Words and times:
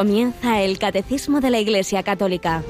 Comienza 0.00 0.62
el 0.62 0.78
Catecismo 0.78 1.42
de 1.42 1.50
la 1.50 1.58
Iglesia 1.58 2.02
Católica. 2.02 2.62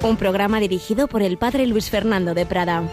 Un 0.00 0.16
programa 0.16 0.60
dirigido 0.60 1.08
por 1.08 1.22
el 1.22 1.38
Padre 1.38 1.66
Luis 1.66 1.90
Fernando 1.90 2.34
de 2.34 2.46
Prada. 2.46 2.84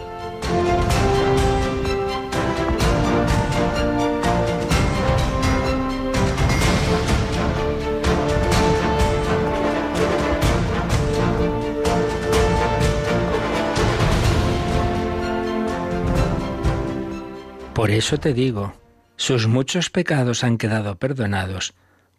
Por 17.72 17.92
eso 17.92 18.18
te 18.18 18.34
digo, 18.34 18.74
sus 19.14 19.46
muchos 19.46 19.90
pecados 19.90 20.42
han 20.42 20.58
quedado 20.58 20.96
perdonados, 20.96 21.72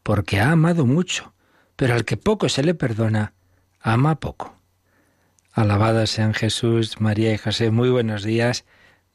porque 0.05 0.39
ha 0.39 0.51
amado 0.51 0.85
mucho, 0.85 1.33
pero 1.75 1.95
al 1.95 2.05
que 2.05 2.15
poco 2.15 2.47
se 2.47 2.61
le 2.61 2.75
perdona, 2.75 3.33
ama 3.81 4.19
poco. 4.19 4.55
Alabados 5.51 6.11
sean 6.11 6.35
Jesús, 6.35 7.01
María 7.01 7.33
y 7.33 7.39
José. 7.39 7.71
Muy 7.71 7.89
buenos 7.89 8.23
días, 8.23 8.65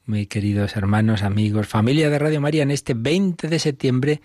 muy 0.05 0.27
queridos 0.27 0.75
hermanos, 0.75 1.23
amigos, 1.23 1.69
familia 1.69 2.11
de 2.11 2.19
Radio 2.19 2.41
María, 2.41 2.65
en 2.65 2.73
este 2.73 2.95
20 2.95 3.47
de 3.47 3.61
septiembre 3.61 4.21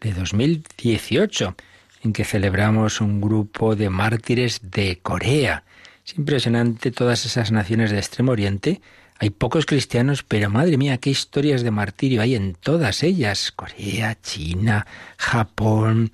de 0.00 0.12
2018, 0.12 1.54
en 2.02 2.12
que 2.12 2.24
celebramos 2.24 3.00
un 3.00 3.20
grupo 3.20 3.76
de 3.76 3.88
mártires 3.88 4.72
de 4.72 4.98
Corea. 5.00 5.62
Es 6.04 6.18
impresionante 6.18 6.90
todas 6.90 7.26
esas 7.26 7.52
naciones 7.52 7.92
de 7.92 7.98
Extremo 7.98 8.32
Oriente 8.32 8.80
hay 9.18 9.30
pocos 9.30 9.66
cristianos, 9.66 10.22
pero 10.22 10.48
madre 10.48 10.76
mía, 10.76 10.98
qué 10.98 11.10
historias 11.10 11.62
de 11.62 11.72
martirio 11.72 12.22
hay 12.22 12.36
en 12.36 12.54
todas 12.54 13.02
ellas. 13.02 13.50
Corea, 13.50 14.16
China, 14.20 14.86
Japón. 15.16 16.12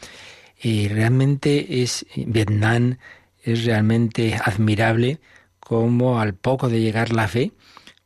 y 0.63 0.89
realmente 0.89 1.83
es 1.83 2.07
Vietnam, 2.17 2.97
es 3.43 3.65
realmente 3.67 4.41
admirable 4.43 5.21
cómo 5.61 6.19
al 6.19 6.35
poco 6.35 6.71
de 6.71 6.81
llegar 6.81 7.13
la 7.13 7.29
fe, 7.29 7.53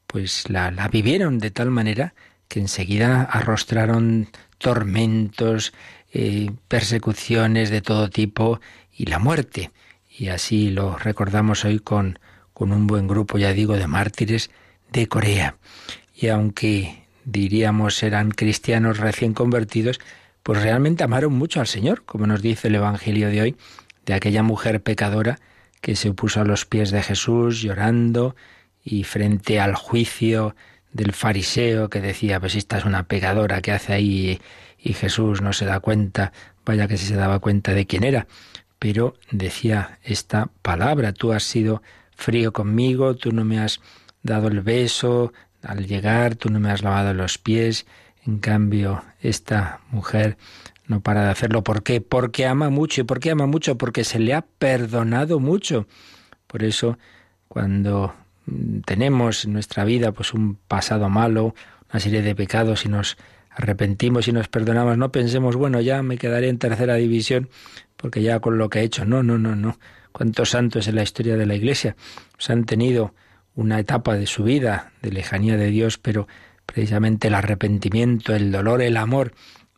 pues 0.09 0.51
la, 0.51 0.73
la 0.73 0.89
vivieron 0.89 1.39
de 1.39 1.53
tal 1.53 1.71
manera 1.71 2.15
que 2.49 2.59
enseguida 2.59 3.23
arrostraron 3.23 4.29
tormentos, 4.59 5.73
eh, 6.13 6.51
persecuciones 6.67 7.71
de 7.71 7.83
todo 7.83 8.11
tipo 8.11 8.61
y 8.93 9.07
la 9.07 9.21
muerte. 9.21 9.71
Y 10.11 10.29
así 10.29 10.71
lo 10.71 10.97
recordamos 10.97 11.65
hoy 11.65 11.79
con, 11.79 12.19
con 12.53 12.73
un 12.73 12.89
buen 12.89 13.07
grupo, 13.07 13.39
ya 13.39 13.53
digo, 13.53 13.77
de 13.77 13.87
mártires 13.87 14.51
de 14.93 15.07
Corea. 15.07 15.57
Y 16.15 16.29
aunque 16.29 17.05
diríamos 17.25 18.03
eran 18.03 18.31
cristianos 18.31 18.99
recién 18.99 19.35
convertidos, 19.35 20.01
pues 20.43 20.63
realmente 20.63 21.05
amaron 21.05 21.35
mucho 21.35 21.61
al 21.61 21.67
Señor, 21.67 22.05
como 22.05 22.27
nos 22.27 22.43
dice 22.43 22.69
el 22.69 22.77
Evangelio 22.77 23.29
de 23.29 23.43
hoy, 23.43 23.57
de 24.07 24.15
aquella 24.15 24.43
mujer 24.43 24.83
pecadora 24.83 25.39
que 25.81 25.95
se 25.95 26.13
puso 26.13 26.41
a 26.41 26.45
los 26.45 26.65
pies 26.65 26.91
de 26.91 27.03
Jesús 27.03 27.61
llorando 27.61 28.35
y 28.83 29.05
frente 29.05 29.61
al 29.61 29.75
juicio 29.75 30.57
del 30.93 31.13
fariseo 31.13 31.91
que 31.91 32.01
decía, 32.01 32.41
pues 32.41 32.55
esta 32.55 32.79
es 32.79 32.85
una 32.85 33.05
pecadora 33.05 33.61
que 33.61 33.73
hace 33.73 33.93
ahí 33.93 34.41
y 34.79 34.93
Jesús 34.95 35.43
no 35.43 35.53
se 35.53 35.67
da 35.67 35.81
cuenta, 35.81 36.33
vaya 36.65 36.89
que 36.89 36.97
si 36.97 37.07
se 37.07 37.17
daba 37.17 37.39
cuenta 37.41 37.75
de 37.75 37.87
quién 37.87 38.05
era, 38.05 38.27
pero 38.79 39.15
decía 39.31 39.99
esta 40.03 40.51
palabra, 40.63 41.13
tú 41.13 41.33
has 41.33 41.43
sido 41.43 41.83
frío 42.17 42.53
conmigo, 42.53 43.17
tú 43.17 43.33
no 43.33 43.45
me 43.45 43.59
has 43.59 43.81
dado 44.29 44.49
el 44.49 44.61
beso 44.61 45.33
al 45.63 45.87
llegar, 45.87 46.37
tú 46.37 46.51
no 46.51 46.61
me 46.61 46.71
has 46.71 46.83
lavado 46.83 47.13
los 47.15 47.39
pies. 47.39 47.87
En 48.25 48.39
cambio, 48.39 49.03
esta 49.21 49.81
mujer 49.91 50.37
no 50.87 51.01
para 51.01 51.25
de 51.25 51.31
hacerlo. 51.31 51.63
¿Por 51.63 51.83
qué? 51.83 52.01
Porque 52.01 52.47
ama 52.47 52.71
mucho. 52.71 53.03
¿Y 53.03 53.05
por 53.05 53.21
qué 53.21 53.31
ama 53.31 53.47
mucho? 53.47 53.77
Porque 53.77 54.05
se 54.05 54.19
le 54.19 54.35
ha 54.35 54.43
perdonado 54.43 55.39
mucho. 55.39 55.87
Por 56.47 56.65
eso, 56.65 56.99
cuando 57.49 58.15
tenemos 58.87 59.45
en 59.45 59.53
nuestra 59.53 59.85
vida 59.85 60.13
pues 60.13 60.33
un 60.33 60.57
pasado 60.57 61.09
malo, 61.09 61.55
una 61.91 62.01
serie 62.01 62.23
de 62.23 62.35
pecados 62.35 62.87
y 62.87 62.89
nos 62.89 63.19
arrepentimos 63.51 64.29
y 64.29 64.33
nos 64.33 64.49
perdonamos, 64.49 64.97
no 64.97 65.13
pensemos, 65.13 65.57
bueno, 65.57 65.81
ya 65.81 66.03
me 66.03 66.17
quedaré 66.17 66.49
en 66.49 66.59
tercera 66.59 66.95
división 66.95 67.51
porque 67.97 68.23
ya 68.23 68.41
con 68.41 68.57
lo 68.57 68.71
que 68.71 68.81
he 68.81 68.83
hecho. 68.85 69.05
No, 69.05 69.23
no, 69.23 69.37
no, 69.37 69.57
no. 69.57 69.79
¿Cuántos 70.13 70.51
santos 70.51 70.89
en 70.89 70.95
la 70.95 71.03
historia 71.03 71.37
de 71.37 71.47
la 71.47 71.55
Iglesia 71.55 71.97
se 72.39 72.53
han 72.53 72.65
tenido 72.65 73.15
una 73.59 73.81
etapa 73.81 74.15
de 74.15 74.29
su 74.29 74.45
vida 74.45 74.93
de 75.03 75.11
lejanía 75.11 75.57
de 75.57 75.67
Dios, 75.67 75.99
pero 75.99 76.29
precisamente 76.65 77.27
el 77.27 77.35
arrepentimiento, 77.35 78.37
el 78.37 78.53
dolor, 78.53 78.83
el 78.83 78.97
amor, 78.97 79.35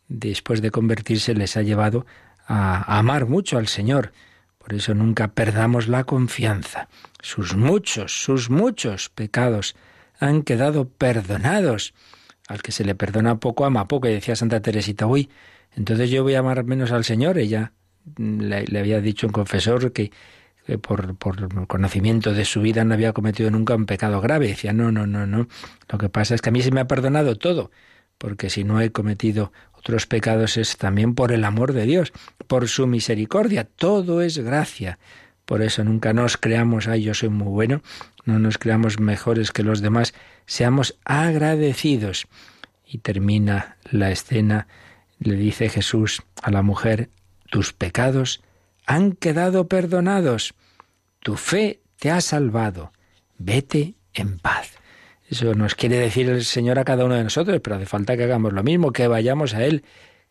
después 0.07 0.61
de 0.61 0.69
convertirse, 0.69 1.33
les 1.33 1.57
ha 1.57 1.63
llevado 1.63 2.05
a 2.45 2.99
amar 2.99 3.25
mucho 3.25 3.57
al 3.57 3.67
Señor. 3.67 4.11
Por 4.59 4.75
eso 4.75 4.93
nunca 4.93 5.29
perdamos 5.29 5.87
la 5.87 6.03
confianza. 6.03 6.89
Sus 7.23 7.55
muchos, 7.55 8.21
sus 8.21 8.51
muchos 8.51 9.09
pecados 9.09 9.75
han 10.19 10.43
quedado 10.43 10.87
perdonados. 10.87 11.95
Al 12.47 12.61
que 12.61 12.71
se 12.71 12.85
le 12.85 12.93
perdona 12.93 13.39
poco, 13.39 13.65
ama 13.65 13.87
poco. 13.87 14.07
Y 14.07 14.13
decía 14.13 14.35
Santa 14.35 14.61
Teresita, 14.61 15.07
uy, 15.07 15.27
entonces 15.75 16.11
yo 16.11 16.21
voy 16.21 16.35
a 16.35 16.39
amar 16.39 16.65
menos 16.65 16.91
al 16.91 17.03
Señor. 17.03 17.39
Ella 17.39 17.71
le, 18.15 18.63
le 18.63 18.79
había 18.79 19.01
dicho 19.01 19.25
un 19.25 19.33
confesor 19.33 19.91
que 19.91 20.11
por, 20.81 21.15
por 21.15 21.67
conocimiento 21.67 22.33
de 22.33 22.45
su 22.45 22.61
vida 22.61 22.83
no 22.83 22.93
había 22.93 23.13
cometido 23.13 23.49
nunca 23.51 23.75
un 23.75 23.85
pecado 23.85 24.21
grave. 24.21 24.47
Decía, 24.47 24.73
no, 24.73 24.91
no, 24.91 25.07
no, 25.07 25.25
no. 25.25 25.47
Lo 25.89 25.97
que 25.97 26.09
pasa 26.09 26.35
es 26.35 26.41
que 26.41 26.49
a 26.49 26.51
mí 26.51 26.61
se 26.61 26.71
me 26.71 26.81
ha 26.81 26.87
perdonado 26.87 27.35
todo, 27.35 27.71
porque 28.17 28.49
si 28.49 28.63
no 28.63 28.79
he 28.81 28.91
cometido 28.91 29.51
otros 29.73 30.05
pecados 30.05 30.57
es 30.57 30.77
también 30.77 31.15
por 31.15 31.31
el 31.31 31.43
amor 31.43 31.73
de 31.73 31.85
Dios, 31.85 32.13
por 32.47 32.67
su 32.67 32.85
misericordia. 32.85 33.63
Todo 33.63 34.21
es 34.21 34.37
gracia. 34.37 34.99
Por 35.45 35.63
eso 35.63 35.83
nunca 35.83 36.13
nos 36.13 36.37
creamos, 36.37 36.87
ay, 36.87 37.03
yo 37.03 37.13
soy 37.13 37.29
muy 37.29 37.47
bueno, 37.47 37.81
no 38.25 38.37
nos 38.37 38.57
creamos 38.57 38.99
mejores 38.99 39.51
que 39.51 39.63
los 39.63 39.81
demás, 39.81 40.13
seamos 40.45 40.97
agradecidos. 41.03 42.27
Y 42.85 42.99
termina 42.99 43.77
la 43.89 44.11
escena, 44.11 44.67
le 45.19 45.35
dice 45.35 45.69
Jesús 45.69 46.21
a 46.41 46.51
la 46.51 46.61
mujer, 46.61 47.09
tus 47.49 47.73
pecados 47.73 48.41
han 48.85 49.13
quedado 49.13 49.67
perdonados. 49.67 50.53
Tu 51.19 51.35
fe 51.35 51.81
te 51.97 52.11
ha 52.11 52.21
salvado. 52.21 52.91
Vete 53.37 53.95
en 54.13 54.39
paz. 54.39 54.77
Eso 55.29 55.55
nos 55.55 55.75
quiere 55.75 55.97
decir 55.97 56.29
el 56.29 56.43
Señor 56.43 56.77
a 56.77 56.83
cada 56.83 57.05
uno 57.05 57.15
de 57.15 57.23
nosotros, 57.23 57.61
pero 57.63 57.77
hace 57.77 57.85
falta 57.85 58.17
que 58.17 58.23
hagamos 58.23 58.51
lo 58.51 58.63
mismo, 58.63 58.91
que 58.91 59.07
vayamos 59.07 59.53
a 59.53 59.63
Él, 59.63 59.83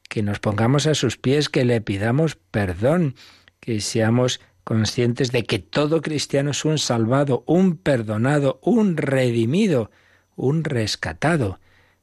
que 0.08 0.22
nos 0.22 0.40
pongamos 0.40 0.86
a 0.86 0.94
sus 0.94 1.16
pies, 1.16 1.48
que 1.48 1.64
le 1.64 1.80
pidamos 1.80 2.36
perdón, 2.50 3.14
que 3.60 3.80
seamos 3.80 4.40
conscientes 4.64 5.32
de 5.32 5.44
que 5.44 5.58
todo 5.58 6.02
cristiano 6.02 6.50
es 6.50 6.64
un 6.64 6.78
salvado, 6.78 7.44
un 7.46 7.76
perdonado, 7.76 8.60
un 8.62 8.96
redimido, 8.96 9.90
un 10.36 10.64
rescatado. 10.64 11.60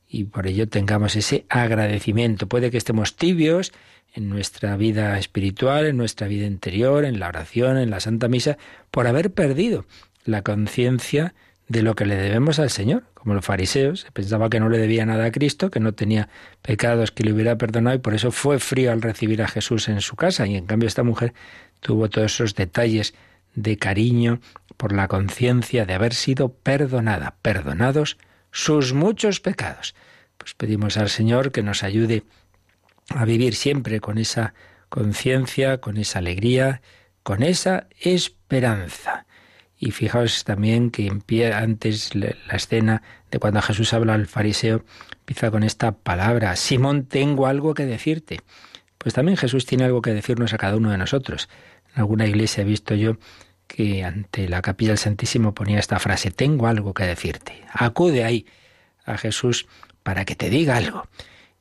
Y 0.08 0.24
por 0.26 0.48
ello 0.48 0.68
tengamos 0.68 1.16
ese 1.16 1.46
agradecimiento. 1.50 2.48
Puede 2.48 2.72
que 2.72 2.78
estemos 2.78 3.16
tibios, 3.16 3.74
en 4.18 4.30
nuestra 4.30 4.76
vida 4.78 5.20
espiritual, 5.20 5.86
en 5.86 5.96
nuestra 5.96 6.28
vida 6.28 6.48
interior, 6.48 7.06
en 7.06 7.20
la 7.20 7.28
oración, 7.28 7.78
en 7.78 7.92
la 7.92 8.00
Santa 8.00 8.28
Misa, 8.28 8.58
por 8.90 9.06
haber 9.06 9.32
perdido 9.32 9.86
la 10.26 10.42
conciencia 10.42 11.36
de 11.68 11.84
lo 11.84 11.96
que 11.96 12.08
le 12.08 12.16
debemos 12.16 12.58
al 12.58 12.72
Señor, 12.72 13.04
como 13.14 13.36
los 13.36 13.46
fariseos, 13.46 14.02
se 14.02 14.12
pensaba 14.12 14.50
que 14.50 14.60
no 14.60 14.70
le 14.70 14.80
debía 14.80 15.06
nada 15.06 15.26
a 15.26 15.32
Cristo, 15.32 15.70
que 15.70 15.80
no 15.80 15.94
tenía 15.94 16.30
pecados 16.64 17.12
que 17.12 17.24
le 17.24 17.32
hubiera 17.32 17.60
perdonado 17.60 17.96
y 17.96 18.00
por 18.00 18.16
eso 18.16 18.32
fue 18.32 18.58
frío 18.58 18.92
al 18.92 19.04
recibir 19.04 19.44
a 19.44 19.48
Jesús 19.48 19.88
en 19.88 20.02
su 20.02 20.16
casa 20.16 20.48
y 20.48 20.56
en 20.56 20.66
cambio 20.66 20.88
esta 20.88 21.04
mujer 21.04 21.36
tuvo 21.80 22.10
todos 22.10 22.34
esos 22.34 22.56
detalles 22.56 23.14
de 23.54 23.78
cariño 23.78 24.40
por 24.78 24.94
la 24.94 25.08
conciencia 25.08 25.86
de 25.86 25.94
haber 25.94 26.16
sido 26.16 26.50
perdonada, 26.50 27.36
perdonados 27.44 28.18
sus 28.52 28.94
muchos 28.94 29.42
pecados. 29.42 29.94
Pues 30.40 30.56
pedimos 30.56 30.98
al 30.98 31.10
Señor 31.10 31.52
que 31.52 31.62
nos 31.62 31.84
ayude 31.84 32.24
a 33.10 33.26
vivir 33.26 33.56
siempre 33.56 34.00
con 34.00 34.18
esa 34.18 34.54
conciencia, 34.90 35.80
con 35.80 35.98
esa 35.98 36.20
alegría, 36.20 36.82
con 37.24 37.44
esa 37.44 37.88
esperanza. 38.00 39.26
Y 39.80 39.92
fijaos 39.92 40.44
también 40.44 40.90
que 40.90 41.12
antes 41.54 42.16
la 42.16 42.36
escena 42.52 43.04
de 43.30 43.40
cuando 43.40 43.62
Jesús 43.62 43.94
habla 43.94 44.16
al 44.16 44.26
fariseo 44.26 44.84
empieza 45.20 45.52
con 45.52 45.64
esta 45.64 45.92
palabra, 45.92 46.56
Simón, 46.56 47.06
tengo 47.06 47.48
algo 47.48 47.74
que 47.74 47.86
decirte. 47.86 48.40
Pues 48.98 49.14
también 49.14 49.38
Jesús 49.38 49.66
tiene 49.66 49.84
algo 49.84 50.02
que 50.02 50.14
decirnos 50.14 50.54
a 50.54 50.58
cada 50.58 50.78
uno 50.78 50.90
de 50.90 50.98
nosotros. 50.98 51.50
En 51.94 52.00
alguna 52.00 52.26
iglesia 52.26 52.62
he 52.62 52.66
visto 52.66 52.96
yo 52.96 53.18
que 53.68 54.04
ante 54.04 54.48
la 54.48 54.62
capilla 54.62 54.92
del 54.92 54.98
Santísimo 54.98 55.54
ponía 55.54 55.80
esta 55.80 56.00
frase, 56.00 56.32
tengo 56.32 56.68
algo 56.68 56.94
que 56.94 57.04
decirte. 57.04 57.62
Acude 57.72 58.24
ahí 58.24 58.46
a 59.06 59.18
Jesús 59.18 59.68
para 60.02 60.26
que 60.26 60.36
te 60.36 60.50
diga 60.50 60.78
algo. 60.78 61.08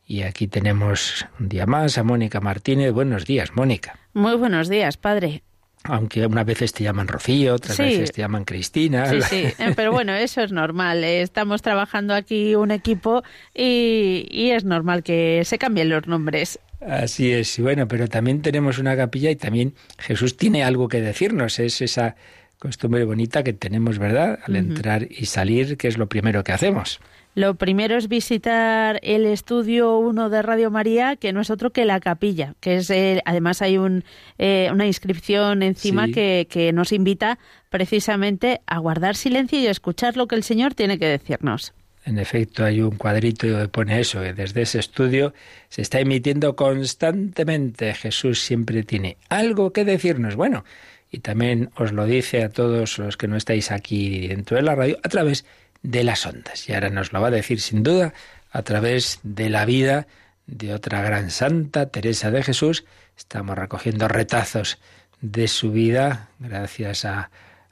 Y 0.06 0.23
aquí 0.23 0.47
tenemos 0.47 1.26
un 1.41 1.49
día 1.49 1.67
más 1.67 1.99
a 1.99 2.05
Mónica 2.05 2.41
Martínez. 2.41 2.93
Buenos 2.93 3.25
días, 3.25 3.50
Mónica. 3.55 3.99
Muy 4.14 4.37
buenos 4.37 4.69
días, 4.69 4.97
padre. 4.97 5.43
aunque 5.82 6.25
unas 6.26 6.47
veces 6.47 6.73
te 6.73 6.85
llaman 6.85 7.08
Rocío, 7.08 7.55
otras 7.55 7.76
veces 7.76 8.12
te 8.12 8.23
llaman 8.23 8.44
Cristina. 8.44 9.06
Sí, 9.06 9.20
sí, 9.23 9.37
eh, 9.58 9.73
pero 9.75 9.91
bueno, 9.91 10.14
eso 10.14 10.43
es 10.43 10.53
normal. 10.53 11.03
Eh, 11.03 11.23
estamos 11.23 11.61
trabajando 11.61 12.14
aquí 12.14 12.55
un 12.55 12.70
equipo 12.70 13.25
y, 13.53 14.29
y, 14.31 14.50
es 14.50 14.64
normal 14.64 15.03
que 15.03 15.43
se 15.44 15.58
cambien 15.58 15.88
los 15.88 16.06
nombres. 16.06 16.61
Así 16.81 17.32
es, 17.32 17.58
y 17.58 17.62
bueno, 17.62 17.88
pero 17.88 18.06
también 18.06 18.43
tenemos 18.43 18.79
una 18.79 18.97
capilla 18.97 19.31
y 19.31 19.37
también 19.37 19.75
Jesús 19.99 20.37
tiene 20.37 20.62
algo 20.62 20.88
que 20.88 21.00
decirnos, 21.00 21.58
es 21.58 21.81
esa 21.81 22.14
costumbre 22.58 23.05
bonita 23.05 23.43
que 23.43 23.53
tenemos, 23.53 23.99
¿verdad? 23.99 24.38
Al 24.44 24.56
entrar 24.56 25.08
y 25.11 25.26
salir, 25.26 25.76
que 25.76 25.88
es 25.88 25.99
lo 25.99 26.08
primero 26.08 26.44
que 26.44 26.53
hacemos. 26.53 27.00
Lo 27.37 27.56
primero 27.56 27.99
es 27.99 28.09
visitar 28.09 28.99
el 29.03 29.27
estudio 29.27 29.99
1 29.99 30.31
de 30.31 30.41
Radio 30.41 30.71
María, 30.71 31.17
que 31.17 31.35
no 31.35 31.43
es 31.43 31.50
otro 31.50 31.71
que 31.71 31.85
la 31.85 32.00
capilla, 32.00 32.55
que 32.61 32.77
es 32.77 32.91
además 33.27 33.61
hay 33.61 33.77
un, 33.77 34.05
eh, 34.38 34.71
una 34.73 34.87
inscripción 34.87 35.62
encima 35.62 36.09
que, 36.09 36.47
que 36.49 36.73
nos 36.73 36.93
invita 36.93 37.38
precisamente 37.69 38.62
a 38.67 38.79
guardar 38.79 39.17
silencio 39.17 39.61
y 39.61 39.67
a 39.67 39.71
escuchar 39.71 40.17
lo 40.17 40.29
que 40.29 40.35
el 40.35 40.44
Señor 40.44 40.73
tiene 40.73 40.99
que 40.99 41.05
decirnos. 41.05 41.75
En 42.06 42.19
efecto, 42.19 42.65
hay 42.65 42.81
un 42.81 42.97
cuadrito 42.97 43.47
que 43.47 43.69
pone 43.69 44.00
eso, 44.00 44.23
que 44.23 44.32
desde 44.32 44.62
ese 44.62 44.79
estudio 44.79 45.35
se 45.69 45.82
está 45.82 46.00
emitiendo 46.00 46.56
constantemente. 46.56 47.93
Jesús 47.93 48.41
siempre 48.41 48.82
tiene 48.82 49.19
algo 49.29 49.75
que 49.75 49.85
decirnos. 49.85 50.37
Bueno, 50.37 50.65
y 51.11 51.19
también 51.19 51.69
os 51.77 51.93
lo 51.93 52.06
dice 52.06 52.44
a 52.44 52.49
todos 52.49 52.99
los 52.99 53.19
que 53.19 53.29
no 53.29 53.37
estáis 53.37 53.71
aquí 53.71 54.27
dentro 54.27 54.56
de 54.56 54.62
la 54.62 54.75
radio 54.75 54.99
a 55.03 55.09
través 55.11 55.43
de 55.43 55.66
las 55.93 56.27
ondas. 56.27 56.69
Y 56.69 56.75
ahora 56.75 56.91
nos 56.91 57.12
lo 57.12 57.21
va 57.21 57.29
a 57.29 57.33
decir 57.33 57.61
sin 57.61 57.83
duda 57.83 58.12
a 58.50 58.62
través 58.62 59.21
de 59.23 59.49
la 59.49 59.65
vida 59.65 60.06
de 60.47 60.75
otra 60.75 61.03
gran 61.03 61.31
santa, 61.31 61.91
Teresa 61.91 62.31
de 62.31 62.43
Jesús. 62.43 62.85
Estamos 63.17 63.56
recogiendo 63.56 64.09
retazos 64.09 64.79
de 65.21 65.49
su 65.49 65.73
vida 65.73 66.29
gracias 66.38 67.05
a, 67.05 67.31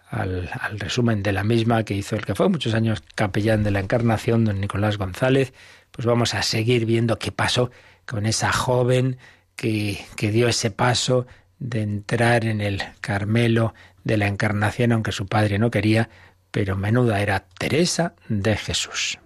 al, 0.09 0.51
al, 0.61 0.81
resumen 0.81 1.23
de 1.23 1.33
la 1.33 1.45
misma 1.45 1.85
que 1.85 1.95
hizo 1.95 2.17
el 2.17 2.25
que 2.25 2.35
fue 2.35 2.49
muchos 2.49 2.75
años 2.75 3.03
capellán 3.15 3.63
de 3.63 3.71
la 3.71 3.81
Encarnación, 3.81 4.45
don 4.45 4.61
Nicolás 4.61 4.97
González. 4.99 5.53
Pues 5.91 6.07
vamos 6.07 6.35
a 6.35 6.43
seguir 6.43 6.87
viendo 6.87 7.19
qué 7.19 7.31
pasó 7.31 7.71
con 8.07 8.27
esa 8.27 8.53
joven 8.53 9.19
que, 9.57 10.05
que 10.17 10.31
dio 10.31 10.49
ese 10.49 10.71
paso 10.71 11.27
de 11.59 11.83
entrar 11.83 12.45
en 12.45 12.61
el 12.61 12.83
Carmelo 13.01 13.75
de 14.03 14.17
la 14.17 14.27
Encarnación, 14.27 14.93
aunque 14.93 15.13
su 15.13 15.27
padre 15.27 15.59
no 15.59 15.71
quería, 15.71 16.11
pero 16.55 16.77
menuda 16.77 17.21
era 17.21 17.41
Teresa 17.59 18.15
de 18.29 18.57
Jesús. 18.57 19.19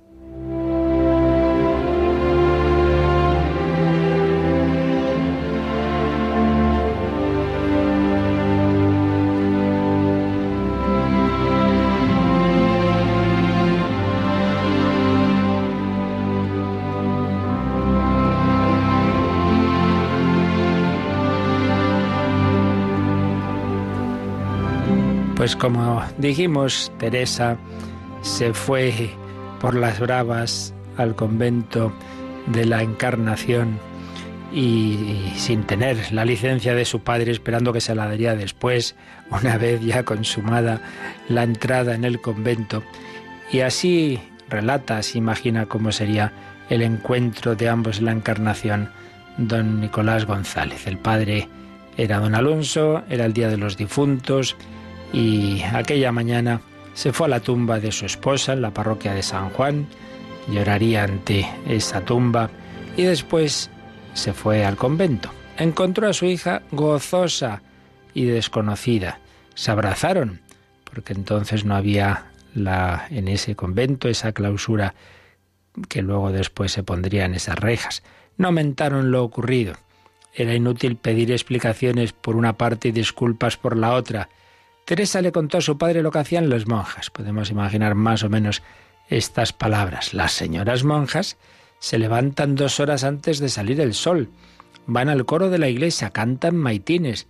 Pues 25.48 25.56
como 25.56 26.04
dijimos, 26.18 26.92
Teresa 26.98 27.56
se 28.20 28.52
fue 28.52 29.08
por 29.62 29.74
las 29.74 29.98
bravas 29.98 30.74
al 30.98 31.14
convento 31.14 31.90
de 32.48 32.66
la 32.66 32.82
Encarnación 32.82 33.78
y, 34.52 35.32
sin 35.36 35.62
tener 35.62 36.12
la 36.12 36.26
licencia 36.26 36.74
de 36.74 36.84
su 36.84 37.00
padre, 37.00 37.32
esperando 37.32 37.72
que 37.72 37.80
se 37.80 37.94
la 37.94 38.06
daría 38.06 38.34
después, 38.34 38.94
una 39.30 39.56
vez 39.56 39.80
ya 39.80 40.02
consumada 40.02 40.82
la 41.30 41.44
entrada 41.44 41.94
en 41.94 42.04
el 42.04 42.20
convento. 42.20 42.82
Y 43.50 43.60
así 43.60 44.20
relata, 44.50 45.02
se 45.02 45.16
imagina 45.16 45.64
cómo 45.64 45.92
sería 45.92 46.30
el 46.68 46.82
encuentro 46.82 47.56
de 47.56 47.70
ambos 47.70 48.00
en 48.00 48.04
la 48.04 48.12
Encarnación, 48.12 48.90
don 49.38 49.80
Nicolás 49.80 50.26
González. 50.26 50.86
El 50.86 50.98
padre 50.98 51.48
era 51.96 52.18
don 52.18 52.34
Alonso, 52.34 53.02
era 53.08 53.24
el 53.24 53.32
día 53.32 53.48
de 53.48 53.56
los 53.56 53.78
difuntos, 53.78 54.54
y 55.12 55.62
aquella 55.62 56.12
mañana 56.12 56.60
se 56.94 57.12
fue 57.12 57.26
a 57.26 57.31
la 57.31 57.40
tumba 57.40 57.78
de 57.81 57.93
su 57.93 58.06
esposa 58.06 58.52
en 58.52 58.62
la 58.62 58.72
parroquia 58.72 59.14
de 59.14 59.22
San 59.22 59.50
Juan, 59.50 59.87
lloraría 60.49 61.05
ante 61.05 61.49
esa 61.69 62.00
tumba 62.00 62.50
y 62.96 63.05
después 63.05 63.70
se 64.14 64.32
fue 64.32 64.64
al 64.64 64.76
convento. 64.76 65.31
Encontró 65.56 66.08
a 66.08 66.12
su 66.12 66.26
hija 66.26 66.62
gozosa 66.72 67.62
y 68.14 68.25
desconocida. 68.25 69.20
Se 69.55 69.70
abrazaron, 69.70 70.40
porque 70.84 71.12
entonces 71.12 71.64
no 71.64 71.75
había 71.75 72.26
la, 72.55 73.06
en 73.10 73.28
ese 73.28 73.55
convento 73.55 74.08
esa 74.08 74.32
clausura 74.32 74.94
que 75.88 76.02
luego 76.02 76.32
después 76.32 76.72
se 76.72 76.82
pondría 76.82 77.25
en 77.25 77.34
esas 77.34 77.58
rejas. 77.58 78.02
No 78.37 78.52
mentaron 78.52 79.10
lo 79.10 79.22
ocurrido. 79.22 79.75
Era 80.34 80.55
inútil 80.55 80.96
pedir 80.96 81.32
explicaciones 81.32 82.12
por 82.12 82.37
una 82.37 82.55
parte 82.55 82.88
y 82.88 82.93
disculpas 82.93 83.56
por 83.56 83.76
la 83.76 83.94
otra. 83.94 84.28
Teresa 84.88 85.20
le 85.20 85.32
contó 85.32 85.58
a 85.58 85.61
su 85.61 85.76
padre 85.76 86.02
lo 86.02 86.11
que 86.11 86.20
hacían 86.20 86.49
las 86.49 86.67
monjas. 86.67 87.11
Podemos 87.11 87.50
imaginar 87.50 87.94
más 87.94 88.23
o 88.23 88.31
menos 88.31 88.62
estas 89.11 89.52
palabras. 89.52 90.14
Las 90.14 90.32
señoras 90.32 90.82
monjas 90.82 91.37
se 91.79 91.99
levantan 91.99 92.55
dos 92.55 92.81
horas 92.81 93.05
antes 93.05 93.38
de 93.38 93.50
salir 93.50 93.82
el 93.82 93.93
sol, 93.93 94.31
van 94.87 95.11
al 95.11 95.26
coro 95.26 95.50
de 95.50 95.58
la 95.58 95.69
iglesia, 95.69 96.08
cantan 96.08 96.56
maitines, 96.56 97.26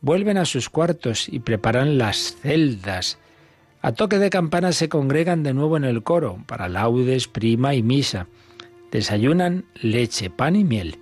vuelven 0.00 0.38
a 0.38 0.46
sus 0.46 0.70
cuartos 0.70 1.28
y 1.28 1.40
preparan 1.40 1.98
las 1.98 2.34
celdas. 2.40 3.18
A 3.82 3.92
toque 3.92 4.18
de 4.18 4.30
campana 4.30 4.72
se 4.72 4.88
congregan 4.88 5.42
de 5.42 5.52
nuevo 5.52 5.76
en 5.76 5.84
el 5.84 6.02
coro 6.02 6.38
para 6.46 6.70
laudes, 6.70 7.28
prima 7.28 7.74
y 7.74 7.82
misa. 7.82 8.26
Desayunan 8.90 9.66
leche, 9.74 10.30
pan 10.30 10.56
y 10.56 10.64
miel. 10.64 10.98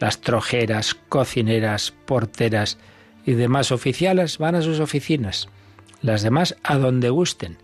Las 0.00 0.20
trojeras, 0.20 0.92
cocineras, 1.08 1.94
porteras, 2.04 2.76
y 3.26 3.34
demás 3.34 3.72
oficiales 3.72 4.38
van 4.38 4.54
a 4.54 4.62
sus 4.62 4.80
oficinas, 4.80 5.48
las 6.00 6.22
demás 6.22 6.56
a 6.62 6.78
donde 6.78 7.10
gusten, 7.10 7.58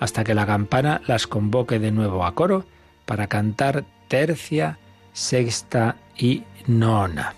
hasta 0.00 0.24
que 0.24 0.34
la 0.34 0.46
campana 0.46 1.02
las 1.06 1.26
convoque 1.26 1.78
de 1.78 1.90
nuevo 1.90 2.24
a 2.24 2.34
coro 2.34 2.64
para 3.04 3.26
cantar 3.26 3.84
tercia, 4.06 4.78
sexta 5.12 5.96
y 6.16 6.44
nona. 6.66 7.34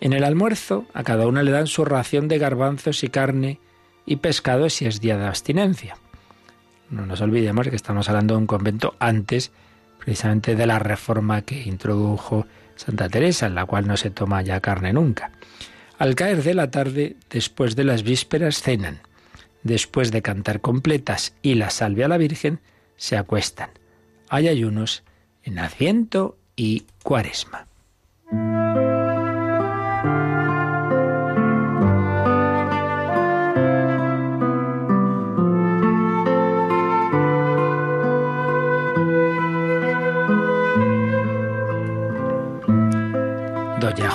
En 0.00 0.12
el 0.12 0.24
almuerzo 0.24 0.86
a 0.94 1.02
cada 1.02 1.26
una 1.26 1.42
le 1.42 1.50
dan 1.50 1.66
su 1.66 1.84
ración 1.84 2.28
de 2.28 2.38
garbanzos 2.38 3.02
y 3.04 3.08
carne 3.08 3.58
y 4.06 4.16
pescado 4.16 4.70
si 4.70 4.86
es 4.86 5.00
día 5.00 5.18
de 5.18 5.26
abstinencia. 5.26 5.96
No 6.90 7.06
nos 7.06 7.20
olvidemos 7.20 7.68
que 7.68 7.76
estamos 7.76 8.08
hablando 8.08 8.34
de 8.34 8.40
un 8.40 8.46
convento 8.46 8.94
antes 8.98 9.50
precisamente 9.98 10.56
de 10.56 10.66
la 10.66 10.78
reforma 10.78 11.42
que 11.42 11.62
introdujo 11.62 12.46
Santa 12.76 13.08
Teresa, 13.08 13.46
en 13.46 13.54
la 13.54 13.66
cual 13.66 13.86
no 13.86 13.96
se 13.96 14.10
toma 14.10 14.42
ya 14.42 14.60
carne 14.60 14.92
nunca. 14.92 15.30
Al 16.02 16.16
caer 16.16 16.42
de 16.42 16.54
la 16.54 16.68
tarde, 16.72 17.14
después 17.30 17.76
de 17.76 17.84
las 17.84 18.02
vísperas, 18.02 18.60
cenan. 18.60 19.02
Después 19.62 20.10
de 20.10 20.20
cantar 20.20 20.60
completas 20.60 21.32
y 21.42 21.54
la 21.54 21.70
salve 21.70 22.02
a 22.02 22.08
la 22.08 22.18
Virgen, 22.18 22.58
se 22.96 23.16
acuestan. 23.16 23.70
Hay 24.28 24.48
ayunos 24.48 25.04
en 25.44 25.60
Adviento 25.60 26.38
y 26.56 26.86
Cuaresma. 27.04 27.68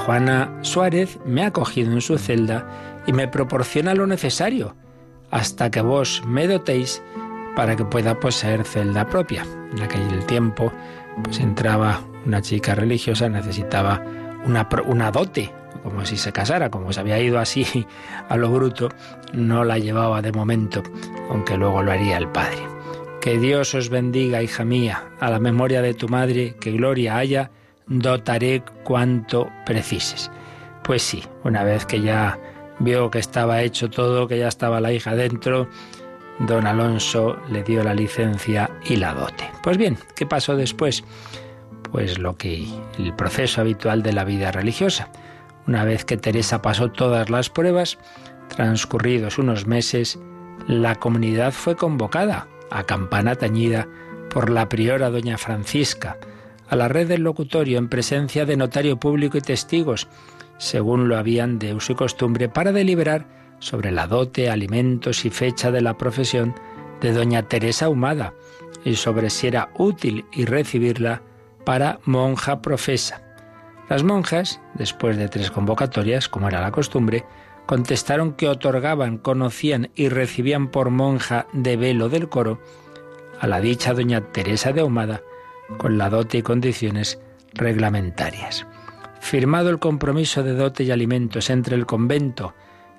Juana 0.07 0.57
Suárez 0.61 1.19
me 1.25 1.43
ha 1.43 1.51
cogido 1.51 1.91
en 1.91 1.99
su 1.99 2.17
celda 2.17 2.65
y 3.07 3.11
me 3.11 3.27
proporciona 3.27 3.93
lo 3.93 4.07
necesario 4.07 4.73
hasta 5.31 5.69
que 5.69 5.81
vos 5.81 6.23
me 6.25 6.47
dotéis 6.47 7.03
para 7.57 7.75
que 7.75 7.83
pueda 7.83 8.17
poseer 8.17 8.63
celda 8.63 9.09
propia. 9.09 9.45
En 9.73 9.81
aquel 9.81 10.25
tiempo, 10.25 10.71
pues 11.25 11.41
entraba 11.41 11.99
una 12.25 12.41
chica 12.41 12.73
religiosa, 12.73 13.27
necesitaba 13.27 14.01
una, 14.45 14.69
una 14.85 15.11
dote, 15.11 15.53
como 15.83 16.05
si 16.05 16.15
se 16.15 16.31
casara, 16.31 16.71
como 16.71 16.93
se 16.93 17.01
había 17.01 17.19
ido 17.19 17.37
así 17.37 17.85
a 18.29 18.37
lo 18.37 18.49
bruto, 18.49 18.87
no 19.33 19.65
la 19.65 19.77
llevaba 19.77 20.21
de 20.21 20.31
momento, 20.31 20.83
aunque 21.29 21.57
luego 21.57 21.83
lo 21.83 21.91
haría 21.91 22.15
el 22.15 22.29
padre. 22.29 22.59
Que 23.19 23.37
Dios 23.39 23.75
os 23.75 23.89
bendiga, 23.89 24.41
hija 24.41 24.63
mía, 24.63 25.03
a 25.19 25.29
la 25.29 25.39
memoria 25.39 25.81
de 25.81 25.93
tu 25.93 26.07
madre, 26.07 26.55
que 26.61 26.71
gloria 26.71 27.17
haya 27.17 27.51
dotaré 27.87 28.63
cuanto 28.83 29.49
precises. 29.65 30.31
Pues 30.83 31.01
sí, 31.01 31.23
una 31.43 31.63
vez 31.63 31.85
que 31.85 32.01
ya 32.01 32.39
vio 32.79 33.09
que 33.09 33.19
estaba 33.19 33.61
hecho 33.61 33.89
todo, 33.89 34.27
que 34.27 34.37
ya 34.37 34.47
estaba 34.47 34.79
la 34.79 34.91
hija 34.91 35.15
dentro, 35.15 35.67
don 36.39 36.67
Alonso 36.67 37.37
le 37.49 37.63
dio 37.63 37.83
la 37.83 37.93
licencia 37.93 38.69
y 38.85 38.95
la 38.95 39.13
dote. 39.13 39.49
Pues 39.63 39.77
bien, 39.77 39.97
¿qué 40.15 40.25
pasó 40.25 40.55
después? 40.55 41.03
Pues 41.91 42.19
lo 42.19 42.35
que 42.35 42.67
el 42.97 43.13
proceso 43.15 43.61
habitual 43.61 44.03
de 44.03 44.13
la 44.13 44.23
vida 44.23 44.51
religiosa. 44.51 45.09
Una 45.67 45.83
vez 45.83 46.05
que 46.05 46.17
Teresa 46.17 46.61
pasó 46.61 46.91
todas 46.91 47.29
las 47.29 47.49
pruebas, 47.49 47.97
Transcurridos 48.47 49.37
unos 49.37 49.67
meses, 49.67 50.19
la 50.67 50.95
comunidad 50.95 51.51
fue 51.51 51.75
convocada, 51.75 52.47
a 52.71 52.83
campana 52.83 53.35
tañida, 53.35 53.87
por 54.29 54.49
la 54.49 54.67
priora 54.69 55.09
doña 55.09 55.37
Francisca, 55.37 56.17
a 56.69 56.75
la 56.75 56.87
red 56.87 57.07
del 57.07 57.23
locutorio 57.23 57.77
en 57.77 57.89
presencia 57.89 58.45
de 58.45 58.57
notario 58.57 58.97
público 58.97 59.37
y 59.37 59.41
testigos, 59.41 60.07
según 60.57 61.07
lo 61.07 61.17
habían 61.17 61.59
de 61.59 61.73
uso 61.73 61.93
y 61.93 61.95
costumbre, 61.95 62.49
para 62.49 62.71
deliberar 62.71 63.27
sobre 63.59 63.91
la 63.91 64.07
dote, 64.07 64.49
alimentos 64.49 65.25
y 65.25 65.29
fecha 65.29 65.71
de 65.71 65.81
la 65.81 65.97
profesión 65.97 66.55
de 67.01 67.13
doña 67.13 67.43
Teresa 67.43 67.89
Humada 67.89 68.33
y 68.83 68.95
sobre 68.95 69.29
si 69.29 69.47
era 69.47 69.69
útil 69.77 70.25
y 70.31 70.45
recibirla 70.45 71.21
para 71.63 71.99
monja 72.05 72.61
profesa. 72.61 73.21
Las 73.89 74.03
monjas, 74.03 74.59
después 74.73 75.17
de 75.17 75.29
tres 75.29 75.51
convocatorias, 75.51 76.27
como 76.27 76.47
era 76.47 76.61
la 76.61 76.71
costumbre, 76.71 77.25
contestaron 77.65 78.33
que 78.33 78.49
otorgaban, 78.49 79.17
conocían 79.17 79.89
y 79.95 80.09
recibían 80.09 80.69
por 80.69 80.89
monja 80.89 81.47
de 81.53 81.77
velo 81.77 82.09
del 82.09 82.29
coro 82.29 82.59
a 83.39 83.47
la 83.47 83.61
dicha 83.61 83.93
doña 83.93 84.21
Teresa 84.31 84.71
de 84.71 84.81
Ahumada 84.81 85.21
con 85.77 85.97
la 85.97 86.09
dote 86.09 86.39
y 86.39 86.41
condiciones 86.41 87.19
reglamentarias. 87.53 88.65
Firmado 89.19 89.69
el 89.69 89.79
compromiso 89.79 90.43
de 90.43 90.53
dote 90.53 90.83
y 90.83 90.91
alimentos 90.91 91.49
entre 91.49 91.75
el 91.75 91.85
convento 91.85 92.53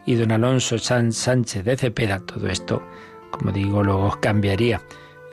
y 0.04 0.14
don 0.14 0.32
Alonso 0.32 0.78
Sánchez 0.78 1.64
de 1.64 1.76
Cepeda, 1.76 2.20
todo 2.20 2.48
esto, 2.48 2.82
como 3.30 3.52
digo, 3.52 3.82
luego 3.82 4.18
cambiaría 4.20 4.82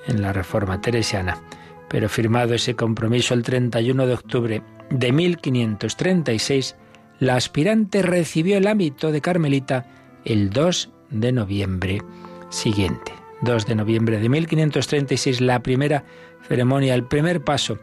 en 0.07 0.21
la 0.21 0.33
reforma 0.33 0.81
teresiana, 0.81 1.41
pero 1.89 2.09
firmado 2.09 2.53
ese 2.53 2.75
compromiso 2.75 3.33
el 3.33 3.43
31 3.43 4.07
de 4.07 4.13
octubre 4.13 4.61
de 4.89 5.11
1536, 5.11 6.75
la 7.19 7.35
aspirante 7.35 8.01
recibió 8.01 8.57
el 8.57 8.67
hábito 8.67 9.11
de 9.11 9.21
Carmelita 9.21 9.85
el 10.25 10.49
2 10.49 10.91
de 11.09 11.31
noviembre 11.31 12.01
siguiente. 12.49 13.13
2 13.41 13.65
de 13.65 13.75
noviembre 13.75 14.19
de 14.19 14.29
1536, 14.29 15.41
la 15.41 15.61
primera 15.61 16.03
ceremonia, 16.47 16.93
el 16.95 17.05
primer 17.05 17.43
paso 17.43 17.79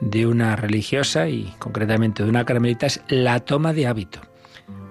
de 0.00 0.26
una 0.26 0.56
religiosa 0.56 1.28
y 1.28 1.54
concretamente 1.58 2.22
de 2.22 2.30
una 2.30 2.44
carmelita 2.44 2.86
es 2.86 3.02
la 3.08 3.40
toma 3.40 3.72
de 3.72 3.86
hábito. 3.86 4.20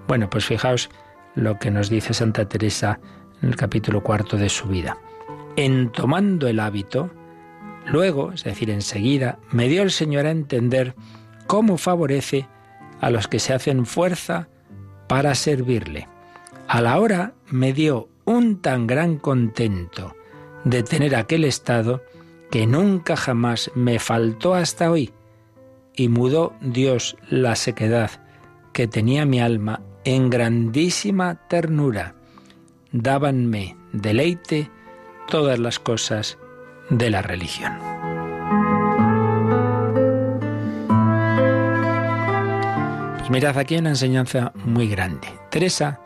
Bueno, 0.07 0.29
pues 0.29 0.45
fijaos 0.45 0.89
lo 1.35 1.59
que 1.59 1.71
nos 1.71 1.89
dice 1.89 2.13
Santa 2.13 2.47
Teresa 2.47 2.99
en 3.41 3.49
el 3.49 3.55
capítulo 3.55 4.01
cuarto 4.01 4.37
de 4.37 4.49
su 4.49 4.67
vida. 4.67 4.97
En 5.55 5.91
tomando 5.91 6.47
el 6.47 6.59
hábito, 6.59 7.11
luego, 7.85 8.31
es 8.31 8.43
decir, 8.43 8.69
enseguida, 8.69 9.39
me 9.51 9.67
dio 9.67 9.81
el 9.81 9.91
Señor 9.91 10.25
a 10.25 10.31
entender 10.31 10.95
cómo 11.47 11.77
favorece 11.77 12.47
a 13.01 13.09
los 13.09 13.27
que 13.27 13.39
se 13.39 13.53
hacen 13.53 13.85
fuerza 13.85 14.47
para 15.07 15.33
servirle. 15.35 16.07
A 16.67 16.81
la 16.81 16.99
hora 16.99 17.33
me 17.47 17.73
dio 17.73 18.09
un 18.25 18.61
tan 18.61 18.85
gran 18.85 19.17
contento 19.17 20.15
de 20.63 20.83
tener 20.83 21.15
aquel 21.15 21.45
estado 21.45 22.03
que 22.51 22.67
nunca 22.67 23.15
jamás 23.15 23.71
me 23.75 23.99
faltó 23.99 24.53
hasta 24.53 24.91
hoy, 24.91 25.13
y 25.95 26.07
mudó 26.07 26.53
Dios 26.61 27.17
la 27.29 27.55
sequedad 27.55 28.11
que 28.73 28.87
tenía 28.87 29.25
mi 29.25 29.39
alma 29.39 29.81
en 30.03 30.29
grandísima 30.29 31.47
ternura. 31.47 32.15
Dábanme 32.91 33.75
deleite 33.91 34.69
todas 35.27 35.59
las 35.59 35.79
cosas 35.79 36.37
de 36.89 37.09
la 37.09 37.21
religión. 37.21 37.77
Pues 43.17 43.29
mirad, 43.29 43.57
aquí 43.57 43.75
hay 43.75 43.81
una 43.81 43.89
enseñanza 43.89 44.53
muy 44.65 44.87
grande. 44.87 45.27
Teresa 45.51 45.99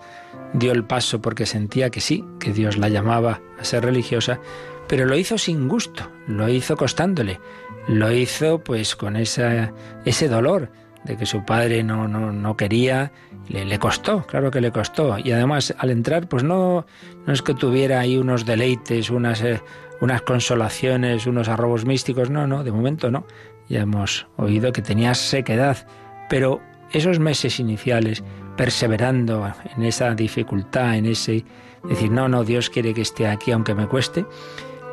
dio 0.54 0.72
el 0.72 0.84
paso 0.84 1.22
porque 1.22 1.46
sentía 1.46 1.90
que 1.90 2.02
sí, 2.02 2.26
que 2.40 2.52
Dios 2.52 2.78
la 2.78 2.90
llamaba 2.90 3.42
a 3.60 3.64
ser 3.64 3.86
religiosa, 3.86 4.40
pero 4.88 5.06
lo 5.06 5.18
hizo 5.18 5.38
sin 5.38 5.68
gusto, 5.68 6.10
lo 6.28 6.50
hizo 6.50 6.76
costándole, 6.76 7.40
lo 7.88 8.12
hizo 8.12 8.60
pues 8.60 8.96
con 8.96 9.16
ese 9.16 10.30
dolor 10.30 10.72
de 11.04 11.18
que 11.18 11.26
su 11.26 11.44
padre 11.44 11.84
no, 11.84 12.08
no, 12.08 12.32
no 12.32 12.56
quería, 12.56 13.12
le, 13.50 13.66
le, 13.66 13.80
costó, 13.80 14.26
claro 14.26 14.52
que 14.52 14.62
le 14.62 14.72
costó. 14.72 15.18
Y 15.18 15.32
además 15.32 15.74
al 15.78 15.92
entrar 15.92 16.28
pues 16.28 16.44
no, 16.44 16.86
no 17.26 17.34
es 17.34 17.42
que 17.42 17.54
tuviera 17.54 18.00
ahí 18.00 18.18
unos 18.18 18.46
deleites, 18.46 19.10
unas, 19.10 19.42
eh, 19.42 19.62
unas 20.02 20.22
consolaciones, 20.22 21.28
unos 21.28 21.50
arrobos 21.50 21.86
místicos, 21.86 22.30
no, 22.30 22.48
no, 22.48 22.64
de 22.64 22.72
momento 22.72 23.12
no. 23.12 23.26
Ya 23.70 23.82
hemos 23.82 24.28
oído 24.38 24.72
que 24.72 24.82
tenía 24.82 25.14
sequedad, 25.14 25.88
pero 26.30 26.62
esos 26.92 27.20
meses 27.20 27.60
iniciales, 27.60 28.24
perseverando 28.56 29.52
en 29.76 29.84
esa 29.84 30.14
dificultad, 30.14 30.96
en 30.96 31.08
ese 31.08 31.44
decir, 31.84 32.12
no, 32.12 32.28
no, 32.28 32.44
Dios 32.44 32.70
quiere 32.70 32.94
que 32.94 33.02
esté 33.02 33.28
aquí 33.28 33.52
aunque 33.52 33.74
me 33.74 33.88
cueste, 33.88 34.26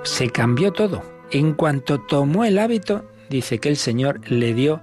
se 0.02 0.30
cambió 0.30 0.72
todo. 0.72 1.02
En 1.30 1.54
cuanto 1.54 2.00
tomó 2.00 2.44
el 2.44 2.58
hábito, 2.58 3.04
dice 3.28 3.58
que 3.58 3.68
el 3.68 3.76
Señor 3.76 4.20
le 4.28 4.54
dio 4.54 4.80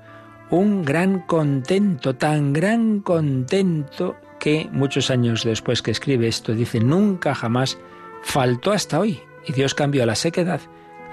un 0.49 0.85
gran 0.85 1.19
contento, 1.21 2.15
tan 2.15 2.53
gran 2.53 3.01
contento 3.01 4.15
que 4.39 4.69
muchos 4.71 5.09
años 5.09 5.43
después 5.43 5.81
que 5.81 5.91
escribe 5.91 6.27
esto 6.27 6.53
dice, 6.53 6.79
nunca 6.79 7.35
jamás 7.35 7.77
faltó 8.23 8.71
hasta 8.71 8.99
hoy. 8.99 9.19
Y 9.45 9.53
Dios 9.53 9.73
cambió 9.73 10.05
la 10.05 10.15
sequedad 10.15 10.61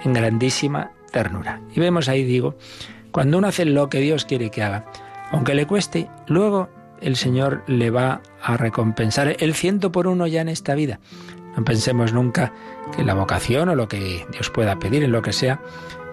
en 0.05 0.13
grandísima 0.13 0.93
ternura. 1.11 1.61
Y 1.75 1.81
vemos 1.81 2.09
ahí, 2.09 2.25
digo, 2.25 2.57
cuando 3.11 3.39
uno 3.39 3.49
hace 3.49 3.65
lo 3.65 3.89
que 3.89 4.01
Dios 4.01 4.25
quiere 4.25 4.51
que 4.51 4.63
haga, 4.63 4.87
aunque 5.31 5.55
le 5.55 5.67
cueste, 5.67 6.09
luego 6.27 6.69
el 7.01 7.17
Señor 7.17 7.63
le 7.67 7.91
va 7.91 8.23
a 8.43 8.57
recompensar 8.57 9.37
el 9.39 9.55
ciento 9.55 9.93
por 9.93 10.07
uno 10.07 10.27
ya 10.27 10.41
en 10.41 10.49
esta 10.49 10.75
vida. 10.75 11.01
No 11.57 11.65
pensemos 11.65 12.13
nunca 12.13 12.53
que 12.97 13.05
la 13.05 13.15
vocación 13.15 13.69
o 13.69 13.75
lo 13.75 13.89
que 13.89 14.27
Dios 14.33 14.51
pueda 14.51 14.79
pedir 14.79 15.05
en 15.05 15.13
lo 15.13 15.23
que 15.23 15.33
sea, 15.33 15.61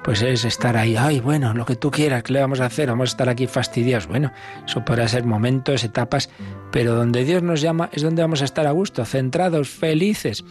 pues 0.03 0.21
es 0.23 0.45
estar 0.45 0.77
ahí, 0.77 0.95
ay, 0.95 1.19
bueno, 1.19 1.53
lo 1.53 1.65
que 1.65 1.75
tú 1.75 1.91
quieras, 1.91 2.23
¿qué 2.23 2.33
le 2.33 2.41
vamos 2.41 2.59
a 2.59 2.65
hacer? 2.65 2.89
Vamos 2.89 3.09
a 3.09 3.13
estar 3.13 3.29
aquí 3.29 3.45
fastidiados. 3.45 4.07
Bueno, 4.07 4.31
eso 4.65 4.83
podrá 4.83 5.07
ser 5.07 5.25
momentos, 5.25 5.83
etapas, 5.83 6.29
pero 6.71 6.95
donde 6.95 7.23
Dios 7.23 7.43
nos 7.43 7.61
llama 7.61 7.89
es 7.93 8.01
donde 8.01 8.21
vamos 8.21 8.41
a 8.41 8.45
estar 8.45 8.65
a 8.65 8.71
gusto, 8.71 9.05
centrados, 9.05 9.69
felices. 9.69 10.43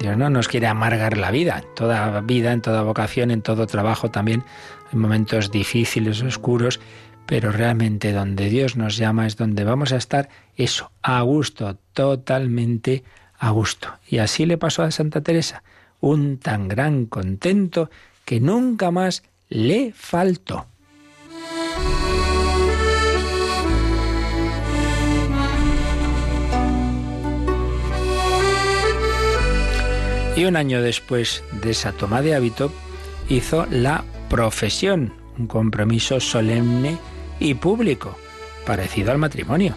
Dios 0.00 0.16
no 0.16 0.28
nos 0.28 0.48
quiere 0.48 0.66
amargar 0.66 1.16
la 1.16 1.30
vida, 1.30 1.62
en 1.62 1.74
toda 1.74 2.20
vida, 2.20 2.52
en 2.52 2.60
toda 2.60 2.82
vocación, 2.82 3.30
en 3.30 3.42
todo 3.42 3.66
trabajo 3.66 4.10
también. 4.10 4.44
Hay 4.92 4.98
momentos 4.98 5.50
difíciles, 5.50 6.22
oscuros, 6.22 6.80
pero 7.26 7.52
realmente 7.52 8.12
donde 8.12 8.48
Dios 8.48 8.76
nos 8.76 8.96
llama 8.96 9.26
es 9.26 9.36
donde 9.36 9.64
vamos 9.64 9.92
a 9.92 9.96
estar 9.96 10.28
eso, 10.56 10.90
a 11.02 11.20
gusto, 11.22 11.78
totalmente 11.92 13.04
a 13.38 13.50
gusto. 13.50 13.88
Y 14.08 14.18
así 14.18 14.46
le 14.46 14.58
pasó 14.58 14.82
a 14.82 14.90
Santa 14.90 15.20
Teresa, 15.20 15.62
un 16.00 16.38
tan 16.38 16.68
gran 16.68 17.06
contento 17.06 17.90
que 18.24 18.40
nunca 18.40 18.90
más 18.90 19.22
le 19.48 19.92
faltó. 19.92 20.66
Y 30.36 30.44
un 30.44 30.56
año 30.56 30.82
después 30.82 31.42
de 31.62 31.70
esa 31.70 31.92
toma 31.92 32.20
de 32.20 32.34
hábito, 32.34 32.70
hizo 33.30 33.66
la 33.70 34.04
profesión, 34.28 35.14
un 35.38 35.46
compromiso 35.46 36.20
solemne 36.20 36.98
y 37.40 37.54
público, 37.54 38.16
parecido 38.66 39.12
al 39.12 39.18
matrimonio, 39.18 39.76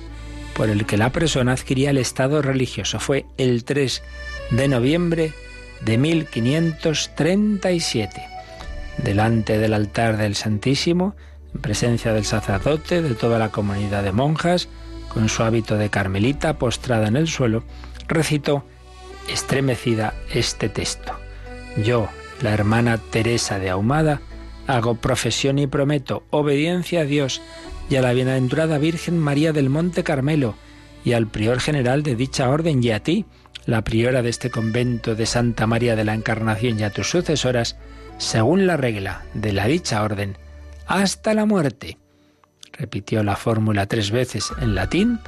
por 0.54 0.70
el 0.70 0.86
que 0.86 0.98
la 0.98 1.12
persona 1.12 1.54
adquiría 1.54 1.92
el 1.92 1.98
estado 1.98 2.42
religioso. 2.42 3.00
Fue 3.00 3.26
el 3.38 3.64
3 3.64 4.04
de 4.52 4.68
noviembre 4.68 5.32
de 5.82 5.98
1537 5.98 8.40
delante 9.04 9.58
del 9.58 9.74
altar 9.74 10.18
del 10.18 10.36
Santísimo, 10.36 11.16
en 11.54 11.62
presencia 11.62 12.14
del 12.14 12.26
sacerdote, 12.26 13.02
de 13.02 13.16
toda 13.16 13.40
la 13.40 13.50
comunidad 13.50 14.04
de 14.04 14.12
monjas, 14.12 14.68
con 15.08 15.30
su 15.30 15.44
hábito 15.44 15.78
de 15.78 15.90
carmelita 15.90 16.58
postrada 16.58 17.08
en 17.08 17.16
el 17.16 17.28
suelo, 17.28 17.64
recitó 18.08 18.64
estremecida 19.28 20.14
este 20.32 20.70
texto. 20.70 21.14
Yo, 21.84 22.10
la 22.42 22.54
hermana 22.54 22.98
Teresa 22.98 23.60
de 23.60 23.70
Ahumada, 23.70 24.22
hago 24.68 24.96
profesión 24.96 25.58
y 25.58 25.66
prometo 25.66 26.24
obediencia 26.30 27.02
a 27.02 27.06
Dios 27.06 27.42
y 27.90 27.96
a 27.96 28.02
la 28.02 28.14
bienaventurada 28.14 28.78
Virgen 28.78 29.18
María 29.18 29.52
del 29.52 29.70
Monte 29.70 30.04
Carmelo 30.04 30.56
y 31.04 31.14
al 31.14 31.28
prior 31.28 31.60
general 31.60 32.04
de 32.04 32.16
dicha 32.16 32.50
orden 32.50 32.84
y 32.84 32.92
a 32.92 33.02
ti, 33.02 33.26
la 33.66 33.84
priora 33.84 34.22
de 34.22 34.30
este 34.30 34.50
convento 34.50 35.16
de 35.16 35.26
Santa 35.26 35.66
María 35.66 35.96
de 35.96 36.04
la 36.04 36.14
Encarnación 36.14 36.80
y 36.80 36.84
a 36.84 36.92
tus 36.92 37.10
sucesoras, 37.10 37.78
según 38.18 38.68
la 38.68 38.78
regla 38.78 39.24
de 39.34 39.54
la 39.54 39.66
dicha 39.66 40.04
orden, 40.04 40.38
hasta 40.88 41.34
la 41.34 41.46
muerte. 41.46 41.98
Repitió 42.74 43.24
la 43.24 43.36
fórmula 43.36 43.88
tres 43.88 44.12
veces 44.12 44.52
en 44.62 44.76
latín, 44.76 45.20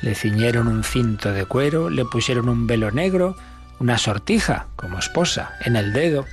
le 0.00 0.14
ciñeron 0.14 0.66
un 0.66 0.82
cinto 0.82 1.32
de 1.32 1.44
cuero, 1.44 1.88
le 1.88 2.04
pusieron 2.04 2.48
un 2.48 2.66
velo 2.66 2.90
negro, 2.90 3.36
una 3.78 3.98
sortija 3.98 4.66
como 4.76 4.98
esposa 4.98 5.56
en 5.64 5.76
el 5.76 5.92
dedo 5.92 6.26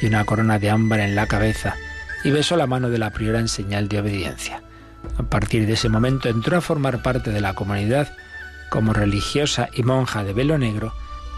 y 0.00 0.06
una 0.06 0.24
corona 0.24 0.58
de 0.58 0.70
ámbar 0.70 1.00
en 1.00 1.14
la 1.14 1.26
cabeza, 1.26 1.76
y 2.22 2.30
besó 2.30 2.56
la 2.56 2.66
mano 2.66 2.90
de 2.90 2.98
la 2.98 3.10
priora 3.10 3.40
en 3.40 3.48
señal 3.48 3.88
de 3.88 4.00
obediencia. 4.00 4.62
A 5.18 5.22
partir 5.22 5.66
de 5.66 5.74
ese 5.74 5.88
momento 5.88 6.28
entró 6.28 6.56
a 6.56 6.60
formar 6.60 7.02
parte 7.02 7.30
de 7.30 7.40
la 7.40 7.54
comunidad 7.54 8.12
como 8.70 8.92
religiosa 8.92 9.68
y 9.74 9.82
monja 9.82 10.24
de 10.24 10.32
velo 10.32 10.58
negro 10.58 10.92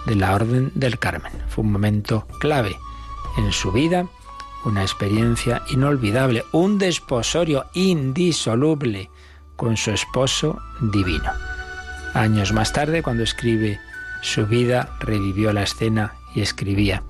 de 0.06 0.16
la 0.16 0.34
Orden 0.34 0.70
del 0.74 0.98
Carmen. 0.98 1.32
Fue 1.48 1.64
un 1.64 1.72
momento 1.72 2.26
clave 2.40 2.76
en 3.38 3.52
su 3.52 3.72
vida, 3.72 4.06
una 4.64 4.82
experiencia 4.82 5.62
inolvidable, 5.70 6.44
un 6.52 6.78
desposorio 6.78 7.66
indisoluble 7.74 9.10
con 9.56 9.76
su 9.76 9.90
esposo 9.90 10.60
divino. 10.80 11.30
Años 12.14 12.52
más 12.52 12.72
tarde, 12.72 13.02
cuando 13.02 13.22
escribe 13.22 13.80
su 14.20 14.46
vida, 14.46 14.96
revivió 15.00 15.52
la 15.52 15.62
escena 15.62 16.14
y 16.34 16.42
escribía, 16.42 17.02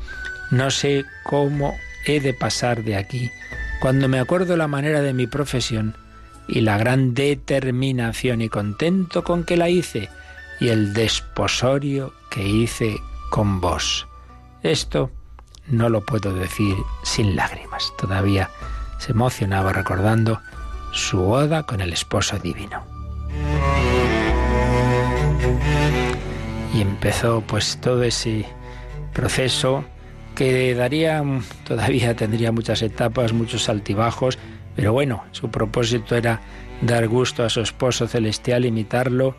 no 0.50 0.70
sé 0.70 1.04
cómo 1.24 1.74
he 2.06 2.20
de 2.20 2.34
pasar 2.34 2.84
de 2.84 2.96
aquí. 2.96 3.30
Cuando 3.80 4.08
me 4.08 4.20
acuerdo 4.20 4.56
la 4.56 4.68
manera 4.68 5.00
de 5.00 5.12
mi 5.12 5.26
profesión 5.26 5.96
y 6.48 6.60
la 6.60 6.76
gran 6.78 7.14
determinación 7.14 8.40
y 8.40 8.48
contento 8.48 9.24
con 9.24 9.44
que 9.44 9.56
la 9.56 9.68
hice 9.68 10.08
y 10.60 10.68
el 10.68 10.92
desposorio 10.92 12.12
que 12.30 12.46
hice 12.46 12.96
con 13.30 13.60
vos. 13.60 14.06
Esto 14.62 15.10
no 15.66 15.88
lo 15.88 16.04
puedo 16.04 16.34
decir 16.34 16.76
sin 17.02 17.36
lágrimas. 17.36 17.92
Todavía 17.98 18.50
se 18.98 19.12
emocionaba 19.12 19.72
recordando 19.72 20.40
su 20.92 21.20
oda 21.20 21.64
con 21.64 21.80
el 21.80 21.92
esposo 21.92 22.38
divino. 22.38 22.84
Y 26.74 26.80
empezó 26.80 27.42
pues 27.42 27.78
todo 27.80 28.02
ese 28.02 28.46
proceso 29.12 29.84
que 30.34 30.74
daría, 30.74 31.22
todavía 31.64 32.14
tendría 32.16 32.52
muchas 32.52 32.82
etapas, 32.82 33.32
muchos 33.32 33.68
altibajos, 33.68 34.38
pero 34.74 34.92
bueno, 34.92 35.24
su 35.32 35.50
propósito 35.50 36.16
era 36.16 36.40
dar 36.80 37.08
gusto 37.08 37.44
a 37.44 37.50
su 37.50 37.60
esposo 37.60 38.08
celestial, 38.08 38.64
imitarlo, 38.64 39.36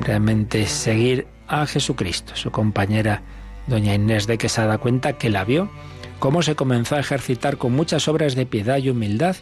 realmente 0.00 0.66
seguir 0.66 1.26
a 1.48 1.66
Jesucristo. 1.66 2.34
Su 2.36 2.50
compañera, 2.50 3.22
doña 3.66 3.94
Inés 3.94 4.26
de 4.26 4.38
Quesada, 4.38 4.78
cuenta 4.78 5.14
que 5.14 5.30
la 5.30 5.44
vio, 5.44 5.70
cómo 6.18 6.42
se 6.42 6.54
comenzó 6.54 6.96
a 6.96 7.00
ejercitar 7.00 7.56
con 7.56 7.72
muchas 7.72 8.08
obras 8.08 8.34
de 8.34 8.46
piedad 8.46 8.78
y 8.78 8.90
humildad, 8.90 9.36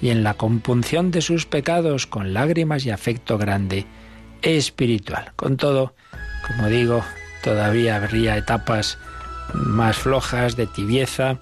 y 0.00 0.10
en 0.10 0.22
la 0.22 0.34
compunción 0.34 1.10
de 1.10 1.22
sus 1.22 1.46
pecados, 1.46 2.06
con 2.06 2.34
lágrimas 2.34 2.84
y 2.84 2.90
afecto 2.90 3.38
grande 3.38 3.86
espiritual. 4.42 5.32
Con 5.36 5.56
todo, 5.56 5.94
como 6.46 6.68
digo, 6.68 7.02
todavía 7.42 7.96
habría 7.96 8.36
etapas 8.36 8.98
más 9.52 9.96
flojas, 9.96 10.56
de 10.56 10.66
tibieza. 10.66 11.38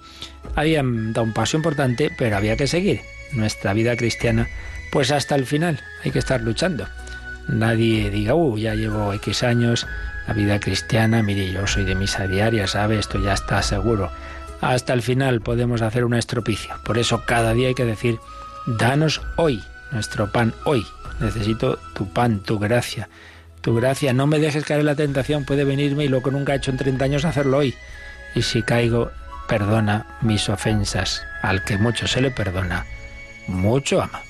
Habían 0.54 1.12
dado 1.12 1.26
un 1.26 1.32
paso 1.32 1.56
importante, 1.56 2.10
pero 2.16 2.36
había 2.36 2.56
que 2.56 2.66
seguir. 2.66 3.00
Nuestra 3.32 3.72
vida 3.72 3.96
cristiana, 3.96 4.48
pues 4.90 5.10
hasta 5.10 5.34
el 5.34 5.46
final, 5.46 5.80
hay 6.04 6.10
que 6.10 6.18
estar 6.18 6.40
luchando. 6.42 6.86
Nadie 7.48 8.10
diga, 8.10 8.34
uh, 8.34 8.56
ya 8.56 8.74
llevo 8.74 9.12
X 9.14 9.42
años, 9.42 9.86
la 10.26 10.34
vida 10.34 10.60
cristiana, 10.60 11.22
mire, 11.22 11.50
yo 11.50 11.66
soy 11.66 11.84
de 11.84 11.94
misa 11.94 12.26
diaria, 12.26 12.66
¿sabe? 12.66 12.98
Esto 12.98 13.18
ya 13.22 13.32
está 13.32 13.62
seguro. 13.62 14.10
Hasta 14.60 14.92
el 14.92 15.02
final 15.02 15.40
podemos 15.40 15.82
hacer 15.82 16.04
un 16.04 16.14
estropicio. 16.14 16.74
Por 16.84 16.98
eso 16.98 17.24
cada 17.26 17.52
día 17.54 17.68
hay 17.68 17.74
que 17.74 17.84
decir, 17.84 18.18
danos 18.66 19.22
hoy 19.36 19.62
nuestro 19.90 20.30
pan, 20.30 20.54
hoy. 20.64 20.86
Necesito 21.20 21.78
tu 21.94 22.08
pan, 22.12 22.40
tu 22.40 22.58
gracia 22.58 23.08
tu 23.62 23.74
gracia, 23.74 24.12
no 24.12 24.26
me 24.26 24.38
dejes 24.38 24.64
caer 24.64 24.80
en 24.80 24.86
la 24.86 24.96
tentación, 24.96 25.44
puede 25.44 25.64
venirme 25.64 26.04
y 26.04 26.08
lo 26.08 26.22
que 26.22 26.30
nunca 26.30 26.52
he 26.52 26.56
hecho 26.56 26.70
en 26.70 26.76
30 26.76 27.04
años 27.04 27.24
hacerlo 27.24 27.58
hoy. 27.58 27.74
Y 28.34 28.42
si 28.42 28.62
caigo, 28.62 29.10
perdona 29.48 30.06
mis 30.20 30.48
ofensas. 30.48 31.22
Al 31.42 31.64
que 31.64 31.78
mucho 31.78 32.06
se 32.06 32.20
le 32.20 32.30
perdona, 32.30 32.86
mucho 33.46 34.02
ama. 34.02 34.22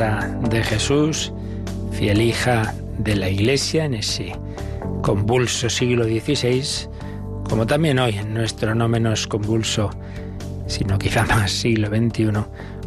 De 0.00 0.62
Jesús, 0.62 1.30
fiel 1.92 2.22
hija 2.22 2.74
de 2.98 3.16
la 3.16 3.28
Iglesia 3.28 3.84
en 3.84 3.92
ese 3.92 4.32
convulso 5.02 5.68
siglo 5.68 6.04
XVI, 6.04 6.88
como 7.46 7.66
también 7.66 7.98
hoy 7.98 8.16
en 8.16 8.32
nuestro 8.32 8.74
no 8.74 8.88
menos 8.88 9.26
convulso, 9.26 9.90
sino 10.66 10.98
quizá 10.98 11.26
más 11.26 11.52
siglo 11.52 11.88
XXI, 11.88 12.30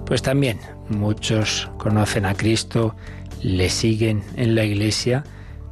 pues 0.08 0.24
también 0.24 0.58
muchos 0.90 1.70
conocen 1.78 2.26
a 2.26 2.34
Cristo, 2.34 2.96
le 3.44 3.70
siguen 3.70 4.24
en 4.36 4.56
la 4.56 4.64
Iglesia, 4.64 5.24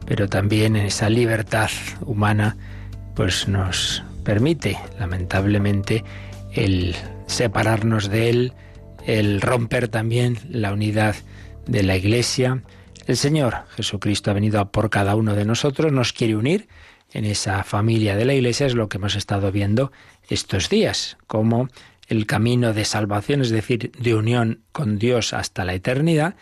pero 0.06 0.30
también 0.30 0.76
en 0.76 0.86
esa 0.86 1.10
libertad 1.10 1.72
humana, 2.06 2.56
pues 3.16 3.48
nos 3.48 4.04
permite, 4.24 4.78
lamentablemente, 5.00 6.04
el 6.54 6.96
separarnos 7.26 8.10
de 8.12 8.30
Él, 8.30 8.54
el 9.08 9.42
romper 9.42 9.88
también 9.88 10.38
la 10.48 10.72
unidad 10.72 11.16
de 11.68 11.84
la 11.84 11.96
Iglesia. 11.96 12.64
El 13.08 13.18
Señor 13.18 13.66
Jesucristo 13.76 14.32
ha 14.32 14.34
venido 14.34 14.72
por 14.72 14.90
cada 14.90 15.16
uno 15.16 15.36
de 15.36 15.46
nosotros, 15.46 15.92
nos 15.92 16.14
quiere 16.14 16.36
unir 16.36 16.68
en 17.14 17.26
esa 17.26 17.64
familia 17.64 18.16
de 18.16 18.26
la 18.26 18.34
Iglesia, 18.34 18.68
es 18.68 18.76
lo 18.76 18.90
que 18.90 18.98
hemos 18.98 19.16
estado 19.16 19.52
viendo 19.52 19.92
estos 20.30 20.70
días, 20.70 21.18
como 21.28 21.70
el 22.08 22.26
camino 22.26 22.74
de 22.74 22.86
salvación, 22.86 23.42
es 23.42 23.50
decir, 23.50 23.92
de 23.98 24.16
unión 24.16 24.62
con 24.72 25.00
Dios 25.00 25.34
hasta 25.34 25.66
la 25.66 25.74
eternidad, 25.74 26.36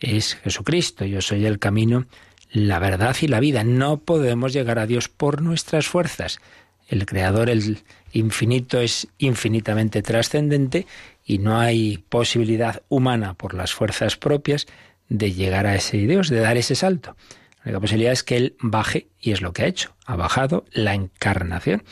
es 0.00 0.34
Jesucristo. 0.34 1.04
Yo 1.04 1.20
soy 1.20 1.46
el 1.46 1.58
camino, 1.58 2.06
la 2.50 2.78
verdad 2.78 3.16
y 3.20 3.28
la 3.28 3.40
vida. 3.40 3.64
No 3.64 3.98
podemos 3.98 4.52
llegar 4.52 4.78
a 4.78 4.86
Dios 4.86 5.08
por 5.08 5.42
nuestras 5.42 5.86
fuerzas. 5.86 6.40
El 6.88 7.06
Creador, 7.06 7.50
el 7.50 7.84
infinito, 8.12 8.80
es 8.80 9.08
infinitamente 9.18 10.02
trascendente 10.02 10.86
y 11.24 11.38
no 11.38 11.58
hay 11.58 11.98
posibilidad 12.08 12.82
humana 12.88 13.34
por 13.34 13.54
las 13.54 13.72
fuerzas 13.72 14.16
propias 14.16 14.66
de 15.08 15.32
llegar 15.32 15.66
a 15.66 15.74
ese 15.74 15.98
Dios, 15.98 16.28
de 16.28 16.40
dar 16.40 16.56
ese 16.56 16.74
salto. 16.74 17.16
La 17.58 17.70
única 17.70 17.80
posibilidad 17.80 18.12
es 18.12 18.22
que 18.22 18.36
Él 18.36 18.56
baje, 18.60 19.08
y 19.20 19.32
es 19.32 19.40
lo 19.40 19.52
que 19.52 19.62
ha 19.62 19.66
hecho. 19.66 19.94
Ha 20.04 20.16
bajado 20.16 20.64
la 20.72 20.94
encarnación. 20.94 21.84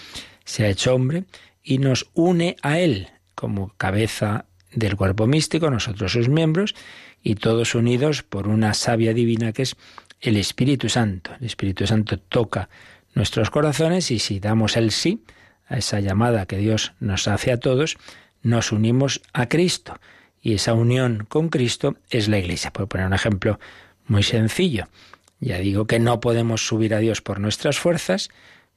Se 0.45 0.64
ha 0.64 0.69
hecho 0.69 0.95
hombre 0.95 1.25
y 1.62 1.79
nos 1.79 2.11
une 2.14 2.57
a 2.62 2.79
Él 2.81 3.09
como 3.35 3.73
cabeza 3.77 4.47
del 4.73 4.97
cuerpo 4.97 5.27
místico, 5.27 5.71
nosotros 5.71 6.12
sus 6.12 6.29
miembros, 6.29 6.75
y 7.23 7.35
todos 7.35 7.75
unidos 7.75 8.23
por 8.23 8.49
una 8.49 8.75
savia 8.75 9.12
divina 9.12 9.53
que 9.53 9.62
es 9.62 9.77
el 10.21 10.37
Espíritu 10.37 10.88
Santo. 10.88 11.33
El 11.38 11.47
Espíritu 11.47 11.87
Santo 11.87 12.19
toca 12.19 12.69
nuestros 13.14 13.51
corazones 13.51 14.11
y 14.11 14.19
si 14.19 14.40
damos 14.40 14.77
el 14.77 14.90
sí 14.90 15.25
a 15.66 15.79
esa 15.79 16.01
llamada 16.01 16.47
que 16.47 16.59
Dios 16.59 16.93
nos 17.01 17.29
hace 17.29 17.53
a 17.53 17.59
todos, 17.59 17.97
nos 18.42 18.72
unimos 18.72 19.22
a 19.33 19.48
Cristo. 19.48 19.98
Y 20.40 20.55
esa 20.55 20.74
unión 20.74 21.26
con 21.29 21.48
Cristo 21.48 21.96
es 22.09 22.29
la 22.29 22.38
Iglesia. 22.38 22.72
Por 22.72 22.88
poner 22.88 23.07
un 23.07 23.14
ejemplo 23.14 23.59
muy 24.07 24.22
sencillo. 24.22 24.88
Ya 25.38 25.59
digo 25.59 25.87
que 25.87 25.98
no 25.98 26.20
podemos 26.20 26.66
subir 26.66 26.94
a 26.94 26.98
Dios 26.98 27.22
por 27.22 27.40
nuestras 27.40 27.79
fuerzas, 27.79 28.31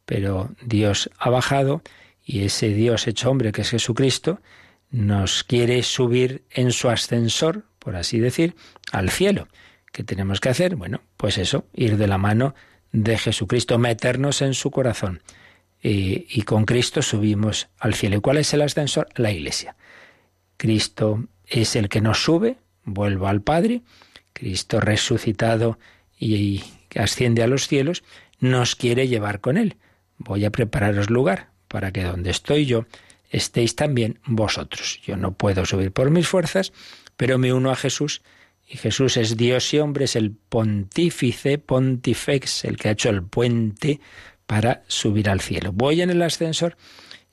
pero 0.06 0.52
Dios 0.62 1.10
ha 1.18 1.30
bajado 1.30 1.82
y 2.26 2.44
ese 2.44 2.70
Dios 2.70 3.08
hecho 3.08 3.30
hombre 3.30 3.52
que 3.52 3.62
es 3.62 3.70
Jesucristo 3.70 4.40
nos 4.90 5.44
quiere 5.44 5.82
subir 5.84 6.44
en 6.52 6.72
su 6.72 6.90
ascensor 6.90 7.66
por 7.84 7.98
así 7.98 8.20
decir, 8.20 8.56
al 8.92 9.10
cielo. 9.10 9.50
¿Qué 9.92 10.04
tenemos 10.04 10.40
que 10.40 10.50
hacer? 10.50 10.76
Bueno, 10.76 11.02
pues 11.18 11.38
eso, 11.38 11.66
ir 11.74 11.98
de 11.98 12.08
la 12.08 12.18
mano 12.18 12.56
de 12.94 13.18
Jesucristo, 13.18 13.78
meternos 13.78 14.42
en 14.42 14.54
su 14.54 14.72
corazón. 14.72 15.22
Y, 15.86 16.44
con 16.44 16.64
Cristo 16.64 17.02
subimos 17.02 17.68
al 17.78 17.94
cielo. 17.94 18.16
¿Y 18.16 18.22
cuál 18.22 18.38
es 18.38 18.54
el 18.54 18.62
ascensor? 18.62 19.10
La 19.16 19.32
iglesia. 19.32 19.76
Cristo 20.56 21.28
es 21.46 21.76
el 21.76 21.90
que 21.90 22.00
nos 22.00 22.24
sube, 22.24 22.56
vuelvo 22.86 23.28
al 23.28 23.42
Padre, 23.42 23.82
Cristo 24.32 24.80
resucitado 24.80 25.78
y 26.18 26.64
asciende 26.96 27.44
a 27.44 27.48
los 27.48 27.68
cielos, 27.68 28.04
nos 28.40 28.78
quiere 28.78 29.10
llevar 29.10 29.42
con 29.42 29.58
él. 29.58 29.76
Voy 30.18 30.46
a 30.46 30.52
prepararos 30.52 31.10
lugar 31.10 31.50
para 31.68 31.92
que 31.92 32.04
donde 32.04 32.30
estoy 32.30 32.66
yo 32.66 32.86
estéis 33.30 33.76
también 33.76 34.20
vosotros. 34.26 35.02
Yo 35.06 35.18
no 35.18 35.34
puedo 35.34 35.66
subir 35.66 35.92
por 35.92 36.12
mis 36.12 36.28
fuerzas, 36.28 36.72
pero 37.18 37.38
me 37.38 37.52
uno 37.52 37.72
a 37.72 37.76
Jesús 37.76 38.22
y 38.68 38.78
Jesús 38.78 39.18
es 39.18 39.36
Dios 39.36 39.74
y 39.74 39.80
hombre, 39.80 40.06
es 40.06 40.16
el 40.16 40.32
pontífice, 40.32 41.58
pontifex, 41.58 42.64
el 42.66 42.78
que 42.78 42.88
ha 42.88 42.92
hecho 42.92 43.10
el 43.10 43.24
puente 43.24 44.00
para 44.46 44.84
subir 44.88 45.30
al 45.30 45.42
cielo. 45.42 45.72
Voy 45.74 46.02
en 46.02 46.10
el 46.10 46.22
ascensor 46.22 46.78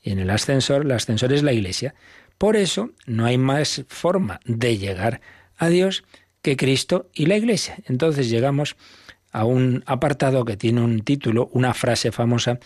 y 0.02 0.10
en 0.12 0.18
el 0.18 0.30
ascensor, 0.30 0.82
el 0.82 0.92
ascensor 0.92 1.32
es 1.32 1.42
la 1.42 1.52
iglesia. 1.52 1.94
Por 2.38 2.56
eso 2.56 2.90
no 3.06 3.26
hay 3.26 3.38
más 3.38 3.84
forma 3.88 4.40
de 4.44 4.78
llegar 4.78 5.20
a 5.56 5.68
Dios 5.68 6.04
que 6.42 6.56
Cristo 6.56 7.10
y 7.12 7.26
la 7.26 7.36
iglesia. 7.36 7.76
Entonces 7.86 8.30
llegamos 8.30 8.76
a 9.32 9.44
un 9.44 9.84
apartado 9.86 10.44
que 10.44 10.56
tiene 10.56 10.80
un 10.80 11.00
título, 11.00 11.50
una 11.52 11.74
frase 11.74 12.12
famosa 12.12 12.58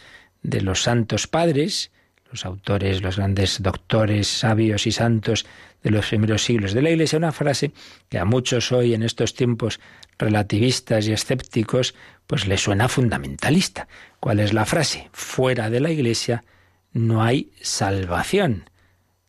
de 0.43 0.61
los 0.61 0.83
santos 0.83 1.27
padres, 1.27 1.91
los 2.31 2.45
autores, 2.47 3.03
los 3.03 3.17
grandes 3.17 3.63
doctores, 3.63 4.27
sabios 4.27 4.87
y 4.87 4.93
santos 4.93 5.47
de 5.83 5.91
los 5.91 6.07
primeros 6.07 6.43
siglos 6.43 6.73
de 6.73 6.83
la 6.83 6.91
Iglesia, 6.91 7.19
una 7.19 7.33
frase 7.33 7.73
que 8.09 8.19
a 8.19 8.25
muchos 8.25 8.73
hoy 8.73 8.95
en 8.95 9.03
estos 9.03 9.35
tiempos 9.35 9.81
relativistas 10.19 11.07
y 11.07 11.13
escépticos, 11.13 11.95
pues 12.27 12.47
le 12.47 12.59
suena 12.59 12.89
fundamentalista. 12.89 13.89
¿Cuál 14.21 14.41
es 14.41 14.53
la 14.53 14.65
frase? 14.65 15.09
Fuera 15.13 15.71
de 15.71 15.81
la 15.81 15.91
Iglesia 15.91 16.45
no 16.93 17.23
hay 17.23 17.53
salvación. 17.61 18.71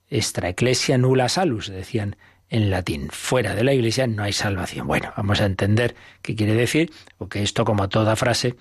Extra 0.09 0.49
ecclesia 0.49 0.97
nulla 0.97 1.27
salus, 1.29 1.67
decían 1.67 2.15
en 2.49 2.69
latín. 2.69 3.09
Fuera 3.11 3.55
de 3.55 3.63
la 3.63 3.73
Iglesia 3.73 4.07
no 4.07 4.23
hay 4.23 4.33
salvación. 4.33 4.87
Bueno, 4.87 5.11
vamos 5.17 5.41
a 5.41 5.45
entender 5.45 5.95
qué 6.21 6.35
quiere 6.35 6.53
decir, 6.53 6.91
porque 7.17 7.41
esto, 7.41 7.65
como 7.65 7.89
toda 7.89 8.15
frase, 8.15 8.55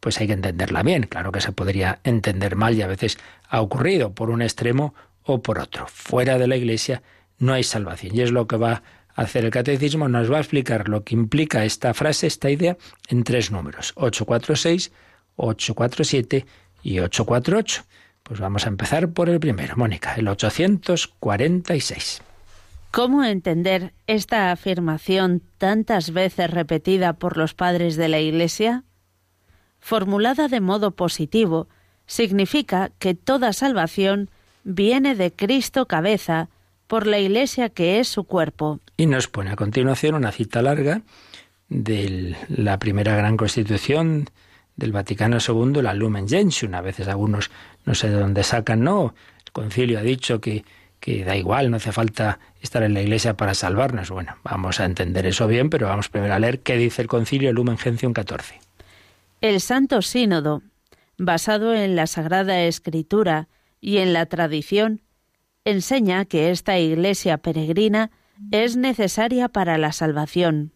pues 0.00 0.20
hay 0.20 0.26
que 0.26 0.34
entenderla 0.34 0.82
bien. 0.82 1.04
Claro 1.04 1.32
que 1.32 1.40
se 1.40 1.52
podría 1.52 2.00
entender 2.04 2.56
mal 2.56 2.74
y 2.74 2.82
a 2.82 2.86
veces 2.86 3.18
ha 3.48 3.60
ocurrido 3.60 4.12
por 4.12 4.30
un 4.30 4.42
extremo 4.42 4.94
o 5.22 5.40
por 5.42 5.58
otro. 5.58 5.86
Fuera 5.88 6.38
de 6.38 6.46
la 6.46 6.56
Iglesia 6.56 7.02
no 7.38 7.54
hay 7.54 7.64
salvación. 7.64 8.14
Y 8.14 8.20
es 8.20 8.30
lo 8.30 8.46
que 8.46 8.56
va 8.56 8.82
hacer 9.14 9.44
el 9.44 9.50
catecismo, 9.50 10.08
nos 10.08 10.30
va 10.30 10.38
a 10.38 10.40
explicar 10.40 10.88
lo 10.88 11.04
que 11.04 11.14
implica 11.14 11.64
esta 11.64 11.94
frase, 11.94 12.26
esta 12.26 12.50
idea, 12.50 12.76
en 13.08 13.24
tres 13.24 13.50
números, 13.50 13.92
846, 13.96 14.92
847 15.36 16.46
y 16.82 16.98
848. 17.00 17.84
Pues 18.22 18.40
vamos 18.40 18.66
a 18.66 18.68
empezar 18.68 19.10
por 19.10 19.28
el 19.28 19.40
primero, 19.40 19.76
Mónica, 19.76 20.14
el 20.14 20.28
846. 20.28 22.22
¿Cómo 22.90 23.24
entender 23.24 23.92
esta 24.06 24.52
afirmación 24.52 25.42
tantas 25.58 26.12
veces 26.12 26.50
repetida 26.50 27.14
por 27.14 27.36
los 27.36 27.52
padres 27.52 27.96
de 27.96 28.08
la 28.08 28.20
Iglesia? 28.20 28.84
Formulada 29.80 30.48
de 30.48 30.60
modo 30.60 30.92
positivo, 30.92 31.68
significa 32.06 32.92
que 32.98 33.14
toda 33.14 33.52
salvación 33.52 34.30
viene 34.62 35.14
de 35.14 35.32
Cristo 35.32 35.86
cabeza 35.86 36.48
por 36.86 37.06
la 37.06 37.18
Iglesia 37.18 37.68
que 37.68 37.98
es 37.98 38.08
su 38.08 38.24
cuerpo. 38.24 38.80
Y 38.96 39.06
nos 39.06 39.28
pone 39.28 39.50
a 39.50 39.56
continuación 39.56 40.14
una 40.14 40.32
cita 40.32 40.62
larga 40.62 41.02
de 41.68 42.36
la 42.48 42.78
primera 42.78 43.16
gran 43.16 43.36
constitución 43.36 44.30
del 44.76 44.92
Vaticano 44.92 45.38
II, 45.38 45.82
la 45.82 45.94
Lumen 45.94 46.28
Gentium. 46.28 46.74
A 46.74 46.80
veces 46.80 47.08
algunos 47.08 47.50
no 47.84 47.94
sé 47.94 48.08
de 48.08 48.16
dónde 48.16 48.44
sacan, 48.44 48.82
no, 48.82 49.14
el 49.44 49.52
concilio 49.52 49.98
ha 49.98 50.02
dicho 50.02 50.40
que 50.40 50.64
que 51.04 51.22
da 51.22 51.36
igual, 51.36 51.70
no 51.70 51.76
hace 51.76 51.92
falta 51.92 52.38
estar 52.62 52.82
en 52.82 52.94
la 52.94 53.02
iglesia 53.02 53.36
para 53.36 53.52
salvarnos. 53.52 54.08
Bueno, 54.08 54.38
vamos 54.42 54.80
a 54.80 54.86
entender 54.86 55.26
eso 55.26 55.46
bien, 55.46 55.68
pero 55.68 55.86
vamos 55.86 56.08
primero 56.08 56.32
a 56.32 56.38
leer 56.38 56.60
qué 56.60 56.78
dice 56.78 57.02
el 57.02 57.08
concilio 57.08 57.52
Lumen 57.52 57.76
Gentium 57.76 58.14
14. 58.14 58.58
El 59.42 59.60
Santo 59.60 60.00
Sínodo, 60.00 60.62
basado 61.18 61.74
en 61.74 61.94
la 61.94 62.06
Sagrada 62.06 62.62
Escritura 62.62 63.48
y 63.82 63.98
en 63.98 64.14
la 64.14 64.24
tradición, 64.24 65.02
enseña 65.66 66.24
que 66.24 66.50
esta 66.50 66.78
iglesia 66.78 67.36
peregrina 67.36 68.10
es 68.50 68.76
necesaria 68.76 69.48
para 69.48 69.78
la 69.78 69.92
salvación. 69.92 70.72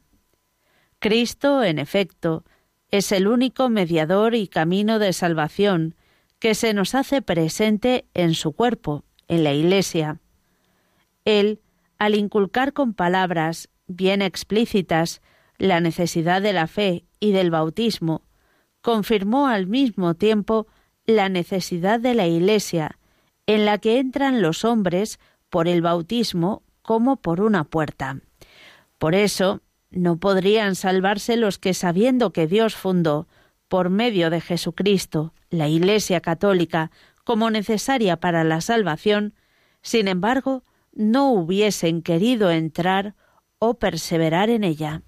Cristo, 0.98 1.62
en 1.62 1.78
efecto, 1.78 2.44
es 2.90 3.12
el 3.12 3.28
único 3.28 3.68
mediador 3.68 4.34
y 4.34 4.48
camino 4.48 4.98
de 4.98 5.12
salvación 5.12 5.94
que 6.38 6.54
se 6.54 6.72
nos 6.72 6.94
hace 6.94 7.22
presente 7.22 8.06
en 8.14 8.34
su 8.34 8.52
cuerpo, 8.52 9.04
en 9.26 9.44
la 9.44 9.52
Iglesia. 9.52 10.20
Él, 11.24 11.60
al 11.98 12.14
inculcar 12.14 12.72
con 12.72 12.94
palabras 12.94 13.68
bien 13.86 14.22
explícitas 14.22 15.20
la 15.58 15.80
necesidad 15.80 16.40
de 16.40 16.52
la 16.52 16.66
fe 16.66 17.04
y 17.20 17.32
del 17.32 17.50
bautismo, 17.50 18.22
confirmó 18.80 19.48
al 19.48 19.66
mismo 19.66 20.14
tiempo 20.14 20.66
la 21.04 21.28
necesidad 21.28 22.00
de 22.00 22.14
la 22.14 22.26
Iglesia, 22.26 22.98
en 23.46 23.64
la 23.64 23.78
que 23.78 23.98
entran 23.98 24.40
los 24.42 24.64
hombres 24.64 25.18
por 25.48 25.68
el 25.68 25.82
bautismo 25.82 26.62
como 26.88 27.16
por 27.16 27.42
una 27.42 27.64
puerta. 27.64 28.16
Por 28.96 29.14
eso, 29.14 29.60
no 29.90 30.16
podrían 30.16 30.74
salvarse 30.74 31.36
los 31.36 31.58
que 31.58 31.74
sabiendo 31.74 32.32
que 32.32 32.46
Dios 32.46 32.76
fundó, 32.76 33.28
por 33.68 33.90
medio 33.90 34.30
de 34.30 34.40
Jesucristo, 34.40 35.34
la 35.50 35.68
Iglesia 35.68 36.22
católica, 36.22 36.90
como 37.24 37.50
necesaria 37.50 38.16
para 38.16 38.42
la 38.42 38.62
salvación, 38.62 39.34
sin 39.82 40.08
embargo, 40.08 40.64
no 40.94 41.30
hubiesen 41.30 42.00
querido 42.00 42.50
entrar 42.50 43.14
o 43.58 43.74
perseverar 43.74 44.48
en 44.48 44.64
ella. 44.64 45.02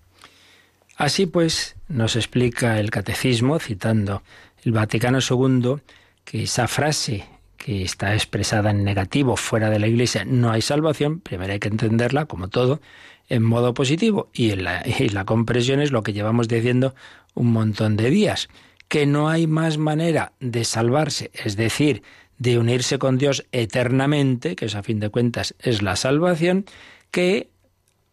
Así 0.98 1.24
pues, 1.24 1.76
nos 1.88 2.14
explica 2.14 2.78
el 2.78 2.90
catecismo, 2.90 3.58
citando 3.58 4.22
el 4.64 4.72
Vaticano 4.72 5.20
II, 5.20 5.76
que 6.24 6.42
esa 6.42 6.68
frase 6.68 7.26
que 7.70 7.84
está 7.84 8.14
expresada 8.14 8.72
en 8.72 8.82
negativo 8.82 9.36
fuera 9.36 9.70
de 9.70 9.78
la 9.78 9.86
Iglesia, 9.86 10.24
no 10.24 10.50
hay 10.50 10.60
salvación, 10.60 11.20
primero 11.20 11.52
hay 11.52 11.60
que 11.60 11.68
entenderla, 11.68 12.26
como 12.26 12.48
todo, 12.48 12.80
en 13.28 13.44
modo 13.44 13.74
positivo. 13.74 14.28
Y, 14.32 14.50
en 14.50 14.64
la, 14.64 14.82
y 14.84 15.08
la 15.10 15.24
compresión 15.24 15.80
es 15.80 15.92
lo 15.92 16.02
que 16.02 16.12
llevamos 16.12 16.48
diciendo 16.48 16.96
un 17.32 17.52
montón 17.52 17.96
de 17.96 18.10
días 18.10 18.48
que 18.88 19.06
no 19.06 19.28
hay 19.28 19.46
más 19.46 19.78
manera 19.78 20.32
de 20.40 20.64
salvarse, 20.64 21.30
es 21.32 21.54
decir, 21.54 22.02
de 22.38 22.58
unirse 22.58 22.98
con 22.98 23.18
Dios 23.18 23.46
eternamente, 23.52 24.56
que 24.56 24.64
es 24.64 24.74
a 24.74 24.82
fin 24.82 24.98
de 24.98 25.10
cuentas 25.10 25.54
es 25.60 25.80
la 25.80 25.94
salvación, 25.94 26.64
que 27.12 27.50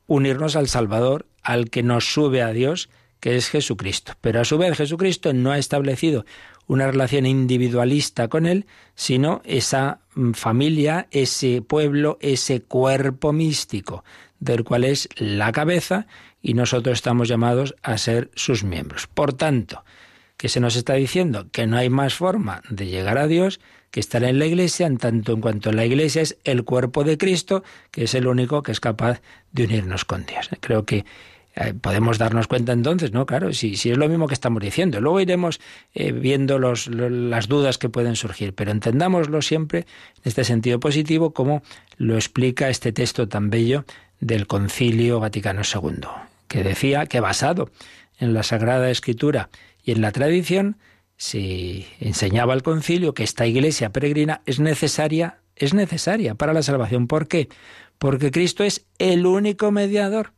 unirnos 0.05 0.55
al 0.55 0.67
Salvador, 0.67 1.25
al 1.41 1.71
que 1.71 1.81
nos 1.81 2.13
sube 2.13 2.43
a 2.43 2.53
Dios, 2.53 2.89
que 3.19 3.35
es 3.35 3.49
Jesucristo. 3.49 4.13
Pero 4.21 4.39
a 4.39 4.45
su 4.45 4.59
vez 4.59 4.77
Jesucristo 4.77 5.33
no 5.33 5.51
ha 5.51 5.57
establecido 5.57 6.25
una 6.67 6.87
relación 6.91 7.25
individualista 7.25 8.27
con 8.27 8.45
Él, 8.45 8.65
sino 8.95 9.41
esa 9.45 10.01
mm, 10.15 10.31
familia, 10.33 11.07
ese 11.11 11.61
pueblo, 11.61 12.17
ese 12.21 12.61
cuerpo 12.61 13.33
místico, 13.33 14.03
del 14.39 14.63
cual 14.63 14.83
es 14.83 15.09
la 15.17 15.51
cabeza, 15.51 16.07
y 16.41 16.53
nosotros 16.53 16.97
estamos 16.97 17.27
llamados 17.27 17.75
a 17.81 17.97
ser 17.97 18.29
sus 18.35 18.63
miembros. 18.63 19.07
Por 19.07 19.33
tanto, 19.33 19.83
que 20.37 20.49
se 20.49 20.59
nos 20.59 20.75
está 20.75 20.93
diciendo 20.93 21.47
que 21.51 21.65
no 21.65 21.77
hay 21.77 21.89
más 21.89 22.13
forma 22.13 22.61
de 22.69 22.85
llegar 22.85 23.17
a 23.17 23.27
Dios 23.27 23.59
que 23.89 23.99
estar 23.99 24.23
en 24.23 24.37
la 24.37 24.45
Iglesia, 24.45 24.85
en 24.85 24.97
tanto 24.97 25.33
en 25.33 25.41
cuanto 25.41 25.71
la 25.71 25.85
Iglesia 25.85 26.21
es 26.21 26.37
el 26.43 26.63
cuerpo 26.63 27.03
de 27.03 27.17
Cristo, 27.17 27.63
que 27.89 28.03
es 28.03 28.13
el 28.13 28.27
único 28.27 28.61
que 28.61 28.71
es 28.71 28.79
capaz 28.79 29.21
de 29.51 29.63
unirnos 29.63 30.05
con 30.05 30.25
Dios. 30.25 30.49
Creo 30.59 30.85
que 30.85 31.05
eh, 31.59 31.73
podemos 31.73 32.19
darnos 32.19 32.47
cuenta 32.47 32.71
entonces, 32.71 33.13
¿no? 33.13 33.25
Claro, 33.25 33.51
si, 33.51 33.77
si 33.77 33.89
es 33.89 33.97
lo 33.97 34.07
mismo 34.07 34.27
que 34.27 34.35
estamos 34.35 34.61
diciendo. 34.61 35.01
Luego 35.01 35.19
iremos 35.19 35.59
eh, 35.95 36.11
viendo 36.11 36.59
las 36.59 37.47
dudas 37.47 37.79
que 37.79 37.89
pueden 37.89 38.15
surgir, 38.15 38.53
pero 38.53 38.69
entendámoslo 38.69 39.41
siempre 39.41 39.79
en 39.79 40.21
este 40.25 40.43
sentido 40.43 40.79
positivo, 40.79 41.33
como 41.33 41.63
lo 41.97 42.15
explica 42.15 42.69
este 42.69 42.91
texto 42.91 43.27
tan 43.27 43.49
bello 43.49 43.85
del 44.19 44.45
Concilio 44.45 45.19
Vaticano 45.19 45.61
II, 45.61 46.07
que 46.47 46.63
decía 46.63 47.07
que 47.07 47.21
basado 47.21 47.71
en 48.19 48.35
la 48.35 48.43
Sagrada 48.43 48.91
Escritura 48.91 49.49
y 49.83 49.93
en 49.93 50.01
la 50.01 50.11
tradición 50.11 50.77
se 51.17 51.87
enseñaba 51.99 52.53
al 52.53 52.61
concilio 52.61 53.15
que 53.15 53.23
esta 53.23 53.47
iglesia 53.47 53.91
peregrina 53.91 54.41
es 54.45 54.59
necesaria, 54.59 55.39
es 55.55 55.73
necesaria 55.73 56.35
para 56.35 56.53
la 56.53 56.61
salvación. 56.61 57.07
¿Por 57.07 57.27
qué? 57.27 57.49
Porque 57.97 58.29
Cristo 58.29 58.63
es 58.63 58.85
el 58.99 59.25
único 59.25 59.71
mediador. 59.71 60.33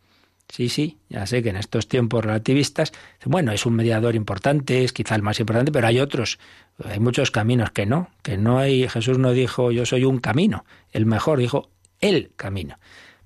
Sí, 0.49 0.67
sí, 0.67 0.97
ya 1.09 1.27
sé 1.27 1.43
que 1.43 1.49
en 1.49 1.57
estos 1.57 1.87
tiempos 1.87 2.25
relativistas, 2.25 2.91
bueno, 3.23 3.51
es 3.51 3.67
un 3.67 3.75
mediador 3.75 4.15
importante, 4.15 4.83
es 4.83 4.93
quizá 4.93 5.13
el 5.13 5.21
más 5.21 5.39
importante, 5.39 5.71
pero 5.71 5.85
hay 5.85 5.99
otros, 5.99 6.39
hay 6.83 6.99
muchos 6.99 7.29
caminos 7.29 7.69
que 7.69 7.85
no, 7.85 8.09
que 8.23 8.35
no 8.35 8.57
hay, 8.57 8.89
Jesús 8.89 9.19
no 9.19 9.31
dijo 9.31 9.71
yo 9.71 9.85
soy 9.85 10.05
un 10.05 10.17
camino, 10.17 10.65
el 10.91 11.05
mejor, 11.05 11.37
dijo 11.37 11.69
el 12.01 12.31
camino. 12.35 12.79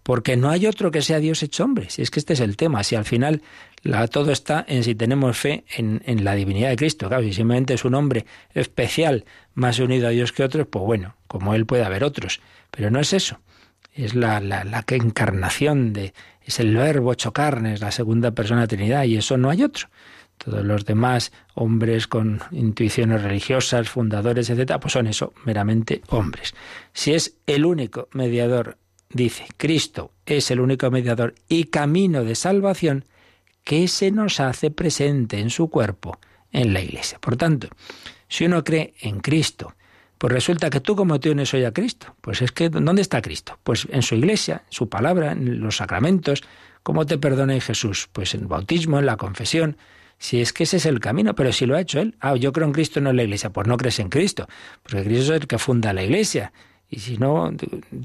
porque 0.03 0.35
no 0.35 0.49
hay 0.49 0.67
otro 0.67 0.91
que 0.91 1.01
sea 1.01 1.19
Dios 1.19 1.43
hecho 1.43 1.63
hombre. 1.63 1.89
Si 1.89 2.01
es 2.01 2.11
que 2.11 2.19
este 2.19 2.33
es 2.33 2.41
el 2.41 2.57
tema, 2.57 2.83
si 2.83 2.97
al 2.97 3.05
final 3.05 3.41
todo 4.11 4.31
está 4.31 4.65
en 4.67 4.83
si 4.83 4.95
tenemos 4.95 5.37
fe 5.37 5.63
en, 5.77 6.25
la 6.25 6.35
divinidad 6.35 6.71
de 6.71 6.75
Cristo. 6.75 7.07
Claro, 7.07 7.23
si 7.23 7.31
simplemente 7.31 7.73
es 7.73 7.85
un 7.85 7.95
hombre 7.95 8.25
especial, 8.53 9.23
más 9.53 9.79
unido 9.79 10.07
a 10.07 10.11
Dios 10.11 10.33
que 10.33 10.43
otros, 10.43 10.67
pues 10.67 10.83
bueno, 10.83 11.15
como 11.27 11.55
él 11.55 11.65
puede 11.65 11.85
haber 11.85 12.03
otros. 12.03 12.41
Pero 12.69 12.91
no 12.91 12.99
es 12.99 13.13
eso. 13.13 13.39
Es 13.93 14.13
la, 14.13 14.41
la 14.41 14.83
encarnación 14.89 15.93
de, 15.93 16.13
es 16.45 16.59
el 16.59 16.75
verbo 16.75 17.13
hecho 17.13 17.31
carne, 17.31 17.73
es 17.73 17.81
la 17.81 17.91
segunda 17.91 18.31
persona 18.31 18.67
Trinidad, 18.67 19.03
y 19.03 19.17
eso 19.17 19.37
no 19.37 19.49
hay 19.49 19.63
otro. 19.63 19.89
Todos 20.37 20.65
los 20.65 20.85
demás 20.85 21.31
hombres 21.53 22.07
con 22.07 22.41
intuiciones 22.51 23.21
religiosas, 23.21 23.89
fundadores, 23.89 24.49
etcétera, 24.49 24.79
pues 24.79 24.93
son 24.93 25.07
eso, 25.07 25.33
meramente 25.45 26.01
hombres. 26.09 26.53
Si 26.91 27.13
es 27.13 27.37
el 27.45 27.65
único 27.65 28.09
mediador 28.13 28.77
dice, 29.09 29.45
Cristo 29.57 30.11
es 30.25 30.51
el 30.51 30.59
único 30.59 30.89
mediador 30.91 31.35
y 31.47 31.65
camino 31.65 32.23
de 32.23 32.35
salvación 32.35 33.05
que 33.63 33.87
se 33.87 34.11
nos 34.11 34.39
hace 34.39 34.71
presente 34.71 35.39
en 35.39 35.49
su 35.49 35.69
cuerpo, 35.69 36.19
en 36.51 36.73
la 36.73 36.81
Iglesia. 36.81 37.19
Por 37.19 37.37
tanto, 37.37 37.69
si 38.27 38.45
uno 38.45 38.63
cree 38.63 38.93
en 39.01 39.19
Cristo, 39.19 39.75
pues 40.23 40.31
resulta 40.31 40.69
que 40.69 40.79
tú 40.79 40.95
como 40.95 41.19
tienes 41.19 41.53
hoy 41.53 41.65
a 41.65 41.73
Cristo, 41.73 42.15
pues 42.21 42.41
es 42.41 42.53
que 42.53 42.69
¿dónde 42.69 43.01
está 43.01 43.21
Cristo? 43.21 43.59
Pues 43.61 43.89
en 43.91 44.01
su 44.01 44.15
Iglesia, 44.15 44.63
en 44.65 44.71
su 44.71 44.87
palabra, 44.87 45.33
en 45.33 45.59
los 45.59 45.75
sacramentos. 45.75 46.43
¿Cómo 46.81 47.05
te 47.05 47.17
perdona 47.17 47.59
Jesús? 47.59 48.07
Pues 48.13 48.33
en 48.33 48.43
el 48.43 48.47
bautismo, 48.47 48.99
en 48.99 49.05
la 49.05 49.17
confesión. 49.17 49.75
Si 50.19 50.39
es 50.39 50.53
que 50.53 50.63
ese 50.63 50.77
es 50.77 50.85
el 50.85 51.01
camino, 51.01 51.35
pero 51.35 51.51
si 51.51 51.65
lo 51.65 51.75
ha 51.75 51.81
hecho 51.81 51.99
Él. 51.99 52.15
Ah, 52.21 52.37
yo 52.37 52.53
creo 52.53 52.65
en 52.65 52.71
Cristo, 52.71 53.01
no 53.01 53.09
en 53.09 53.17
la 53.17 53.23
Iglesia. 53.23 53.49
Pues 53.49 53.67
no 53.67 53.75
crees 53.75 53.99
en 53.99 54.07
Cristo, 54.07 54.47
porque 54.81 55.03
Cristo 55.03 55.33
es 55.33 55.41
el 55.41 55.47
que 55.47 55.57
funda 55.57 55.91
la 55.91 56.03
Iglesia. 56.03 56.53
Y 56.89 56.99
si 56.99 57.17
no, 57.17 57.51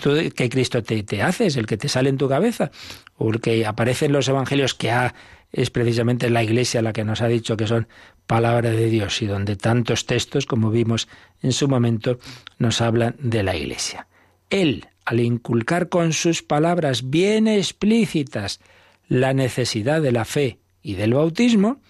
¿tú, 0.00 0.16
¿qué 0.35 0.48
Cristo 0.48 0.83
te, 0.83 1.04
te 1.04 1.22
haces? 1.22 1.54
¿El 1.54 1.66
que 1.66 1.76
te 1.76 1.88
sale 1.88 2.09
en 2.09 2.18
tu 2.18 2.28
cabeza? 2.28 2.72
¿O 3.16 3.31
el 3.31 3.40
que 3.40 3.64
aparece 3.64 4.07
en 4.07 4.12
los 4.12 4.26
evangelios 4.26 4.74
que 4.74 4.90
ha, 4.90 5.14
es 5.52 5.70
precisamente 5.70 6.30
la 6.30 6.42
Iglesia 6.42 6.82
la 6.82 6.92
que 6.92 7.04
nos 7.04 7.22
ha 7.22 7.28
dicho 7.28 7.56
que 7.56 7.66
son 7.66 7.88
palabra 8.26 8.70
de 8.70 8.90
Dios 8.90 9.22
y 9.22 9.26
donde 9.26 9.56
tantos 9.56 10.06
textos, 10.06 10.46
como 10.46 10.70
vimos 10.70 11.08
en 11.42 11.52
su 11.52 11.68
momento, 11.68 12.18
nos 12.58 12.80
hablan 12.80 13.16
de 13.18 13.42
la 13.42 13.56
Iglesia? 13.56 14.06
Él, 14.50 14.87
al 15.04 15.20
inculcar 15.20 15.88
con 15.88 16.12
sus 16.12 16.42
palabras 16.42 17.11
bien 17.11 17.48
explícitas 17.48 18.61
la 19.08 19.32
necesidad 19.32 20.02
de 20.02 20.12
la 20.12 20.24
fe 20.24 20.58
y 20.82 20.94
del 20.94 21.14
bautismo, 21.14 21.80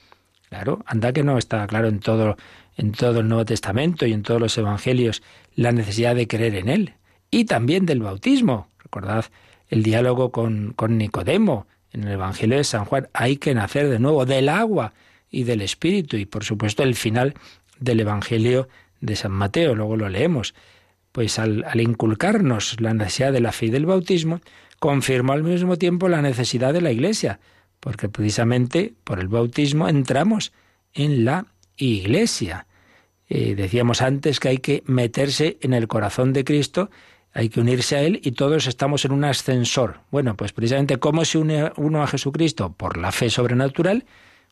claro, 0.48 0.82
anda 0.86 1.12
que 1.12 1.24
no 1.24 1.38
está 1.38 1.66
claro 1.66 1.88
en 1.88 1.98
todo 2.00 2.36
en 2.78 2.92
todo 2.92 3.20
el 3.20 3.28
Nuevo 3.28 3.44
Testamento 3.44 4.06
y 4.06 4.12
en 4.12 4.22
todos 4.22 4.40
los 4.40 4.56
Evangelios 4.56 5.22
la 5.54 5.72
necesidad 5.72 6.14
de 6.14 6.28
creer 6.28 6.54
en 6.54 6.68
Él. 6.68 6.94
Y 7.30 7.44
también 7.44 7.84
del 7.84 8.00
bautismo. 8.00 8.68
Recordad 8.78 9.26
el 9.68 9.82
diálogo 9.82 10.30
con, 10.30 10.72
con 10.74 10.96
Nicodemo 10.96 11.66
en 11.92 12.04
el 12.04 12.12
Evangelio 12.12 12.56
de 12.56 12.64
San 12.64 12.84
Juan. 12.84 13.08
Hay 13.12 13.36
que 13.36 13.54
nacer 13.54 13.88
de 13.88 13.98
nuevo 13.98 14.26
del 14.26 14.48
agua 14.48 14.92
y 15.30 15.44
del 15.44 15.62
Espíritu. 15.62 16.16
Y 16.16 16.26
por 16.26 16.44
supuesto 16.44 16.82
el 16.82 16.94
final 16.94 17.34
del 17.80 18.00
Evangelio 18.00 18.68
de 19.00 19.16
San 19.16 19.32
Mateo. 19.32 19.74
Luego 19.74 19.96
lo 19.96 20.08
leemos. 20.08 20.54
Pues 21.12 21.38
al, 21.38 21.64
inculcarnos 21.80 22.80
la 22.80 22.94
necesidad 22.94 23.32
de 23.32 23.40
la 23.40 23.52
fe 23.52 23.66
y 23.66 23.70
del 23.70 23.86
bautismo, 23.86 24.40
confirmó 24.78 25.32
al 25.32 25.42
mismo 25.42 25.76
tiempo 25.76 26.08
la 26.08 26.22
necesidad 26.22 26.72
de 26.72 26.80
la 26.80 26.92
Iglesia, 26.92 27.40
porque 27.80 28.08
precisamente 28.08 28.94
por 29.04 29.18
el 29.18 29.28
bautismo 29.28 29.88
entramos 29.88 30.52
en 30.94 31.24
la 31.24 31.46
Iglesia. 31.76 32.66
Eh, 33.28 33.54
decíamos 33.54 34.00
antes 34.00 34.40
que 34.40 34.48
hay 34.48 34.58
que 34.58 34.82
meterse 34.86 35.58
en 35.60 35.74
el 35.74 35.88
corazón 35.88 36.32
de 36.32 36.44
Cristo, 36.44 36.90
hay 37.32 37.48
que 37.48 37.60
unirse 37.60 37.96
a 37.96 38.02
Él 38.02 38.20
y 38.22 38.32
todos 38.32 38.66
estamos 38.66 39.04
en 39.04 39.12
un 39.12 39.24
ascensor. 39.24 40.00
Bueno, 40.10 40.36
pues 40.36 40.52
precisamente 40.52 40.98
cómo 40.98 41.24
se 41.24 41.38
une 41.38 41.72
uno 41.76 42.02
a 42.02 42.06
Jesucristo 42.06 42.72
por 42.72 42.96
la 42.96 43.12
fe 43.12 43.30
sobrenatural, 43.30 44.06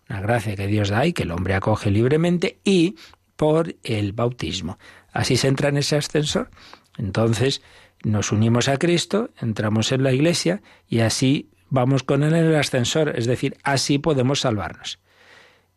una 0.09 0.21
gracia 0.21 0.57
que 0.57 0.67
Dios 0.67 0.91
da 0.91 1.07
y 1.07 1.13
que 1.13 1.25
el 1.25 1.33
hombre 1.33 1.55
acoge 1.55 1.91
libremente, 1.91 2.61
y 2.65 2.97
por 3.37 3.75
el 3.83 4.13
bautismo. 4.13 4.79
Así 5.13 5.37
se 5.37 5.49
entra 5.49 5.69
en 5.69 5.79
ese 5.79 5.97
ascensor. 5.97 6.51
Entonces 6.97 7.63
nos 8.03 8.33
unimos 8.33 8.69
a 8.69 8.77
Cristo, 8.77 9.31
entramos 9.41 9.93
en 9.93 10.03
la 10.03 10.13
iglesia 10.13 10.63
y 10.89 11.01
así 11.01 11.51
vamos 11.69 12.03
con 12.03 12.23
Él 12.23 12.35
en 12.35 12.45
el 12.45 12.57
ascensor, 12.57 13.13
es 13.17 13.27
decir, 13.27 13.57
así 13.63 13.99
podemos 13.99 14.41
salvarnos. 14.41 14.99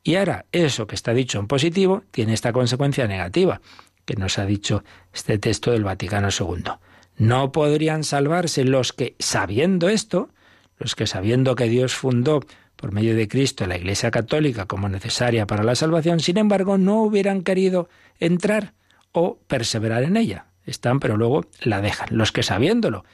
Y 0.03 0.15
ahora, 0.15 0.45
eso 0.51 0.87
que 0.87 0.95
está 0.95 1.13
dicho 1.13 1.39
en 1.39 1.47
positivo 1.47 2.03
tiene 2.11 2.33
esta 2.33 2.53
consecuencia 2.53 3.07
negativa, 3.07 3.61
que 4.05 4.15
nos 4.15 4.39
ha 4.39 4.45
dicho 4.45 4.83
este 5.13 5.37
texto 5.37 5.71
del 5.71 5.83
Vaticano 5.83 6.29
II. 6.37 6.63
No 7.19 7.51
podrían 7.51 8.03
salvarse 8.03 8.63
los 8.63 8.93
que, 8.93 9.15
sabiendo 9.19 9.89
esto, 9.89 10.29
los 10.79 10.95
que 10.95 11.05
sabiendo 11.05 11.55
que 11.55 11.65
Dios 11.65 11.93
fundó 11.93 12.39
por 12.75 12.91
medio 12.91 13.15
de 13.15 13.27
Cristo 13.27 13.67
la 13.67 13.77
Iglesia 13.77 14.09
Católica 14.09 14.65
como 14.65 14.89
necesaria 14.89 15.45
para 15.45 15.63
la 15.63 15.75
salvación, 15.75 16.21
sin 16.21 16.37
embargo, 16.37 16.79
no 16.79 17.03
hubieran 17.03 17.43
querido 17.43 17.89
entrar 18.19 18.73
o 19.11 19.37
perseverar 19.47 20.03
en 20.03 20.17
ella. 20.17 20.45
Están, 20.65 20.99
pero 20.99 21.17
luego 21.17 21.45
la 21.61 21.81
dejan. 21.81 22.09
Los 22.11 22.31
que 22.31 22.41
sabiéndolo. 22.41 23.05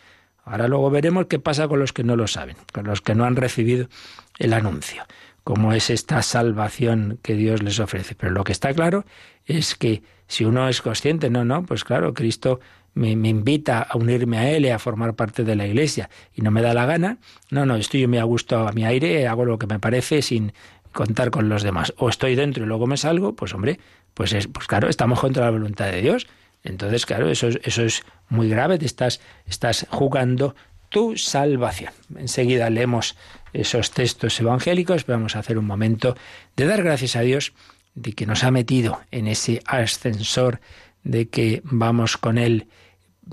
Ahora 0.44 0.68
luego 0.68 0.90
veremos 0.92 1.26
qué 1.26 1.40
pasa 1.40 1.68
con 1.68 1.80
los 1.80 1.92
que 1.92 2.04
no 2.04 2.16
lo 2.16 2.28
saben, 2.28 2.56
con 2.72 2.86
los 2.86 3.02
que 3.02 3.16
no 3.16 3.26
han 3.26 3.36
recibido 3.36 3.90
el 4.38 4.54
anuncio 4.54 5.04
cómo 5.46 5.74
es 5.74 5.92
esta 5.92 6.24
salvación 6.24 7.20
que 7.22 7.36
Dios 7.36 7.62
les 7.62 7.80
ofrece. 7.80 8.16
Pero 8.16 8.32
lo 8.32 8.44
que 8.44 8.52
está 8.52 8.74
claro 8.74 9.06
es 9.46 9.76
que 9.76 10.02
si 10.28 10.44
uno 10.44 10.68
es 10.68 10.82
consciente, 10.82 11.30
no, 11.30 11.46
no, 11.46 11.64
pues 11.64 11.84
claro, 11.84 12.16
Cristo 12.16 12.60
me, 12.96 13.12
invita 13.12 13.82
a 13.82 13.98
unirme 13.98 14.38
a 14.40 14.50
Él 14.50 14.66
y 14.66 14.70
a 14.70 14.80
formar 14.80 15.16
parte 15.16 15.44
de 15.44 15.56
la 15.56 15.68
Iglesia 15.68 16.10
y 16.34 16.42
no 16.42 16.50
me 16.50 16.62
da 16.62 16.74
la 16.74 16.86
gana, 16.86 17.20
no, 17.52 17.66
no, 17.66 17.76
estoy 17.76 18.02
yo 18.02 18.08
me 18.08 18.20
ha 18.20 18.24
gustado 18.24 18.68
a 18.68 18.72
mi 18.72 18.86
aire, 18.86 19.28
hago 19.28 19.46
lo 19.46 19.60
que 19.60 19.68
me 19.68 19.80
parece 19.80 20.22
sin 20.22 20.54
contar 20.92 21.30
con 21.30 21.50
los 21.50 21.62
demás. 21.62 21.94
O 21.98 22.10
estoy 22.10 22.36
dentro 22.36 22.64
y 22.64 22.68
luego 22.68 22.88
me 22.88 22.98
salgo, 22.98 23.36
pues 23.36 23.54
hombre, 23.54 23.80
pues, 24.14 24.34
es, 24.34 24.48
pues 24.48 24.66
claro, 24.66 24.90
estamos 24.90 25.20
contra 25.20 25.46
la 25.46 25.52
voluntad 25.52 25.92
de 25.92 26.02
Dios. 26.02 26.26
Entonces, 26.64 27.06
claro, 27.06 27.30
eso, 27.30 27.50
eso 27.64 27.84
es 27.84 28.04
muy 28.30 28.50
grave, 28.50 28.80
te 28.80 28.86
estás, 28.86 29.22
estás 29.46 29.86
jugando 29.92 30.56
tu 30.90 31.18
salvación. 31.18 31.92
Enseguida 32.18 32.70
leemos 32.70 33.18
esos 33.54 33.92
textos 33.92 34.40
evangélicos, 34.40 35.06
vamos 35.06 35.36
a 35.36 35.40
hacer 35.40 35.58
un 35.58 35.66
momento 35.66 36.16
de 36.56 36.66
dar 36.66 36.82
gracias 36.82 37.16
a 37.18 37.22
Dios 37.22 37.54
de 37.94 38.14
que 38.14 38.26
nos 38.26 38.44
ha 38.44 38.52
metido 38.52 39.02
en 39.12 39.28
ese 39.28 39.62
ascensor, 39.66 40.60
de 41.04 41.28
que 41.28 41.62
vamos 41.66 42.18
con 42.18 42.38
Él 42.38 42.68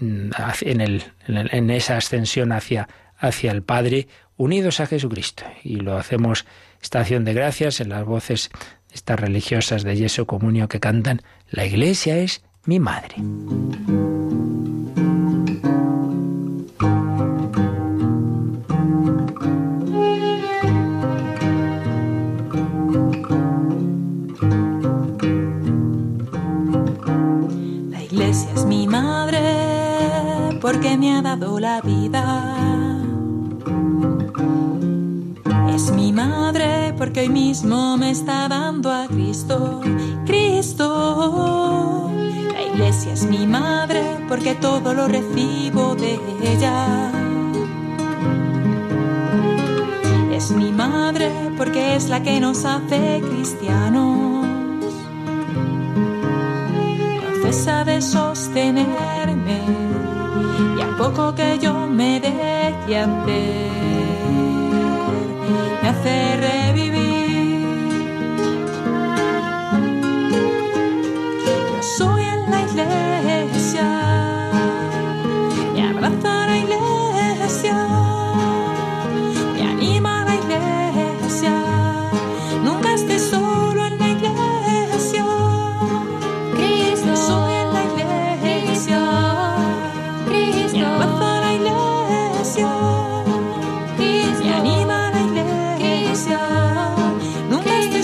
mm, 0.01 0.31
en, 0.63 1.71
esa 1.71 1.97
ascensión 1.97 2.53
hacia, 2.53 2.89
hacia 3.17 3.53
el 3.53 3.63
Padre, 3.63 4.09
unidos 4.37 4.81
a 4.81 4.87
Jesucristo. 4.87 5.45
Y 5.63 5.77
lo 5.77 5.97
hacemos 5.97 6.47
estación 6.81 7.25
de 7.25 7.35
gracias 7.35 7.81
en 7.81 7.89
las 7.89 8.05
voces 8.05 8.51
estas 8.93 9.19
religiosas 9.19 9.85
de 9.85 9.97
Yeso 9.97 10.27
Comunio 10.27 10.69
que 10.69 10.81
cantan, 10.81 11.23
La 11.51 11.65
Iglesia 11.65 12.19
es 12.19 12.45
mi 12.65 12.79
madre. 12.79 13.17
Porque 30.83 30.99
me 30.99 31.17
ha 31.17 31.23
dado 31.23 31.61
la 31.61 31.81
vida. 31.81 32.57
Es 35.73 35.93
mi 35.93 36.13
madre 36.13 36.93
porque 36.99 37.21
hoy 37.21 37.29
mismo 37.29 37.97
me 37.97 38.11
está 38.11 38.49
dando 38.49 38.91
a 38.91 39.07
Cristo, 39.07 39.81
Cristo. 40.27 42.11
La 42.53 42.63
iglesia 42.63 43.13
es 43.13 43.23
mi 43.27 43.47
madre 43.47 44.03
porque 44.29 44.57
todo 44.57 44.93
lo 44.93 45.07
recibo 45.07 45.95
de 45.95 46.19
ella. 46.43 47.13
Es 50.33 50.51
mi 50.51 50.73
madre 50.73 51.31
porque 51.57 51.95
es 51.95 52.09
la 52.09 52.25
que 52.25 52.41
nos 52.41 52.65
hace 52.65 53.23
cristianos. 53.31 54.47
No 57.23 57.43
cesa 57.45 57.85
de 57.85 58.03
sostenerme 58.03 59.92
poco 61.03 61.35
que 61.35 61.59
yo 61.59 61.75
me 61.89 62.21
deje 62.21 62.75
hacer 62.87 63.69
me 65.83 65.89
hace 65.89 66.37
revivir. 66.37 67.02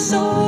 Solo 0.08 0.47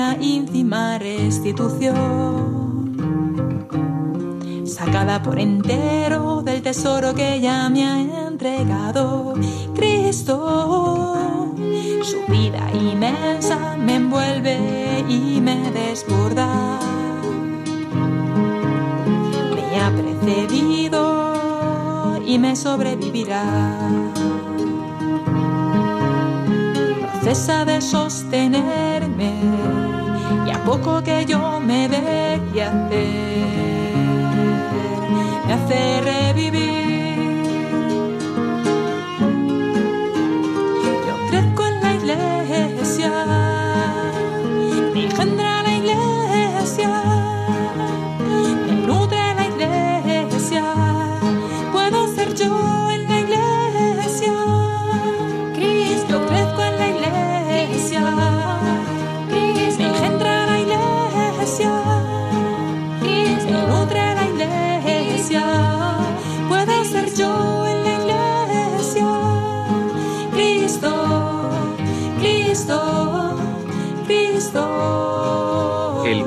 una 0.00 0.16
ínfima 0.18 0.96
restitución, 0.98 1.92
sacada 4.64 5.22
por 5.22 5.38
entero 5.38 6.40
del 6.42 6.62
tesoro 6.62 7.14
que 7.14 7.34
ella 7.34 7.68
me 7.68 7.84
ha 7.86 8.00
entregado. 8.26 9.34
Cristo, 9.74 11.54
su 12.02 12.32
vida 12.32 12.70
inmensa 12.72 13.76
me 13.76 13.96
envuelve 13.96 15.04
y 15.06 15.38
me 15.42 15.70
desborda. 15.70 16.48
Me 19.54 19.80
ha 19.80 19.90
precedido 19.90 21.02
y 22.24 22.38
me 22.38 22.56
sobrevivirá. 22.56 23.90
cesa 27.22 27.64
de 27.64 27.80
sostenerme 27.80 29.69
y 30.46 30.50
a 30.50 30.64
poco 30.64 31.02
que 31.02 31.24
yo 31.26 31.60
me 31.60 31.88
deje 31.88 32.62
hacer, 32.62 32.98
me 35.46 35.52
hace 35.52 36.00
revivir. 36.00 36.69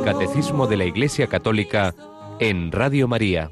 Catecismo 0.03 0.67
de 0.67 0.75
la 0.77 0.85
Iglesia 0.85 1.27
Católica 1.27 1.95
en 2.39 2.71
Radio 2.71 3.07
María. 3.07 3.51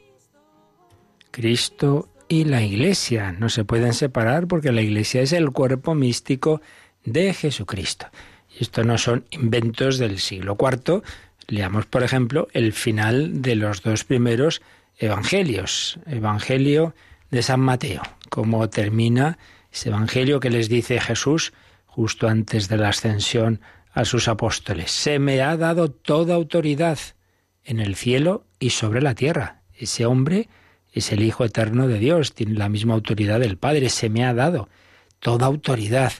Cristo 1.32 2.10
y 2.28 2.44
la 2.44 2.62
Iglesia 2.62 3.32
no 3.32 3.50
se 3.50 3.64
pueden 3.64 3.94
separar 3.94 4.48
porque 4.48 4.72
la 4.72 4.82
Iglesia 4.82 5.22
es 5.22 5.32
el 5.32 5.52
cuerpo 5.52 5.96
místico 5.96 6.62
de 7.06 7.34
Jesucristo. 7.34 8.08
Y 8.50 8.64
esto 8.64 8.84
no 8.84 8.98
son 8.98 9.26
inventos 9.32 9.98
del 9.98 10.20
siglo 10.20 10.58
IV. 10.60 11.04
Leamos, 11.48 11.86
por 11.86 12.04
ejemplo, 12.04 12.48
el 12.52 12.74
final 12.74 13.42
de 13.42 13.56
los 13.56 13.82
dos 13.82 14.04
primeros 14.04 14.62
evangelios. 14.98 16.00
Evangelio 16.06 16.94
de 17.32 17.44
San 17.44 17.62
Mateo, 17.62 18.02
cómo 18.30 18.70
termina 18.70 19.38
ese 19.72 19.90
evangelio 19.90 20.40
que 20.40 20.50
les 20.50 20.68
dice 20.68 21.00
Jesús 21.00 21.54
justo 21.86 22.28
antes 22.28 22.68
de 22.68 22.78
la 22.78 22.90
ascensión 22.90 23.62
a 23.94 24.06
sus 24.06 24.28
apóstoles, 24.28 24.92
se 24.92 25.20
me 25.20 25.42
ha 25.42 25.58
dado 25.58 25.92
toda 25.92 26.36
autoridad 26.36 27.00
en 27.64 27.80
el 27.80 27.96
cielo 27.96 28.46
y 28.60 28.72
sobre 28.72 29.02
la 29.02 29.16
tierra. 29.16 29.62
Ese 29.74 30.06
hombre 30.06 30.50
es 30.92 31.12
el 31.12 31.22
Hijo 31.24 31.46
eterno 31.46 31.88
de 31.88 32.00
Dios, 32.00 32.34
tiene 32.34 32.54
la 32.54 32.70
misma 32.70 32.94
autoridad 32.94 33.40
del 33.40 33.58
Padre, 33.58 33.90
se 33.90 34.10
me 34.10 34.26
ha 34.26 34.34
dado 34.34 34.70
toda 35.20 35.46
autoridad 35.46 36.14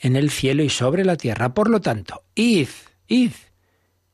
en 0.00 0.16
el 0.16 0.30
cielo 0.30 0.62
y 0.62 0.68
sobre 0.68 1.04
la 1.04 1.16
tierra. 1.16 1.54
Por 1.54 1.70
lo 1.70 1.80
tanto, 1.80 2.22
id, 2.34 2.68
id, 3.06 3.32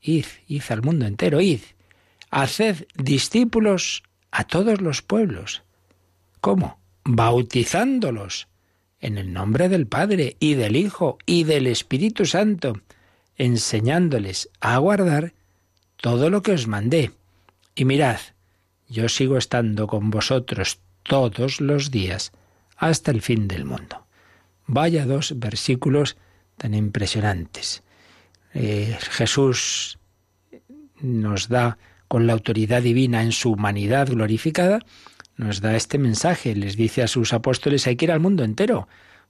id, 0.01 0.25
id 0.47 0.63
al 0.69 0.81
mundo 0.81 1.05
entero, 1.05 1.41
id, 1.41 1.61
haced 2.31 2.85
discípulos 2.95 4.03
a 4.31 4.45
todos 4.45 4.81
los 4.81 5.01
pueblos. 5.01 5.63
¿Cómo? 6.41 6.79
Bautizándolos 7.03 8.47
en 8.99 9.17
el 9.17 9.33
nombre 9.33 9.69
del 9.69 9.87
Padre 9.87 10.35
y 10.39 10.55
del 10.55 10.75
Hijo 10.75 11.17
y 11.25 11.43
del 11.43 11.67
Espíritu 11.67 12.25
Santo 12.25 12.81
enseñándoles 13.37 14.49
a 14.59 14.77
guardar 14.77 15.33
todo 15.97 16.29
lo 16.29 16.41
que 16.41 16.53
os 16.53 16.67
mandé. 16.67 17.11
Y 17.75 17.85
mirad, 17.85 18.19
yo 18.87 19.09
sigo 19.09 19.37
estando 19.37 19.87
con 19.87 20.09
vosotros 20.09 20.79
todos 21.03 21.61
los 21.61 21.91
días 21.91 22.31
hasta 22.77 23.11
el 23.11 23.21
fin 23.21 23.47
del 23.47 23.65
mundo. 23.65 24.05
Vaya 24.67 25.05
dos 25.05 25.33
versículos 25.37 26.17
tan 26.57 26.73
impresionantes. 26.73 27.83
Eh, 28.53 28.97
Jesús 29.11 29.99
nos 31.01 31.49
da 31.49 31.77
con 32.07 32.27
la 32.27 32.33
autoridad 32.33 32.81
divina 32.81 33.21
en 33.21 33.31
su 33.31 33.51
humanidad 33.51 34.07
glorificada, 34.07 34.79
nos 35.37 35.59
da 35.59 35.75
este 35.75 35.97
mensaje, 35.97 36.55
les 36.55 36.77
dice 36.77 37.03
a 37.03 37.07
sus 37.07 37.33
apóstoles 37.33 37.87
hay 37.87 37.97
que 37.97 38.05
ir 38.05 38.11
al 38.11 38.21
mundo 38.21 38.43
entero, 38.43 38.87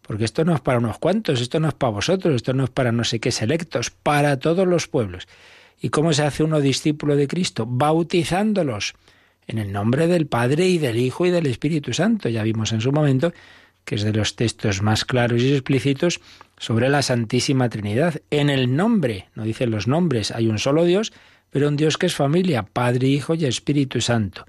porque 0.08 0.26
esto 0.26 0.46
no 0.46 0.54
es 0.54 0.62
para 0.62 0.78
unos 0.78 0.98
cuantos, 1.00 1.42
esto 1.42 1.60
no 1.60 1.68
es 1.68 1.74
para 1.74 1.92
vosotros, 1.92 2.36
esto 2.36 2.54
no 2.54 2.66
es 2.66 2.70
para 2.70 2.92
no 2.92 3.04
sé 3.04 3.20
qué 3.20 3.32
selectos, 3.32 3.90
para 3.90 4.40
todos 4.40 4.68
los 4.68 4.88
pueblos. 4.88 5.28
¿Y 5.82 5.90
cómo 5.90 6.14
se 6.14 6.24
hace 6.24 6.44
uno 6.44 6.62
discípulo 6.62 7.16
de 7.16 7.28
Cristo? 7.28 7.66
Bautizándolos 7.68 8.94
en 9.48 9.58
el 9.58 9.72
nombre 9.72 10.08
del 10.08 10.28
Padre 10.28 10.68
y 10.68 10.78
del 10.78 10.98
Hijo 10.98 11.26
y 11.26 11.32
del 11.32 11.48
Espíritu 11.48 11.94
Santo. 11.94 12.30
Ya 12.30 12.44
vimos 12.44 12.72
en 12.72 12.82
su 12.82 12.92
momento 12.92 13.34
que 13.84 13.96
es 13.96 14.04
de 14.04 14.14
los 14.14 14.36
textos 14.36 14.82
más 14.82 15.06
claros 15.06 15.42
y 15.44 15.54
explícitos 15.54 16.20
sobre 16.58 16.90
la 16.90 17.04
Santísima 17.04 17.70
Trinidad. 17.70 18.22
En 18.32 18.50
el 18.50 18.76
nombre, 18.76 19.28
no 19.36 19.44
dicen 19.44 19.70
los 19.70 19.88
nombres, 19.88 20.32
hay 20.32 20.48
un 20.48 20.58
solo 20.58 20.86
Dios, 20.86 21.14
pero 21.52 21.68
un 21.68 21.76
Dios 21.76 21.98
que 21.98 22.08
es 22.08 22.16
familia, 22.16 22.64
Padre, 22.64 23.08
Hijo 23.08 23.36
y 23.36 23.46
Espíritu 23.46 24.02
Santo 24.02 24.46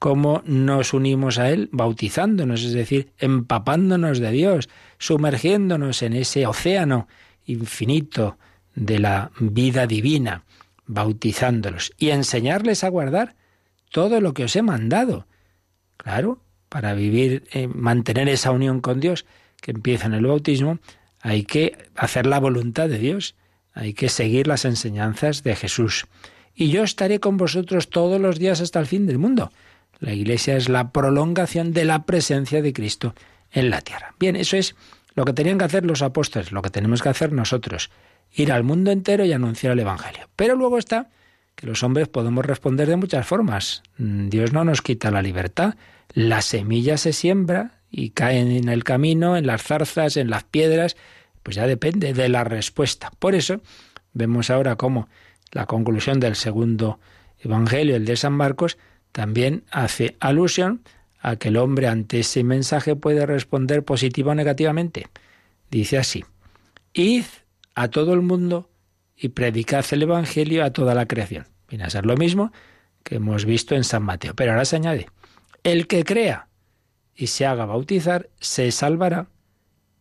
cómo 0.00 0.42
nos 0.46 0.94
unimos 0.94 1.38
a 1.38 1.50
Él 1.50 1.68
bautizándonos, 1.72 2.64
es 2.64 2.72
decir, 2.72 3.12
empapándonos 3.18 4.18
de 4.18 4.30
Dios, 4.30 4.70
sumergiéndonos 4.98 6.02
en 6.02 6.14
ese 6.14 6.46
océano 6.46 7.06
infinito 7.44 8.38
de 8.74 8.98
la 8.98 9.30
vida 9.38 9.86
divina, 9.86 10.44
bautizándolos 10.86 11.92
y 11.98 12.10
enseñarles 12.10 12.82
a 12.82 12.88
guardar 12.88 13.36
todo 13.90 14.22
lo 14.22 14.32
que 14.32 14.44
os 14.44 14.56
he 14.56 14.62
mandado. 14.62 15.26
Claro, 15.98 16.40
para 16.70 16.94
vivir, 16.94 17.44
eh, 17.52 17.68
mantener 17.68 18.30
esa 18.30 18.52
unión 18.52 18.80
con 18.80 19.00
Dios 19.00 19.26
que 19.60 19.72
empieza 19.72 20.06
en 20.06 20.14
el 20.14 20.24
bautismo, 20.24 20.78
hay 21.20 21.42
que 21.42 21.76
hacer 21.94 22.24
la 22.24 22.40
voluntad 22.40 22.88
de 22.88 22.98
Dios, 22.98 23.34
hay 23.74 23.92
que 23.92 24.08
seguir 24.08 24.46
las 24.46 24.64
enseñanzas 24.64 25.42
de 25.42 25.56
Jesús. 25.56 26.06
Y 26.54 26.70
yo 26.70 26.84
estaré 26.84 27.20
con 27.20 27.36
vosotros 27.36 27.90
todos 27.90 28.18
los 28.18 28.38
días 28.38 28.62
hasta 28.62 28.80
el 28.80 28.86
fin 28.86 29.06
del 29.06 29.18
mundo. 29.18 29.52
La 30.00 30.12
Iglesia 30.12 30.56
es 30.56 30.68
la 30.68 30.92
prolongación 30.92 31.72
de 31.72 31.84
la 31.84 32.04
presencia 32.04 32.62
de 32.62 32.72
Cristo 32.72 33.14
en 33.52 33.70
la 33.70 33.82
tierra. 33.82 34.14
Bien, 34.18 34.34
eso 34.34 34.56
es 34.56 34.74
lo 35.14 35.24
que 35.24 35.32
tenían 35.32 35.58
que 35.58 35.64
hacer 35.64 35.84
los 35.84 36.02
apóstoles, 36.02 36.52
lo 36.52 36.62
que 36.62 36.70
tenemos 36.70 37.02
que 37.02 37.10
hacer 37.10 37.32
nosotros, 37.32 37.90
ir 38.32 38.52
al 38.52 38.64
mundo 38.64 38.90
entero 38.90 39.24
y 39.24 39.32
anunciar 39.32 39.74
el 39.74 39.80
Evangelio. 39.80 40.28
Pero 40.36 40.56
luego 40.56 40.78
está 40.78 41.10
que 41.54 41.66
los 41.66 41.82
hombres 41.82 42.08
podemos 42.08 42.44
responder 42.46 42.88
de 42.88 42.96
muchas 42.96 43.26
formas. 43.26 43.82
Mm, 43.98 44.28
Dios 44.28 44.52
no 44.52 44.64
nos 44.64 44.80
quita 44.80 45.10
la 45.10 45.20
libertad. 45.20 45.74
La 46.14 46.40
semilla 46.40 46.96
se 46.96 47.12
siembra 47.12 47.80
y 47.90 48.10
cae 48.10 48.38
en 48.38 48.68
el 48.68 48.84
camino, 48.84 49.36
en 49.36 49.46
las 49.46 49.62
zarzas, 49.62 50.16
en 50.16 50.30
las 50.30 50.44
piedras, 50.44 50.96
pues 51.42 51.56
ya 51.56 51.66
depende 51.66 52.14
de 52.14 52.28
la 52.28 52.44
respuesta. 52.44 53.10
Por 53.18 53.34
eso 53.34 53.60
vemos 54.12 54.48
ahora 54.50 54.76
cómo 54.76 55.08
la 55.52 55.66
conclusión 55.66 56.20
del 56.20 56.36
segundo 56.36 57.00
Evangelio, 57.38 57.96
el 57.96 58.04
de 58.04 58.16
San 58.16 58.32
Marcos, 58.32 58.78
también 59.12 59.64
hace 59.70 60.16
alusión 60.20 60.82
a 61.20 61.36
que 61.36 61.48
el 61.48 61.56
hombre 61.56 61.88
ante 61.88 62.20
ese 62.20 62.44
mensaje 62.44 62.96
puede 62.96 63.26
responder 63.26 63.84
positiva 63.84 64.32
o 64.32 64.34
negativamente. 64.34 65.08
Dice 65.70 65.98
así, 65.98 66.24
id 66.92 67.24
a 67.74 67.88
todo 67.88 68.14
el 68.14 68.22
mundo 68.22 68.70
y 69.16 69.28
predicad 69.28 69.84
el 69.90 70.02
Evangelio 70.02 70.64
a 70.64 70.72
toda 70.72 70.94
la 70.94 71.06
creación. 71.06 71.46
Viene 71.68 71.84
a 71.84 71.90
ser 71.90 72.06
lo 72.06 72.16
mismo 72.16 72.52
que 73.04 73.16
hemos 73.16 73.44
visto 73.44 73.74
en 73.74 73.84
San 73.84 74.02
Mateo. 74.02 74.34
Pero 74.34 74.52
ahora 74.52 74.64
se 74.64 74.76
añade, 74.76 75.08
el 75.62 75.86
que 75.86 76.04
crea 76.04 76.48
y 77.14 77.26
se 77.26 77.46
haga 77.46 77.66
bautizar 77.66 78.30
se 78.40 78.70
salvará, 78.72 79.28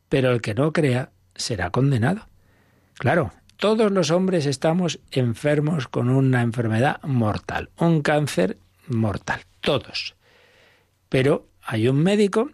pero 0.07 0.31
el 0.31 0.41
que 0.41 0.55
no 0.55 0.71
crea 0.71 1.11
será 1.35 1.69
condenado. 1.69 2.27
Claro, 2.95 3.31
Todos 3.57 3.91
los 3.91 4.09
hombres 4.09 4.45
estamos 4.45 5.01
enfermos 5.11 5.89
con 5.89 6.09
una 6.09 6.43
enfermedad 6.43 7.01
mortal, 7.03 7.69
un 7.77 8.01
cáncer 8.01 8.57
mortal, 8.89 9.41
todos. 9.61 10.15
Pero 11.09 11.47
hay 11.61 11.87
un 11.87 12.01
médico 12.01 12.51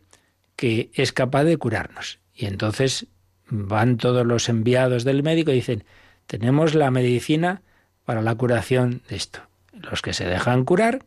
que 0.56 0.90
es 0.94 1.12
capaz 1.12 1.44
de 1.44 1.58
curarnos. 1.58 2.20
Y 2.34 2.46
entonces 2.46 3.08
van 3.48 3.98
todos 3.98 4.26
los 4.26 4.50
enviados 4.50 5.04
del 5.04 5.24
médico 5.24 5.52
y 5.52 5.56
dicen, 5.56 5.84
tenemos 6.28 6.76
la 6.76 6.92
medicina 6.92 7.62
para 8.06 8.22
la 8.22 8.36
curación 8.36 9.02
de 9.10 9.16
esto. 9.16 9.42
Los 9.74 10.02
que 10.02 10.14
se 10.14 10.26
dejan 10.26 10.66
curar 10.66 11.06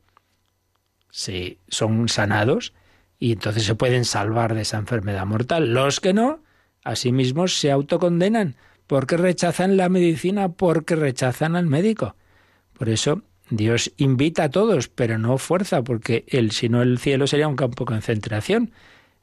se, 1.11 1.59
son 1.69 2.09
sanados 2.09 2.73
y 3.19 3.33
entonces 3.33 3.65
se 3.65 3.75
pueden 3.75 4.05
salvar 4.05 4.55
de 4.55 4.63
esa 4.63 4.79
enfermedad 4.79 5.27
mortal. 5.27 5.73
Los 5.73 6.01
que 6.01 6.13
no, 6.13 6.41
asimismo 6.85 7.49
se 7.49 7.71
autocondenan 7.71 8.57
porque 8.87 9.17
rechazan 9.17 9.77
la 9.77 9.89
medicina, 9.89 10.49
porque 10.51 10.97
rechazan 10.97 11.57
al 11.57 11.67
médico. 11.67 12.17
Por 12.73 12.89
eso 12.89 13.23
Dios 13.51 13.93
invita 13.97 14.45
a 14.45 14.51
todos, 14.51 14.89
pero 14.89 15.19
no 15.19 15.39
fuerza, 15.39 15.83
porque 15.83 16.25
el, 16.29 16.51
si 16.51 16.69
no 16.69 16.83
el 16.83 16.99
cielo 16.99 17.27
sería 17.27 17.49
un 17.49 17.57
campo 17.57 17.85
de 17.85 17.89
concentración. 17.89 18.73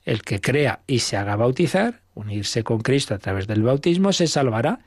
El 0.03 0.21
que 0.21 0.39
crea 0.39 0.82
y 0.86 0.99
se 0.99 1.17
haga 1.17 1.36
bautizar, 1.36 2.01
unirse 2.13 2.63
con 2.63 2.82
Cristo 2.82 3.15
a 3.15 3.17
través 3.17 3.47
del 3.47 3.63
bautismo, 3.63 4.13
se 4.13 4.28
salvará, 4.28 4.80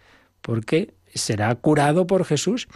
porque 0.43 0.95
será 1.15 1.55
curado 1.57 2.07
por 2.07 2.25
Jesús, 2.25 2.69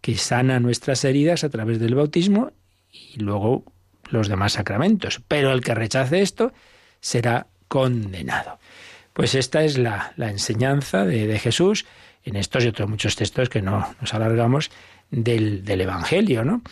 que 0.00 0.16
sana 0.16 0.60
nuestras 0.60 1.04
heridas 1.04 1.42
a 1.44 1.48
través 1.48 1.80
del 1.80 1.94
bautismo 1.94 2.52
y 2.92 3.18
luego 3.18 3.64
los 4.10 4.28
demás 4.28 4.52
sacramentos. 4.52 5.20
Pero 5.26 5.52
el 5.52 5.62
que 5.62 5.74
rechace 5.74 6.20
esto 6.22 6.52
será 7.00 7.48
condenado. 7.68 8.58
Pues 9.12 9.34
esta 9.34 9.64
es 9.64 9.78
la, 9.78 10.14
enseñanza 10.16 11.04
de, 11.04 11.38
Jesús 11.38 11.86
en 12.24 12.36
estos 12.36 12.64
y 12.64 12.68
otros 12.68 12.88
muchos 12.88 13.16
textos 13.16 13.48
que 13.48 13.62
no 13.62 13.94
nos 14.00 14.14
alargamos 14.14 14.70
del, 15.10 15.80
Evangelio, 15.80 16.44
¿no? 16.44 16.62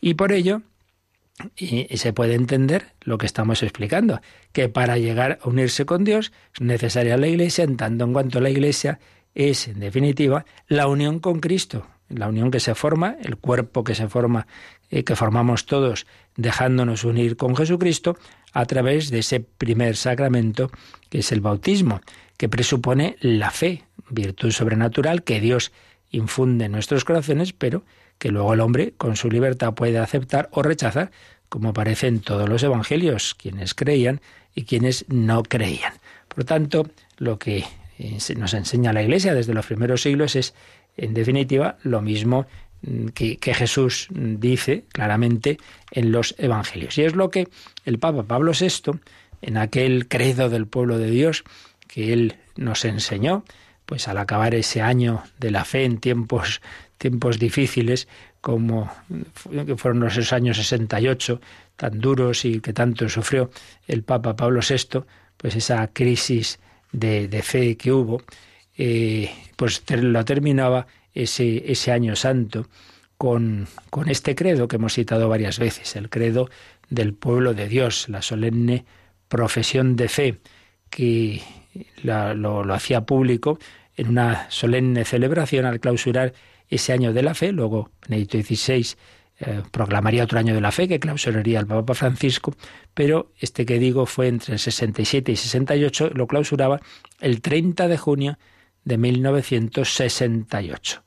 Y 0.00 0.14
por 0.14 0.32
ello 0.32 0.62
se 1.56 2.12
puede 2.12 2.34
entender 2.34 2.92
lo 3.02 3.18
que 3.18 3.26
estamos 3.26 3.62
explicando, 3.62 4.20
que 4.52 4.68
para 4.68 4.96
llegar 4.96 5.38
a 5.42 5.48
unirse 5.48 5.84
con 5.84 6.04
Dios 6.04 6.32
es 6.54 6.60
necesaria 6.60 7.16
la 7.16 7.28
Iglesia, 7.28 7.64
en 7.64 7.76
tanto 7.76 8.04
en 8.04 8.12
cuanto 8.12 8.40
la 8.40 8.50
Iglesia 8.50 8.98
es, 9.34 9.68
en 9.68 9.80
definitiva, 9.80 10.46
la 10.66 10.88
unión 10.88 11.20
con 11.20 11.40
Cristo, 11.40 11.86
la 12.08 12.28
unión 12.28 12.50
que 12.50 12.60
se 12.60 12.74
forma, 12.74 13.16
el 13.22 13.36
cuerpo 13.36 13.84
que 13.84 13.94
se 13.94 14.08
forma, 14.08 14.46
eh, 14.90 15.04
que 15.04 15.16
formamos 15.16 15.66
todos, 15.66 16.06
dejándonos 16.36 17.04
unir 17.04 17.36
con 17.36 17.54
Jesucristo, 17.54 18.16
a 18.52 18.64
través 18.64 19.10
de 19.10 19.18
ese 19.18 19.40
primer 19.40 19.96
sacramento 19.96 20.70
que 21.10 21.18
es 21.18 21.32
el 21.32 21.40
bautismo, 21.40 22.00
que 22.38 22.48
presupone 22.48 23.16
la 23.20 23.50
fe, 23.50 23.84
virtud 24.08 24.50
sobrenatural 24.50 25.24
que 25.24 25.40
Dios 25.40 25.72
infunde 26.18 26.66
en 26.66 26.72
nuestros 26.72 27.04
corazones, 27.04 27.52
pero 27.52 27.84
que 28.18 28.30
luego 28.30 28.54
el 28.54 28.60
hombre 28.60 28.94
con 28.96 29.16
su 29.16 29.30
libertad 29.30 29.74
puede 29.74 29.98
aceptar 29.98 30.48
o 30.52 30.62
rechazar, 30.62 31.10
como 31.48 31.70
aparece 31.70 32.06
en 32.06 32.20
todos 32.20 32.48
los 32.48 32.62
evangelios, 32.62 33.34
quienes 33.34 33.74
creían 33.74 34.20
y 34.54 34.64
quienes 34.64 35.04
no 35.08 35.42
creían. 35.42 35.94
Por 36.28 36.44
tanto, 36.44 36.88
lo 37.18 37.38
que 37.38 37.64
eh, 37.98 38.18
nos 38.36 38.54
enseña 38.54 38.92
la 38.92 39.02
Iglesia 39.02 39.34
desde 39.34 39.54
los 39.54 39.66
primeros 39.66 40.02
siglos 40.02 40.36
es, 40.36 40.54
en 40.96 41.14
definitiva, 41.14 41.76
lo 41.82 42.00
mismo 42.00 42.46
que, 43.14 43.38
Jesús 43.54 44.08
dice 44.10 44.84
claramente 44.92 45.58
en 45.90 46.12
los 46.12 46.34
Evangelios. 46.38 46.98
Y 46.98 47.02
es 47.02 47.14
lo 47.14 47.30
que 47.30 47.48
el 47.84 47.98
Papa 47.98 48.22
Pablo 48.24 48.52
VI, 48.58 48.98
en 49.42 49.56
aquel 49.56 50.08
credo 50.08 50.48
del 50.48 50.66
pueblo 50.66 50.98
de 50.98 51.10
Dios 51.10 51.44
que 51.88 52.12
él 52.12 52.36
nos 52.56 52.84
enseñó, 52.84 53.44
pues 53.86 54.08
al 54.08 54.18
acabar 54.18 54.54
ese 54.54 54.82
año 54.82 55.22
de 55.38 55.50
la 55.50 55.64
fe 55.64 55.84
en 55.84 55.98
tiempos, 55.98 56.60
tiempos 56.98 57.38
difíciles, 57.38 58.08
como 58.40 58.92
fueron 59.76 60.06
esos 60.06 60.32
años 60.32 60.56
68, 60.58 61.40
tan 61.76 62.00
duros 62.00 62.44
y 62.44 62.60
que 62.60 62.72
tanto 62.72 63.08
sufrió 63.08 63.50
el 63.86 64.02
Papa 64.02 64.36
Pablo 64.36 64.60
VI, 64.68 65.04
pues 65.36 65.56
esa 65.56 65.86
crisis 65.92 66.58
de, 66.92 67.28
fe 67.42 67.76
que 67.76 67.92
hubo, 67.92 68.22
eh, 68.76 69.30
pues 69.56 69.82
lo 69.90 70.24
terminaba 70.24 70.86
ese, 71.14 71.70
ese 71.70 71.92
año 71.92 72.16
santo 72.16 72.68
con, 73.18 73.68
con 73.90 74.08
este 74.08 74.34
credo 74.34 74.68
que 74.68 74.76
hemos 74.76 74.94
citado 74.94 75.28
varias 75.28 75.58
veces, 75.58 75.96
el 75.96 76.10
credo 76.10 76.50
del 76.88 77.14
pueblo 77.14 77.54
de 77.54 77.68
Dios, 77.68 78.08
la 78.08 78.22
solemne 78.22 78.84
profesión 79.28 79.96
de 79.96 80.08
fe 80.08 80.38
que 80.90 81.42
lo, 82.02 82.74
hacía 82.74 83.02
público 83.02 83.58
en 83.96 84.08
una 84.08 84.50
solemne 84.50 85.04
celebración 85.04 85.64
al 85.64 85.80
clausurar 85.80 86.32
ese 86.68 86.92
año 86.92 87.12
de 87.12 87.22
la 87.22 87.34
fe. 87.34 87.52
Luego 87.52 87.90
Benedicto 88.06 88.38
XVI 88.38 88.86
eh, 89.38 89.62
proclamaría 89.70 90.24
otro 90.24 90.38
año 90.38 90.54
de 90.54 90.60
la 90.60 90.72
fe 90.72 90.88
que 90.88 90.98
clausuraría 90.98 91.60
el 91.60 91.66
Papa 91.66 91.94
Francisco, 91.94 92.54
pero 92.94 93.32
este 93.38 93.66
que 93.66 93.78
digo 93.78 94.06
fue 94.06 94.28
entre 94.28 94.54
el 94.54 94.58
67 94.58 95.32
y 95.32 95.36
68, 95.36 96.10
lo 96.14 96.26
clausuraba 96.26 96.80
el 97.20 97.40
30 97.40 97.88
de 97.88 97.98
junio 97.98 98.38
de 98.84 98.98
1968. 98.98 101.02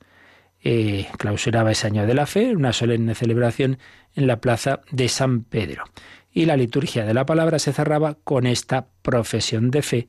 Eh, 0.62 1.08
clausuraba 1.18 1.72
ese 1.72 1.86
año 1.86 2.06
de 2.06 2.14
la 2.14 2.26
fe, 2.26 2.54
una 2.54 2.72
solemne 2.72 3.14
celebración 3.14 3.78
en 4.14 4.26
la 4.26 4.40
plaza 4.40 4.80
de 4.90 5.08
San 5.08 5.42
Pedro. 5.42 5.84
Y 6.32 6.44
la 6.44 6.56
liturgia 6.56 7.04
de 7.04 7.14
la 7.14 7.26
palabra 7.26 7.58
se 7.58 7.72
cerraba 7.72 8.16
con 8.22 8.46
esta 8.46 8.86
profesión 9.02 9.70
de 9.70 9.82
fe 9.82 10.08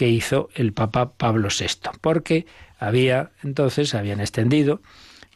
que 0.00 0.08
hizo 0.08 0.48
el 0.54 0.72
Papa 0.72 1.12
Pablo 1.18 1.48
VI, 1.50 1.90
porque 2.00 2.46
había 2.78 3.32
entonces, 3.44 3.94
habían 3.94 4.20
extendido 4.20 4.80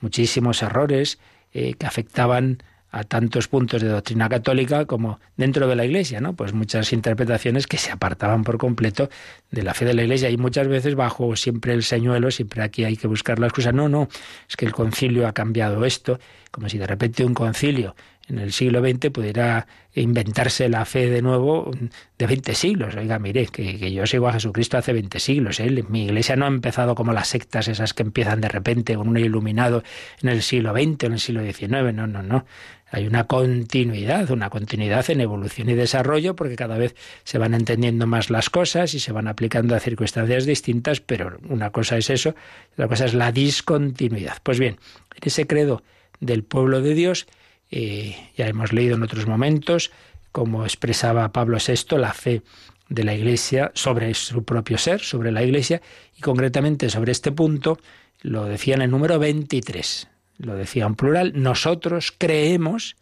muchísimos 0.00 0.62
errores 0.62 1.18
eh, 1.52 1.74
que 1.74 1.84
afectaban 1.84 2.62
a 2.90 3.04
tantos 3.04 3.46
puntos 3.46 3.82
de 3.82 3.88
doctrina 3.88 4.26
católica 4.30 4.86
como 4.86 5.20
dentro 5.36 5.68
de 5.68 5.76
la 5.76 5.84
Iglesia, 5.84 6.22
¿no? 6.22 6.32
Pues 6.32 6.54
muchas 6.54 6.94
interpretaciones 6.94 7.66
que 7.66 7.76
se 7.76 7.92
apartaban 7.92 8.42
por 8.42 8.56
completo 8.56 9.10
de 9.50 9.62
la 9.64 9.74
fe 9.74 9.84
de 9.84 9.92
la 9.92 10.02
Iglesia 10.02 10.30
y 10.30 10.38
muchas 10.38 10.66
veces 10.66 10.94
bajo 10.94 11.36
siempre 11.36 11.74
el 11.74 11.82
señuelo, 11.82 12.30
siempre 12.30 12.62
aquí 12.62 12.84
hay 12.84 12.96
que 12.96 13.06
buscar 13.06 13.40
las 13.40 13.52
cosas. 13.52 13.74
No, 13.74 13.90
no, 13.90 14.08
es 14.48 14.56
que 14.56 14.64
el 14.64 14.72
concilio 14.72 15.28
ha 15.28 15.34
cambiado 15.34 15.84
esto, 15.84 16.18
como 16.50 16.70
si 16.70 16.78
de 16.78 16.86
repente 16.86 17.22
un 17.22 17.34
concilio 17.34 17.94
en 18.28 18.38
el 18.38 18.52
siglo 18.52 18.80
XX 18.80 19.10
pudiera 19.10 19.66
inventarse 19.94 20.68
la 20.68 20.84
fe 20.84 21.10
de 21.10 21.22
nuevo 21.22 21.70
de 22.18 22.26
20 22.26 22.54
siglos. 22.54 22.94
Oiga, 22.96 23.18
mire, 23.18 23.46
que, 23.46 23.92
yo 23.92 24.06
sigo 24.06 24.28
a 24.28 24.32
Jesucristo 24.32 24.78
hace 24.78 24.92
20 24.92 25.20
siglos. 25.20 25.60
¿eh? 25.60 25.84
Mi 25.88 26.04
iglesia 26.04 26.34
no 26.34 26.46
ha 26.46 26.48
empezado 26.48 26.94
como 26.94 27.12
las 27.12 27.28
sectas 27.28 27.68
esas 27.68 27.92
que 27.92 28.02
empiezan 28.02 28.40
de 28.40 28.48
repente 28.48 28.96
con 28.96 29.08
un 29.08 29.18
iluminado 29.18 29.82
en 30.22 30.30
el 30.30 30.42
siglo 30.42 30.72
XX 30.72 31.04
o 31.04 31.06
en 31.06 31.12
el 31.12 31.20
siglo 31.20 31.42
XIX. 31.44 31.94
No, 31.94 32.06
no, 32.06 32.22
no. 32.22 32.46
Hay 32.90 33.06
una 33.06 33.24
continuidad, 33.24 34.30
una 34.30 34.50
continuidad 34.50 35.10
en 35.10 35.20
evolución 35.20 35.68
y 35.68 35.74
desarrollo, 35.74 36.36
porque 36.36 36.54
cada 36.54 36.78
vez 36.78 36.94
se 37.24 37.38
van 37.38 37.52
entendiendo 37.52 38.06
más 38.06 38.30
las 38.30 38.50
cosas 38.50 38.94
y 38.94 39.00
se 39.00 39.10
van 39.10 39.26
aplicando 39.26 39.74
a 39.74 39.80
circunstancias 39.80 40.46
distintas, 40.46 41.00
pero 41.00 41.38
una 41.48 41.70
cosa 41.70 41.96
es 41.96 42.08
eso, 42.08 42.36
otra 42.74 42.86
cosa 42.86 43.06
es 43.06 43.14
la 43.14 43.32
discontinuidad. 43.32 44.36
Pues 44.44 44.60
bien, 44.60 44.78
en 45.16 45.22
ese 45.22 45.46
credo 45.46 45.82
del 46.20 46.44
pueblo 46.44 46.82
de 46.82 46.94
Dios, 46.94 47.26
ya 47.70 48.46
hemos 48.46 48.72
leído 48.72 48.94
en 48.96 49.02
otros 49.02 49.26
momentos 49.26 49.90
cómo 50.32 50.64
expresaba 50.64 51.32
Pablo 51.32 51.58
VI 51.58 51.98
la 51.98 52.12
fe 52.12 52.42
de 52.88 53.04
la 53.04 53.14
Iglesia 53.14 53.72
sobre 53.74 54.14
su 54.14 54.44
propio 54.44 54.78
ser, 54.78 55.00
sobre 55.00 55.32
la 55.32 55.42
Iglesia, 55.42 55.80
y 56.16 56.20
concretamente 56.20 56.90
sobre 56.90 57.12
este 57.12 57.32
punto 57.32 57.78
lo 58.20 58.44
decía 58.44 58.74
en 58.74 58.82
el 58.82 58.90
número 58.90 59.18
23 59.18 60.08
lo 60.38 60.56
decía 60.56 60.86
en 60.86 60.94
plural, 60.94 61.32
nosotros 61.34 62.12
creemos 62.16 62.96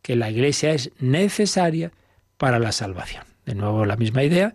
que 0.00 0.16
la 0.16 0.30
Iglesia 0.30 0.72
es 0.72 0.90
necesaria 0.98 1.92
para 2.36 2.58
la 2.58 2.72
salvación. 2.72 3.24
De 3.46 3.54
nuevo 3.54 3.84
la 3.84 3.96
misma 3.96 4.24
idea 4.24 4.54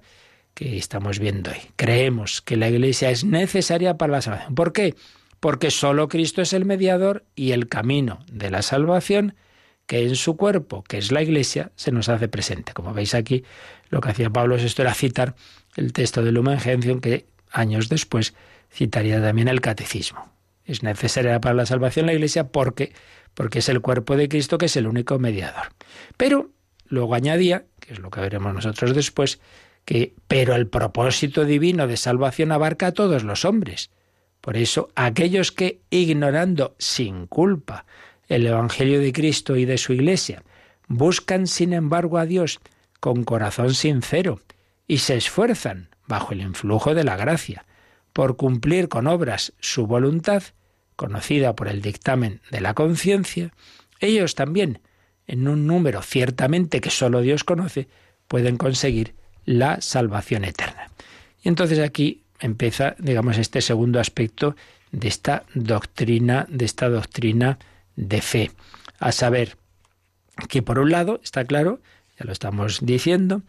que 0.54 0.78
estamos 0.78 1.20
viendo 1.20 1.52
hoy. 1.52 1.58
Creemos 1.76 2.42
que 2.42 2.58
la 2.58 2.70
Iglesia 2.70 3.12
es 3.12 3.24
necesaria 3.24 3.98
para 3.98 4.14
la 4.14 4.22
salvación. 4.22 4.56
¿Por 4.56 4.74
qué? 4.74 4.96
Porque 5.40 5.72
solo 5.72 6.08
Cristo 6.08 6.42
es 6.42 6.54
el 6.54 6.66
mediador 6.66 7.26
y 7.36 7.52
el 7.52 7.68
camino 7.68 8.20
de 8.32 8.50
la 8.50 8.62
salvación 8.62 9.36
que 9.86 10.04
en 10.04 10.16
su 10.16 10.36
cuerpo, 10.36 10.84
que 10.84 10.98
es 10.98 11.12
la 11.12 11.22
Iglesia, 11.22 11.72
se 11.76 11.92
nos 11.92 12.10
hace 12.10 12.28
presente. 12.28 12.74
Como 12.74 12.94
veis 12.94 13.16
aquí, 13.16 13.44
lo 13.90 14.02
que 14.02 14.10
hacía 14.10 14.30
Pablo 14.30 14.56
esto 14.56 14.82
era 14.82 14.94
citar 14.94 15.36
el 15.76 15.94
texto 15.94 16.22
de 16.24 16.32
Lumen 16.32 16.60
Gentium 16.60 17.00
que 17.00 17.26
años 17.52 17.88
después 17.88 18.34
citaría 18.72 19.22
también 19.22 19.48
el 19.48 19.62
Catecismo. 19.62 20.30
Es 20.66 20.84
necesaria 20.84 21.40
para 21.40 21.56
la 21.56 21.66
salvación 21.66 22.06
la 22.06 22.14
Iglesia 22.14 22.50
porque, 22.50 22.94
porque 23.34 23.60
es 23.60 23.70
el 23.70 23.80
cuerpo 23.80 24.18
de 24.18 24.28
Cristo 24.28 24.58
que 24.58 24.66
es 24.66 24.76
el 24.76 24.88
único 24.88 25.18
mediador. 25.20 25.68
Pero 26.18 26.52
luego 26.88 27.16
añadía, 27.16 27.66
que 27.80 27.94
es 27.94 28.00
lo 28.00 28.10
que 28.10 28.20
veremos 28.20 28.54
nosotros 28.54 28.94
después, 28.94 29.40
que 29.86 30.14
pero 30.28 30.54
el 30.56 30.68
propósito 30.68 31.46
divino 31.46 31.88
de 31.88 31.96
salvación 31.96 32.52
abarca 32.52 32.88
a 32.88 32.92
todos 32.92 33.24
los 33.24 33.46
hombres. 33.46 33.90
Por 34.48 34.56
eso, 34.56 34.88
aquellos 34.96 35.52
que, 35.52 35.82
ignorando 35.90 36.74
sin 36.80 37.28
culpa 37.28 37.86
el 38.30 38.48
Evangelio 38.48 39.02
de 39.02 39.12
Cristo 39.12 39.58
y 39.58 39.66
de 39.66 39.78
su 39.78 39.92
Iglesia, 39.92 40.42
buscan 40.88 41.48
sin 41.48 41.74
embargo 41.74 42.18
a 42.18 42.26
Dios 42.26 42.62
con 43.02 43.26
corazón 43.26 43.74
sincero 43.74 44.40
y 44.88 45.00
se 45.00 45.18
esfuerzan 45.18 45.90
bajo 46.08 46.32
el 46.32 46.40
influjo 46.40 46.96
de 46.96 47.04
la 47.04 47.18
gracia 47.18 47.66
por 48.14 48.38
cumplir 48.38 48.88
con 48.88 49.08
obras 49.08 49.52
su 49.60 49.86
voluntad, 49.86 50.44
conocida 50.96 51.54
por 51.54 51.68
el 51.68 51.82
dictamen 51.82 52.40
de 52.50 52.62
la 52.62 52.74
conciencia, 52.74 53.52
ellos 54.00 54.34
también, 54.34 54.80
en 55.28 55.50
un 55.50 55.68
número 55.68 56.02
ciertamente 56.04 56.80
que 56.80 56.90
solo 56.90 57.20
Dios 57.20 57.44
conoce, 57.44 57.90
pueden 58.30 58.56
conseguir 58.56 59.14
la 59.44 59.82
salvación 59.82 60.46
eterna. 60.46 60.90
Y 61.44 61.50
entonces 61.50 61.80
aquí 61.80 62.24
empieza, 62.40 62.96
digamos, 63.00 63.38
este 63.38 63.62
segundo 63.62 64.00
aspecto 64.00 64.56
de 64.92 65.08
esta 65.08 65.44
doctrina, 65.54 66.46
de 66.50 66.66
esta 66.66 66.90
doctrina 66.90 67.60
de 67.96 68.22
fe, 68.22 68.52
a 69.00 69.12
saber 69.12 69.58
que 70.50 70.62
por 70.62 70.80
un 70.80 70.92
lado 70.92 71.20
está 71.24 71.46
claro, 71.46 71.80
ya 72.20 72.26
lo 72.26 72.32
estamos 72.32 72.80
diciendo, 72.86 73.42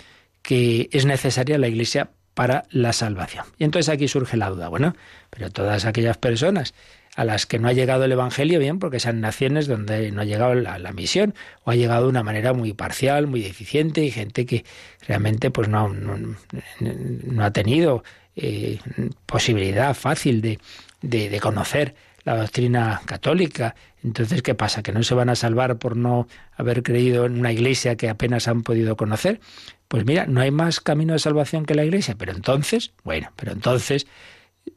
que 0.42 0.88
es 0.92 1.04
necesaria 1.04 1.58
la 1.58 1.68
Iglesia 1.68 2.10
para 2.34 2.64
la 2.70 2.92
salvación. 2.92 3.44
Y 3.58 3.64
entonces 3.64 3.88
aquí 3.92 4.08
surge 4.08 4.36
la 4.36 4.48
duda, 4.48 4.68
bueno, 4.68 4.94
pero 5.30 5.50
todas 5.50 5.84
aquellas 5.84 6.16
personas 6.16 6.74
a 7.16 7.24
las 7.24 7.46
que 7.46 7.58
no 7.58 7.66
ha 7.66 7.72
llegado 7.72 8.04
el 8.04 8.12
Evangelio, 8.12 8.60
bien, 8.60 8.78
porque 8.78 9.00
sean 9.00 9.20
naciones 9.20 9.66
donde 9.66 10.12
no 10.12 10.20
ha 10.20 10.24
llegado 10.24 10.54
la, 10.54 10.92
misión, 10.92 11.34
o 11.64 11.72
ha 11.72 11.74
llegado 11.74 12.04
de 12.04 12.10
una 12.10 12.22
manera 12.22 12.52
muy 12.52 12.74
parcial, 12.74 13.26
muy 13.26 13.42
deficiente, 13.42 14.04
y 14.04 14.12
gente 14.12 14.46
que 14.46 14.64
realmente 15.04 15.50
pues 15.50 15.68
no, 15.68 15.88
no, 15.88 17.44
ha 17.44 17.50
tenido 17.50 18.04
eh, 18.38 18.78
posibilidad 19.26 19.94
fácil 19.94 20.40
de, 20.40 20.58
de, 21.02 21.28
de 21.28 21.40
conocer 21.40 21.94
la 22.24 22.36
doctrina 22.36 23.00
católica. 23.04 23.74
Entonces, 24.04 24.42
¿qué 24.42 24.54
pasa? 24.54 24.82
¿Que 24.82 24.92
no 24.92 25.02
se 25.02 25.14
van 25.14 25.28
a 25.28 25.34
salvar 25.34 25.78
por 25.78 25.96
no 25.96 26.28
haber 26.56 26.82
creído 26.82 27.26
en 27.26 27.38
una 27.38 27.52
iglesia 27.52 27.96
que 27.96 28.08
apenas 28.08 28.48
han 28.48 28.62
podido 28.62 28.96
conocer? 28.96 29.40
Pues 29.88 30.04
mira, 30.04 30.26
no 30.26 30.40
hay 30.40 30.50
más 30.50 30.80
camino 30.80 31.14
de 31.14 31.18
salvación 31.18 31.64
que 31.64 31.74
la 31.74 31.84
iglesia. 31.84 32.14
Pero 32.18 32.32
entonces, 32.32 32.92
bueno, 33.02 33.32
pero 33.34 33.52
entonces 33.52 34.06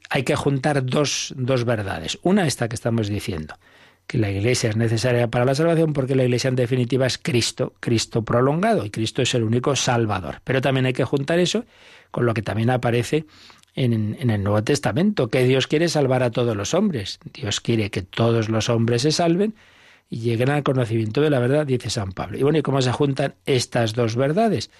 hay 0.09 0.23
que 0.23 0.35
juntar 0.35 0.85
dos, 0.85 1.33
dos 1.37 1.65
verdades. 1.65 2.17
Una 2.23 2.47
esta 2.47 2.67
que 2.69 2.75
estamos 2.75 3.09
diciendo, 3.09 3.55
que 4.11 4.17
la 4.17 4.29
Iglesia 4.29 4.69
es 4.69 4.75
necesaria 4.75 5.29
para 5.29 5.45
la 5.45 5.55
salvación 5.55 5.93
porque 5.93 6.15
la 6.15 6.25
Iglesia 6.25 6.49
en 6.49 6.57
definitiva 6.57 7.05
es 7.05 7.17
Cristo, 7.17 7.75
Cristo 7.79 8.23
prolongado, 8.23 8.83
y 8.83 8.89
Cristo 8.89 9.21
es 9.21 9.33
el 9.35 9.43
único 9.43 9.73
Salvador. 9.77 10.41
Pero 10.43 10.59
también 10.59 10.85
hay 10.85 10.91
que 10.91 11.05
juntar 11.05 11.39
eso 11.39 11.63
con 12.11 12.25
lo 12.25 12.33
que 12.33 12.41
también 12.41 12.71
aparece 12.71 13.25
en, 13.73 14.17
el 14.29 14.43
Nuevo 14.43 14.61
Testamento, 14.65 15.29
que 15.29 15.45
Dios 15.45 15.65
quiere 15.65 15.87
salvar 15.87 16.23
a 16.23 16.29
todos 16.29 16.57
los 16.57 16.73
hombres. 16.73 17.19
Dios 17.33 17.61
quiere 17.61 17.89
que 17.89 18.01
todos 18.01 18.49
los 18.49 18.67
hombres 18.67 19.03
se 19.03 19.13
salven 19.13 19.55
y 20.09 20.17
lleguen 20.19 20.49
al 20.49 20.63
conocimiento 20.63 21.21
de 21.21 21.29
la 21.29 21.39
verdad, 21.39 21.65
dice 21.65 21.89
San 21.89 22.11
Pablo. 22.11 22.37
Y 22.37 22.43
bueno, 22.43 22.57
¿y 22.57 22.63
cómo 22.63 22.81
se 22.81 22.91
juntan 22.91 23.35
estas 23.45 23.93
dos 23.93 24.17
verdades? 24.17 24.71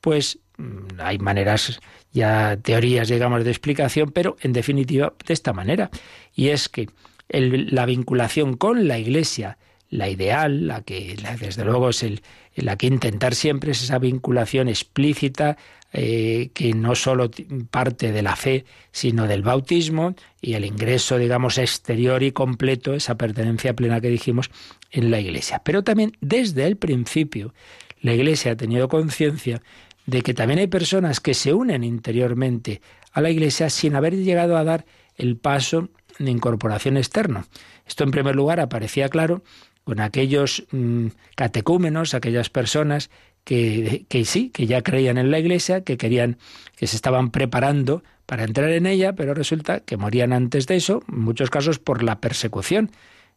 Pues 0.00 0.38
mm, 0.56 1.00
hay 1.00 1.18
maneras, 1.18 1.80
ya 2.12 2.56
teorías, 2.56 3.08
digamos, 3.08 3.44
de 3.44 3.50
explicación, 3.50 4.10
pero 4.10 4.38
en 4.40 4.54
definitiva 4.54 5.12
de 5.26 5.34
esta 5.34 5.52
manera. 5.52 5.90
Y 6.34 6.48
es 6.48 6.70
que 6.70 6.88
la 7.30 7.86
vinculación 7.86 8.56
con 8.56 8.88
la 8.88 8.98
Iglesia, 8.98 9.58
la 9.88 10.08
ideal, 10.08 10.66
la 10.66 10.82
que 10.82 11.16
desde 11.40 11.64
luego 11.64 11.90
es 11.90 12.02
el, 12.02 12.22
la 12.54 12.76
que 12.76 12.86
intentar 12.86 13.34
siempre 13.34 13.72
es 13.72 13.82
esa 13.82 13.98
vinculación 13.98 14.68
explícita 14.68 15.56
eh, 15.92 16.50
que 16.54 16.72
no 16.72 16.94
solo 16.94 17.30
parte 17.70 18.12
de 18.12 18.22
la 18.22 18.36
fe, 18.36 18.64
sino 18.92 19.26
del 19.26 19.42
bautismo 19.42 20.14
y 20.40 20.54
el 20.54 20.64
ingreso, 20.64 21.18
digamos, 21.18 21.58
exterior 21.58 22.22
y 22.22 22.30
completo, 22.30 22.94
esa 22.94 23.16
pertenencia 23.16 23.74
plena 23.74 24.00
que 24.00 24.08
dijimos 24.08 24.50
en 24.92 25.10
la 25.10 25.18
Iglesia. 25.18 25.62
Pero 25.64 25.82
también 25.82 26.16
desde 26.20 26.66
el 26.66 26.76
principio 26.76 27.52
la 28.00 28.14
Iglesia 28.14 28.52
ha 28.52 28.56
tenido 28.56 28.88
conciencia 28.88 29.62
de 30.06 30.22
que 30.22 30.34
también 30.34 30.60
hay 30.60 30.68
personas 30.68 31.20
que 31.20 31.34
se 31.34 31.52
unen 31.52 31.82
interiormente 31.82 32.80
a 33.12 33.20
la 33.20 33.30
Iglesia 33.30 33.68
sin 33.68 33.96
haber 33.96 34.16
llegado 34.16 34.56
a 34.56 34.64
dar 34.64 34.86
el 35.16 35.36
paso 35.36 35.88
de 36.24 36.30
incorporación 36.30 36.96
externo. 36.96 37.44
Esto 37.86 38.04
en 38.04 38.10
primer 38.10 38.36
lugar 38.36 38.60
aparecía 38.60 39.08
claro 39.08 39.42
con 39.84 40.00
aquellos 40.00 40.64
mm, 40.70 41.06
catecúmenos, 41.34 42.14
aquellas 42.14 42.50
personas 42.50 43.10
que, 43.44 44.04
que, 44.08 44.24
sí, 44.24 44.50
que 44.50 44.66
ya 44.66 44.82
creían 44.82 45.18
en 45.18 45.30
la 45.30 45.38
Iglesia, 45.38 45.82
que 45.82 45.96
querían, 45.96 46.38
que 46.76 46.86
se 46.86 46.96
estaban 46.96 47.30
preparando 47.30 48.02
para 48.26 48.44
entrar 48.44 48.70
en 48.70 48.86
ella, 48.86 49.14
pero 49.14 49.34
resulta 49.34 49.80
que 49.80 49.96
morían 49.96 50.32
antes 50.32 50.66
de 50.66 50.76
eso, 50.76 51.02
en 51.08 51.20
muchos 51.20 51.50
casos 51.50 51.78
por 51.78 52.02
la 52.02 52.20
persecución. 52.20 52.90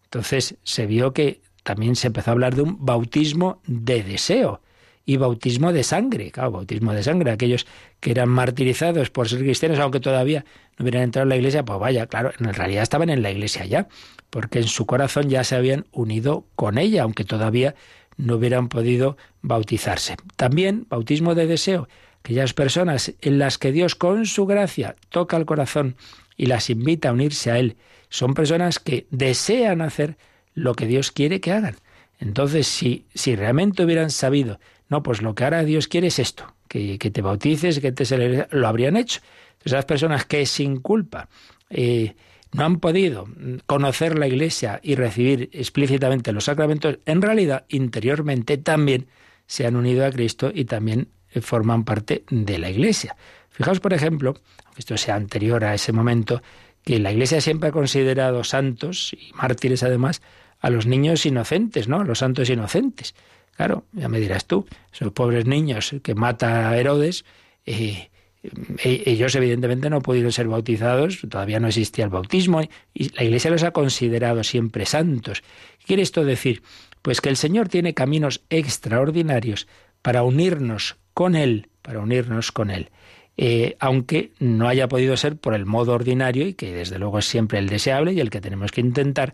Entonces 0.04 0.56
se 0.64 0.86
vio 0.86 1.14
que 1.14 1.42
también 1.64 1.96
se 1.96 2.08
empezó 2.08 2.32
a 2.32 2.34
hablar 2.34 2.56
de 2.56 2.62
un 2.64 2.86
bautismo 2.86 3.62
de 3.66 4.04
deseo 4.04 4.62
y 5.06 5.18
bautismo 5.18 5.74
de 5.74 5.84
sangre. 5.84 6.32
Claro, 6.32 6.52
bautismo 6.52 6.94
de 6.94 7.04
sangre. 7.04 7.32
Aquellos 7.32 7.68
que 8.00 8.12
eran 8.12 8.30
martirizados 8.30 9.10
por 9.10 9.28
ser 9.28 9.40
cristianos, 9.40 9.80
aunque 9.80 10.00
todavía 10.00 10.46
no 10.78 10.84
hubieran 10.84 11.04
entrado 11.04 11.24
en 11.24 11.30
la 11.30 11.36
iglesia, 11.38 11.64
pues 11.66 11.80
vaya, 11.80 12.08
claro, 12.08 12.32
en 12.40 12.54
realidad 12.54 12.84
estaban 12.84 13.10
en 13.10 13.22
la 13.22 13.32
iglesia 13.32 13.66
ya, 13.66 13.88
porque 14.30 14.60
en 14.60 14.68
su 14.68 14.86
corazón 14.86 15.30
ya 15.30 15.44
se 15.44 15.56
habían 15.56 15.86
unido 15.92 16.46
con 16.56 16.78
ella, 16.78 17.04
aunque 17.04 17.26
todavía 17.26 17.76
no 18.18 18.36
hubieran 18.36 18.70
podido 18.70 19.18
bautizarse. 19.42 20.16
También 20.36 20.86
bautismo 20.90 21.36
de 21.36 21.48
deseo, 21.48 21.88
aquellas 22.24 22.54
personas 22.54 23.14
en 23.22 23.40
las 23.40 23.58
que 23.58 23.72
Dios 23.72 23.96
con 23.96 24.26
su 24.26 24.46
gracia 24.46 24.96
toca 25.10 25.38
el 25.38 25.46
corazón 25.46 25.96
y 26.38 26.46
las 26.46 26.70
invita 26.70 27.10
a 27.10 27.14
unirse 27.14 27.52
a 27.52 27.60
Él, 27.60 27.76
son 28.10 28.34
personas 28.34 28.80
que 28.80 29.08
desean 29.10 29.82
hacer 29.82 30.18
lo 30.54 30.76
que 30.76 30.86
Dios 30.86 31.12
quiere 31.12 31.42
que 31.42 31.52
hagan. 31.52 31.76
Entonces, 32.20 32.68
si, 32.68 33.06
si 33.14 33.36
realmente 33.36 33.84
hubieran 33.84 34.12
sabido 34.12 34.60
no, 34.94 35.02
pues 35.02 35.24
lo 35.24 35.34
que 35.34 35.44
ahora 35.44 35.64
Dios 35.64 35.88
quiere 35.88 36.06
es 36.06 36.20
esto, 36.20 36.54
que, 36.68 37.00
te 37.00 37.22
bautices, 37.24 37.80
que 37.80 37.92
te 37.92 38.06
se 38.06 38.46
lo 38.52 38.68
habrían 38.68 38.96
hecho. 38.96 39.22
esas 39.66 39.86
personas 39.86 40.26
que 40.26 40.46
sin 40.46 40.82
culpa 40.82 41.30
eh, 41.72 42.14
no 42.52 42.64
han 42.64 42.80
podido 42.80 43.28
conocer 43.66 44.20
la 44.20 44.28
Iglesia 44.28 44.80
y 44.84 44.94
recibir 44.94 45.50
explícitamente 45.52 46.32
los 46.32 46.44
sacramentos, 46.44 47.00
en 47.08 47.24
realidad 47.24 47.66
interiormente 47.70 48.60
también 48.60 49.08
se 49.48 49.66
han 49.66 49.78
unido 49.78 50.06
a 50.06 50.12
Cristo 50.12 50.52
y 50.54 50.66
también 50.66 51.08
eh, 51.32 51.42
forman 51.42 51.86
parte 51.86 52.24
de 52.30 52.60
la 52.60 52.70
Iglesia. 52.70 53.16
Fijaos, 53.50 53.80
por 53.80 53.94
ejemplo, 53.94 54.36
aunque 54.64 54.82
esto 54.82 54.96
sea 54.96 55.16
anterior 55.16 55.64
a 55.64 55.74
ese 55.74 55.92
momento, 55.92 56.44
que 56.84 57.00
la 57.00 57.12
Iglesia 57.12 57.42
siempre 57.42 57.70
ha 57.70 57.72
considerado 57.72 58.44
santos 58.44 59.14
y 59.14 59.34
mártires 59.34 59.82
además 59.82 60.22
a 60.60 60.70
los 60.70 60.86
niños 60.86 61.26
inocentes, 61.26 61.88
¿no? 61.88 62.02
A 62.02 62.04
los 62.04 62.20
santos 62.20 62.48
inocentes. 62.52 63.16
Claro, 63.56 63.86
ya 63.94 64.10
me 64.10 64.20
dirás 64.20 64.46
tú, 64.46 64.66
esos 64.92 65.12
pobres 65.12 65.46
niños 65.46 65.96
que 66.02 66.16
mata 66.16 66.76
Herodes, 66.76 67.24
eh, 67.66 68.10
eh, 68.44 69.04
ellos 69.06 69.36
evidentemente 69.36 69.90
no 69.90 70.02
pudieron 70.02 70.32
ser 70.32 70.48
bautizados, 70.48 71.22
todavía 71.30 71.60
no 71.60 71.68
existía 71.68 72.06
el 72.06 72.12
bautismo 72.12 72.62
y 72.94 73.10
la 73.16 73.24
Iglesia 73.24 73.52
los 73.52 73.64
ha 73.64 73.72
considerado 73.72 74.44
siempre 74.44 74.86
santos. 74.86 75.44
¿Qué 75.80 75.86
quiere 75.86 76.04
esto 76.04 76.26
decir? 76.26 76.64
Pues 77.02 77.22
que 77.22 77.30
el 77.30 77.38
Señor 77.38 77.70
tiene 77.70 77.94
caminos 77.94 78.42
extraordinarios 78.50 79.68
para 80.02 80.24
unirnos 80.24 80.98
con 81.14 81.36
Él, 81.36 81.70
para 81.82 82.00
unirnos 82.00 82.52
con 82.52 82.70
Él. 82.70 82.90
Eh, 83.36 83.78
aunque 83.80 84.32
no 84.40 84.68
haya 84.68 84.88
podido 84.88 85.18
ser 85.18 85.38
por 85.38 85.56
el 85.56 85.66
modo 85.66 85.94
ordinario 85.94 86.48
y 86.48 86.54
que 86.54 86.72
desde 86.72 87.00
luego 87.00 87.20
es 87.20 87.26
siempre 87.26 87.60
el 87.60 87.68
deseable 87.68 88.14
y 88.14 88.20
el 88.20 88.30
que 88.30 88.42
tenemos 88.42 88.72
que 88.72 88.82
intentar, 88.82 89.34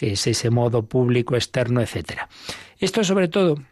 que 0.00 0.12
es 0.12 0.26
ese 0.26 0.48
modo 0.48 0.86
público, 0.86 1.36
externo, 1.36 1.82
etcétera. 1.82 2.30
Esto 2.78 3.04
sobre 3.04 3.28
todo 3.28 3.62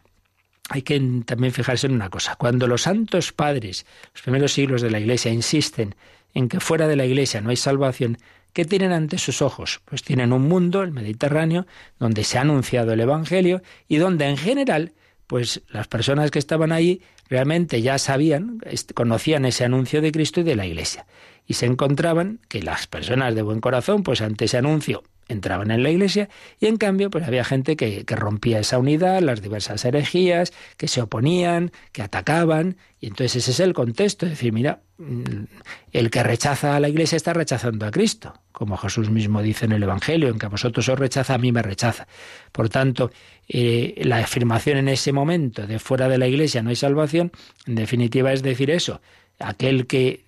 hay 0.68 0.82
que 0.82 1.00
también 1.24 1.54
fijarse 1.54 1.86
en 1.86 1.94
una 1.94 2.10
cosa. 2.10 2.36
Cuando 2.36 2.66
los 2.66 2.82
santos 2.82 3.32
padres, 3.32 3.86
los 4.12 4.20
primeros 4.20 4.52
siglos 4.52 4.82
de 4.82 4.90
la 4.90 5.00
Iglesia, 5.00 5.32
insisten 5.32 5.94
en 6.34 6.50
que 6.50 6.60
fuera 6.60 6.86
de 6.86 6.96
la 6.96 7.06
Iglesia 7.06 7.40
no 7.40 7.48
hay 7.48 7.56
salvación, 7.56 8.18
¿qué 8.52 8.66
tienen 8.66 8.92
ante 8.92 9.16
sus 9.16 9.40
ojos? 9.40 9.80
Pues 9.86 10.02
tienen 10.02 10.34
un 10.34 10.42
mundo, 10.42 10.82
el 10.82 10.92
Mediterráneo, 10.92 11.66
donde 11.98 12.24
se 12.24 12.36
ha 12.36 12.42
anunciado 12.42 12.92
el 12.92 13.00
Evangelio 13.00 13.62
y 13.88 13.96
donde 13.96 14.26
en 14.26 14.36
general, 14.36 14.92
pues 15.28 15.62
las 15.70 15.88
personas 15.88 16.30
que 16.30 16.38
estaban 16.38 16.72
allí 16.72 17.00
realmente 17.30 17.80
ya 17.80 17.96
sabían, 17.96 18.60
conocían 18.94 19.46
ese 19.46 19.64
anuncio 19.64 20.02
de 20.02 20.12
Cristo 20.12 20.40
y 20.40 20.44
de 20.44 20.56
la 20.56 20.66
Iglesia. 20.66 21.06
Y 21.46 21.54
se 21.54 21.64
encontraban 21.64 22.40
que 22.48 22.62
las 22.62 22.86
personas 22.86 23.34
de 23.34 23.40
buen 23.40 23.62
corazón, 23.62 24.02
pues 24.02 24.20
ante 24.20 24.44
ese 24.44 24.58
anuncio 24.58 25.04
entraban 25.28 25.70
en 25.70 25.82
la 25.82 25.90
iglesia 25.90 26.28
y 26.58 26.66
en 26.66 26.76
cambio 26.76 27.10
pues 27.10 27.26
había 27.26 27.44
gente 27.44 27.76
que, 27.76 28.04
rompía 28.08 28.58
esa 28.58 28.78
unidad, 28.78 29.20
las 29.20 29.42
diversas 29.42 29.84
herejías, 29.84 30.52
que 30.76 30.88
se 30.88 31.00
oponían, 31.02 31.70
que 31.92 32.02
atacaban 32.02 32.76
y 33.00 33.06
entonces 33.06 33.36
ese 33.36 33.50
es 33.52 33.60
el 33.60 33.74
contexto, 33.74 34.26
es 34.26 34.32
decir, 34.32 34.52
mira, 34.52 34.80
mm, 34.96 35.44
el 35.92 36.10
que 36.10 36.22
rechaza 36.22 36.74
a 36.74 36.80
la 36.80 36.88
iglesia 36.88 37.16
está 37.16 37.32
rechazando 37.32 37.86
a 37.86 37.90
Cristo, 37.90 38.34
como 38.50 38.76
Jesús 38.76 39.10
mismo 39.10 39.40
dice 39.42 39.66
en 39.66 39.72
el 39.72 39.82
Evangelio, 39.82 40.28
en 40.28 40.38
que 40.38 40.46
a 40.46 40.48
vosotros 40.48 40.88
os 40.88 40.98
rechaza, 40.98 41.34
a 41.34 41.38
mí 41.38 41.52
me 41.52 41.62
rechaza. 41.62 42.08
Por 42.50 42.68
tanto, 42.68 43.12
eh, 43.48 44.00
la 44.04 44.18
afirmación 44.18 44.78
en 44.78 44.88
ese 44.88 45.12
momento 45.12 45.66
de 45.66 45.78
fuera 45.78 46.08
de 46.08 46.18
la 46.18 46.26
iglesia 46.26 46.62
no 46.62 46.70
hay 46.70 46.76
salvación, 46.76 47.30
en 47.66 47.76
definitiva 47.76 48.32
es 48.32 48.42
decir 48.42 48.70
eso, 48.70 49.00
aquel 49.38 49.86
que 49.86 50.24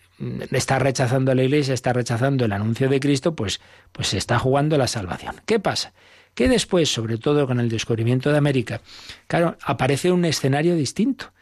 está 0.50 0.78
rechazando 0.78 1.32
a 1.32 1.34
la 1.34 1.42
Iglesia, 1.42 1.74
está 1.74 1.92
rechazando 1.92 2.44
el 2.44 2.52
anuncio 2.52 2.88
de 2.88 3.00
Cristo, 3.00 3.34
pues, 3.34 3.60
pues 3.92 4.08
se 4.08 4.18
está 4.18 4.38
jugando 4.38 4.76
la 4.78 4.86
salvación. 4.86 5.36
¿Qué 5.46 5.58
pasa? 5.58 5.92
Que 6.34 6.48
después, 6.48 6.92
sobre 6.92 7.18
todo 7.18 7.46
con 7.46 7.60
el 7.60 7.68
descubrimiento 7.68 8.30
de 8.30 8.38
América, 8.38 8.80
claro, 9.26 9.56
aparece 9.62 10.12
un 10.12 10.24
escenario 10.24 10.76
distinto. 10.76 11.32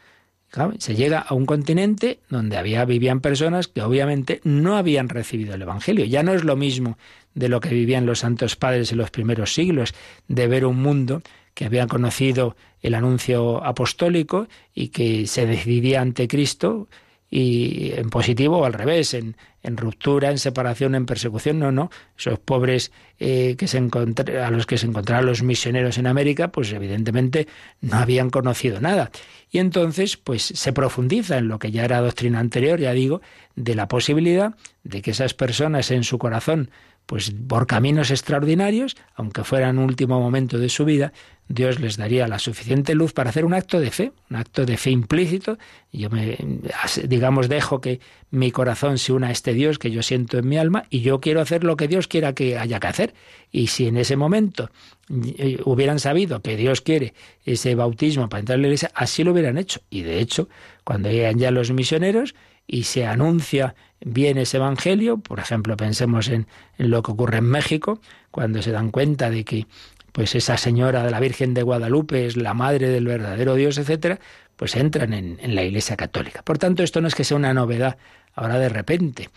Se 0.78 0.94
llega 0.94 1.18
a 1.18 1.34
un 1.34 1.44
continente 1.44 2.20
donde 2.30 2.56
había, 2.56 2.86
vivían 2.86 3.20
personas 3.20 3.68
que 3.68 3.82
obviamente 3.82 4.40
no 4.44 4.78
habían 4.78 5.10
recibido 5.10 5.54
el 5.54 5.62
Evangelio. 5.62 6.06
Ya 6.06 6.22
no 6.22 6.32
es 6.32 6.42
lo 6.42 6.56
mismo 6.56 6.96
de 7.34 7.50
lo 7.50 7.60
que 7.60 7.68
vivían 7.68 8.06
los 8.06 8.20
santos 8.20 8.56
padres 8.56 8.90
en 8.90 8.98
los 8.98 9.10
primeros 9.10 9.52
siglos, 9.52 9.94
de 10.26 10.48
ver 10.48 10.64
un 10.64 10.80
mundo 10.80 11.22
que 11.52 11.66
había 11.66 11.86
conocido 11.86 12.56
el 12.80 12.94
anuncio 12.94 13.62
apostólico 13.62 14.48
y 14.74 14.88
que 14.88 15.26
se 15.26 15.44
decidía 15.44 16.00
ante 16.00 16.28
Cristo 16.28 16.88
y 17.30 17.92
en 17.92 18.08
positivo 18.10 18.58
o 18.58 18.64
al 18.64 18.72
revés, 18.72 19.12
en, 19.12 19.36
en 19.62 19.76
ruptura, 19.76 20.30
en 20.30 20.38
separación, 20.38 20.94
en 20.94 21.04
persecución, 21.04 21.58
no, 21.58 21.72
no. 21.72 21.90
Esos 22.16 22.38
pobres 22.38 22.90
eh, 23.18 23.54
que 23.58 23.68
se 23.68 23.78
a 23.78 24.50
los 24.50 24.66
que 24.66 24.78
se 24.78 24.86
encontraron 24.86 25.26
los 25.26 25.42
misioneros 25.42 25.98
en 25.98 26.06
América, 26.06 26.48
pues 26.48 26.72
evidentemente 26.72 27.46
no 27.80 27.96
habían 27.96 28.30
conocido 28.30 28.80
nada. 28.80 29.10
Y 29.50 29.58
entonces, 29.58 30.16
pues 30.16 30.42
se 30.42 30.72
profundiza 30.72 31.38
en 31.38 31.48
lo 31.48 31.58
que 31.58 31.70
ya 31.70 31.84
era 31.84 32.00
doctrina 32.00 32.40
anterior, 32.40 32.80
ya 32.80 32.92
digo, 32.92 33.20
de 33.56 33.74
la 33.74 33.88
posibilidad 33.88 34.54
de 34.84 35.02
que 35.02 35.10
esas 35.10 35.34
personas 35.34 35.90
en 35.90 36.04
su 36.04 36.18
corazón 36.18 36.70
pues 37.09 37.32
por 37.48 37.66
caminos 37.66 38.11
extraordinarios, 38.11 38.94
aunque 39.14 39.42
fuera 39.42 39.70
en 39.70 39.78
último 39.78 40.20
momento 40.20 40.59
de 40.59 40.68
su 40.68 40.84
vida, 40.84 41.14
Dios 41.48 41.80
les 41.80 41.96
daría 41.96 42.28
la 42.28 42.38
suficiente 42.38 42.94
luz 42.94 43.14
para 43.14 43.30
hacer 43.30 43.46
un 43.46 43.54
acto 43.54 43.80
de 43.80 43.90
fe, 43.90 44.12
un 44.28 44.36
acto 44.36 44.66
de 44.66 44.76
fe 44.76 44.90
implícito. 44.90 45.56
Yo 45.90 46.11
me, 46.11 46.36
digamos, 47.04 47.48
dejo 47.48 47.80
que 47.80 48.00
mi 48.30 48.50
corazón 48.50 48.98
se 48.98 49.14
una 49.14 49.28
a 49.28 49.30
este 49.30 49.54
Dios 49.54 49.78
que 49.78 49.90
yo 49.90 50.02
siento 50.02 50.36
en 50.36 50.50
mi 50.50 50.59
alma 50.59 50.84
y 50.90 51.00
yo 51.00 51.18
quiero 51.18 51.40
hacer 51.40 51.64
lo 51.64 51.78
que 51.78 51.88
Dios 51.88 52.09
quiera 52.09 52.34
que 52.34 52.59
haya 52.59 52.78
que 52.78 52.86
hacer. 52.86 53.14
Y 53.50 53.68
si 53.68 53.86
en 53.86 53.96
ese 53.96 54.16
momento 54.16 54.68
eh, 55.38 55.62
hubieran 55.64 56.00
sabido 56.00 56.42
que 56.42 56.59
Dios 56.59 56.82
quiere 56.82 57.14
ese 57.46 57.74
bautismo 57.74 58.28
para 58.28 58.40
entrar 58.40 58.56
en 58.56 58.62
la 58.62 58.68
iglesia, 58.68 58.90
así 58.94 59.24
lo 59.24 59.32
hubieran 59.32 59.56
hecho. 59.56 59.80
Y 59.88 60.02
de 60.02 60.20
hecho, 60.20 60.50
cuando 60.84 61.11
llegan 61.11 61.38
ya 61.38 61.50
los 61.52 61.70
misioneros 61.72 62.34
y 62.68 62.84
se 62.84 63.06
anuncia 63.06 63.74
bien 64.00 64.38
ese 64.38 64.58
Evangelio, 64.58 65.16
por 65.16 65.40
ejemplo, 65.40 65.76
pensemos 65.76 66.28
en, 66.28 66.46
lo 66.76 67.02
que 67.02 67.10
ocurre 67.10 67.38
en 67.38 67.46
México, 67.46 68.00
cuando 68.30 68.62
se 68.62 68.70
dan 68.70 68.90
cuenta 68.90 69.30
de 69.30 69.44
que 69.44 69.66
pues 70.12 70.34
esa 70.34 70.56
señora 70.56 71.02
de 71.02 71.10
la 71.10 71.20
Virgen 71.20 71.54
de 71.54 71.62
Guadalupe 71.62 72.26
es 72.26 72.36
la 72.36 72.54
madre 72.54 72.88
del 72.88 73.06
verdadero 73.06 73.54
Dios, 73.54 73.78
etcétera, 73.78 74.20
pues 74.56 74.76
entran 74.76 75.12
en, 75.12 75.54
la 75.54 75.62
Iglesia 75.62 75.96
Católica. 75.96 76.42
Por 76.42 76.58
tanto, 76.58 76.82
esto 76.82 77.00
no 77.00 77.08
es 77.08 77.14
que 77.14 77.24
sea 77.24 77.36
una 77.36 77.54
novedad 77.54 77.96
ahora 78.34 78.58
de 78.58 78.68
repente. 78.68 79.30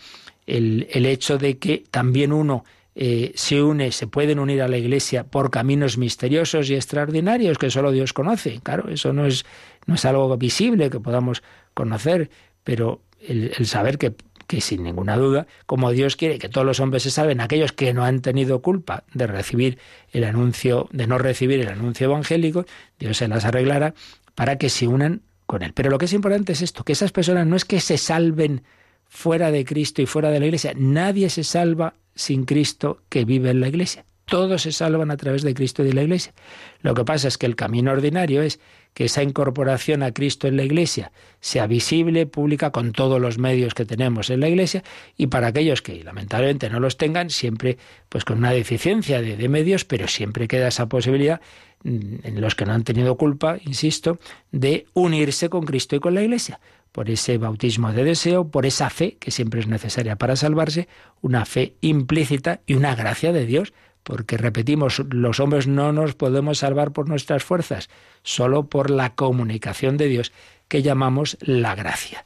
El, 0.46 0.86
hecho 1.06 1.38
de 1.38 1.58
que 1.58 1.84
también 1.90 2.32
uno 2.32 2.64
eh, 2.96 3.32
se 3.36 3.62
une, 3.62 3.92
se 3.92 4.08
pueden 4.08 4.40
unir 4.40 4.60
a 4.60 4.68
la 4.68 4.76
Iglesia 4.76 5.24
por 5.24 5.50
caminos 5.50 5.98
misteriosos 5.98 6.68
y 6.68 6.74
extraordinarios 6.74 7.58
que 7.58 7.70
solo 7.70 7.92
Dios 7.92 8.12
conoce. 8.12 8.60
Claro, 8.62 8.88
eso 8.88 9.12
no 9.12 9.24
es, 9.26 9.46
no 9.86 9.94
es 9.94 10.04
algo 10.04 10.36
visible 10.36 10.90
que 10.90 10.98
podamos 10.98 11.44
conocer, 11.74 12.28
pero 12.64 13.00
el, 13.26 13.66
saber 13.66 13.98
que, 13.98 14.14
que 14.46 14.60
sin 14.60 14.82
ninguna 14.82 15.16
duda, 15.16 15.46
como 15.66 15.90
Dios 15.92 16.16
quiere 16.16 16.38
que 16.38 16.48
todos 16.48 16.66
los 16.66 16.80
hombres 16.80 17.02
se 17.02 17.10
salven, 17.10 17.40
aquellos 17.40 17.72
que 17.72 17.92
no 17.94 18.04
han 18.04 18.20
tenido 18.20 18.62
culpa 18.62 19.04
de 19.14 19.26
recibir 19.26 19.78
el 20.12 20.24
anuncio, 20.24 20.88
de 20.92 21.06
no 21.06 21.18
recibir 21.18 21.60
el 21.60 21.68
anuncio 21.68 22.06
evangélico, 22.06 22.66
Dios 22.98 23.16
se 23.16 23.28
las 23.28 23.44
arreglará 23.44 23.94
para 24.34 24.56
que 24.58 24.68
se 24.68 24.86
unan 24.88 25.22
con 25.46 25.62
él. 25.62 25.72
Pero 25.74 25.90
lo 25.90 25.98
que 25.98 26.06
es 26.06 26.12
importante 26.12 26.52
es 26.52 26.62
esto, 26.62 26.84
que 26.84 26.92
esas 26.92 27.12
personas 27.12 27.46
no 27.46 27.56
es 27.56 27.64
que 27.64 27.80
se 27.80 27.98
salven 27.98 28.62
fuera 29.06 29.50
de 29.50 29.64
Cristo 29.64 30.00
y 30.00 30.06
fuera 30.06 30.30
de 30.30 30.40
la 30.40 30.46
iglesia, 30.46 30.72
nadie 30.74 31.28
se 31.28 31.44
salva 31.44 31.94
sin 32.14 32.44
Cristo 32.44 33.02
que 33.08 33.24
vive 33.24 33.50
en 33.50 33.60
la 33.60 33.68
iglesia. 33.68 34.06
Todos 34.24 34.62
se 34.62 34.72
salvan 34.72 35.10
a 35.10 35.16
través 35.16 35.42
de 35.42 35.52
Cristo 35.52 35.82
y 35.82 35.88
de 35.88 35.92
la 35.92 36.02
iglesia. 36.02 36.32
Lo 36.80 36.94
que 36.94 37.04
pasa 37.04 37.28
es 37.28 37.36
que 37.36 37.46
el 37.46 37.56
camino 37.56 37.92
ordinario 37.92 38.42
es 38.42 38.60
que 38.94 39.04
esa 39.04 39.22
incorporación 39.22 40.02
a 40.02 40.12
Cristo 40.12 40.46
en 40.48 40.56
la 40.56 40.64
Iglesia 40.64 41.12
sea 41.40 41.66
visible, 41.66 42.26
pública, 42.26 42.70
con 42.70 42.92
todos 42.92 43.20
los 43.20 43.38
medios 43.38 43.74
que 43.74 43.84
tenemos 43.84 44.30
en 44.30 44.40
la 44.40 44.48
Iglesia, 44.48 44.84
y 45.16 45.28
para 45.28 45.48
aquellos 45.48 45.82
que 45.82 46.02
lamentablemente 46.04 46.70
no 46.70 46.80
los 46.80 46.96
tengan, 46.96 47.30
siempre 47.30 47.78
pues 48.08 48.24
con 48.24 48.38
una 48.38 48.52
deficiencia 48.52 49.22
de, 49.22 49.36
de 49.36 49.48
medios, 49.48 49.84
pero 49.84 50.08
siempre 50.08 50.48
queda 50.48 50.68
esa 50.68 50.88
posibilidad 50.88 51.40
mm, 51.84 52.14
en 52.24 52.40
los 52.40 52.54
que 52.54 52.66
no 52.66 52.72
han 52.72 52.84
tenido 52.84 53.16
culpa, 53.16 53.58
insisto, 53.64 54.18
de 54.50 54.86
unirse 54.92 55.48
con 55.48 55.64
Cristo 55.64 55.96
y 55.96 56.00
con 56.00 56.14
la 56.14 56.22
Iglesia 56.22 56.60
por 56.92 57.08
ese 57.08 57.38
bautismo 57.38 57.92
de 57.92 58.04
deseo, 58.04 58.48
por 58.48 58.66
esa 58.66 58.90
fe 58.90 59.16
que 59.18 59.30
siempre 59.30 59.60
es 59.60 59.66
necesaria 59.66 60.16
para 60.16 60.36
salvarse, 60.36 60.88
una 61.22 61.46
fe 61.46 61.74
implícita 61.80 62.60
y 62.66 62.74
una 62.74 62.94
gracia 62.94 63.32
de 63.32 63.46
Dios 63.46 63.72
porque 64.02 64.36
repetimos, 64.36 65.02
los 65.10 65.40
hombres 65.40 65.66
no 65.66 65.92
nos 65.92 66.14
podemos 66.14 66.58
salvar 66.58 66.92
por 66.92 67.08
nuestras 67.08 67.44
fuerzas, 67.44 67.88
solo 68.22 68.68
por 68.68 68.90
la 68.90 69.14
comunicación 69.14 69.96
de 69.96 70.08
Dios 70.08 70.32
que 70.68 70.82
llamamos 70.82 71.36
la 71.40 71.74
gracia. 71.74 72.24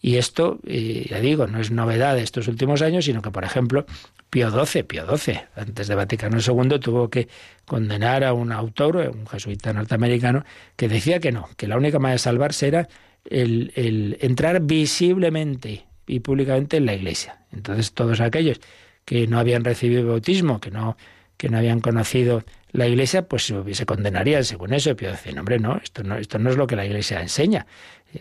Y 0.00 0.16
esto, 0.18 0.58
eh, 0.66 1.06
ya 1.08 1.18
digo, 1.20 1.46
no 1.46 1.58
es 1.60 1.70
novedad 1.70 2.14
de 2.14 2.22
estos 2.22 2.46
últimos 2.46 2.82
años, 2.82 3.06
sino 3.06 3.22
que, 3.22 3.30
por 3.30 3.42
ejemplo, 3.42 3.86
Pío 4.28 4.50
XII, 4.50 4.82
Pío 4.82 5.06
XII, 5.16 5.40
antes 5.56 5.88
de 5.88 5.94
Vaticano 5.94 6.38
II, 6.40 6.78
tuvo 6.78 7.08
que 7.08 7.28
condenar 7.64 8.22
a 8.22 8.34
un 8.34 8.52
autor, 8.52 8.96
un 8.96 9.26
jesuita 9.26 9.72
norteamericano, 9.72 10.44
que 10.76 10.88
decía 10.88 11.20
que 11.20 11.32
no, 11.32 11.48
que 11.56 11.68
la 11.68 11.78
única 11.78 11.98
manera 11.98 12.16
de 12.16 12.18
salvarse 12.18 12.68
era 12.68 12.88
el, 13.24 14.18
entrar 14.20 14.60
visiblemente 14.60 15.86
y 16.06 16.20
públicamente 16.20 16.76
en 16.76 16.84
la 16.84 16.94
Iglesia. 16.94 17.38
Entonces, 17.50 17.92
todos 17.92 18.20
aquellos 18.20 18.60
que 19.04 19.26
no 19.26 19.38
habían 19.38 19.64
recibido 19.64 20.06
bautismo, 20.06 20.60
que 20.60 20.70
no 20.70 20.98
que 21.36 21.48
no 21.48 21.58
habían 21.58 21.80
conocido 21.80 22.44
la 22.72 22.86
Iglesia, 22.86 23.28
pues 23.28 23.52
se 23.72 23.86
condenarían 23.86 24.44
según 24.44 24.72
eso. 24.72 24.94
Pero 24.96 25.12
decir, 25.12 25.38
hombre, 25.38 25.58
no, 25.58 25.76
esto 25.82 26.02
no, 26.02 26.16
esto 26.16 26.38
no 26.38 26.50
es 26.50 26.56
lo 26.56 26.66
que 26.66 26.76
la 26.76 26.86
Iglesia 26.86 27.20
enseña. 27.20 27.66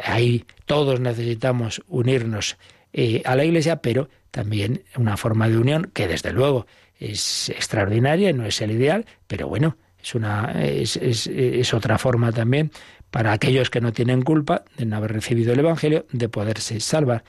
Ahí 0.03 0.45
todos 0.65 0.99
necesitamos 0.99 1.81
unirnos 1.87 2.57
eh, 2.93 3.21
a 3.25 3.35
la 3.35 3.45
Iglesia, 3.45 3.77
pero 3.77 4.09
también 4.31 4.83
una 4.97 5.17
forma 5.17 5.47
de 5.49 5.57
unión 5.57 5.91
que 5.93 6.07
desde 6.07 6.31
luego 6.31 6.65
es 6.99 7.49
extraordinaria, 7.49 8.33
no 8.33 8.45
es 8.45 8.61
el 8.61 8.71
ideal, 8.71 9.05
pero 9.27 9.47
bueno, 9.47 9.77
es 10.01 10.15
una 10.15 10.63
es, 10.63 10.97
es, 10.97 11.27
es 11.27 11.73
otra 11.73 11.97
forma 11.97 12.31
también 12.31 12.71
para 13.13 13.31
aquellos 13.31 13.69
que 13.69 13.79
no 13.79 13.93
tienen 13.93 14.23
culpa 14.23 14.63
de 14.75 14.85
no 14.85 14.97
haber 14.97 15.13
recibido 15.13 15.53
el 15.53 15.59
Evangelio 15.59 16.07
de 16.11 16.29
poderse 16.29 16.79
salvar 16.79 17.23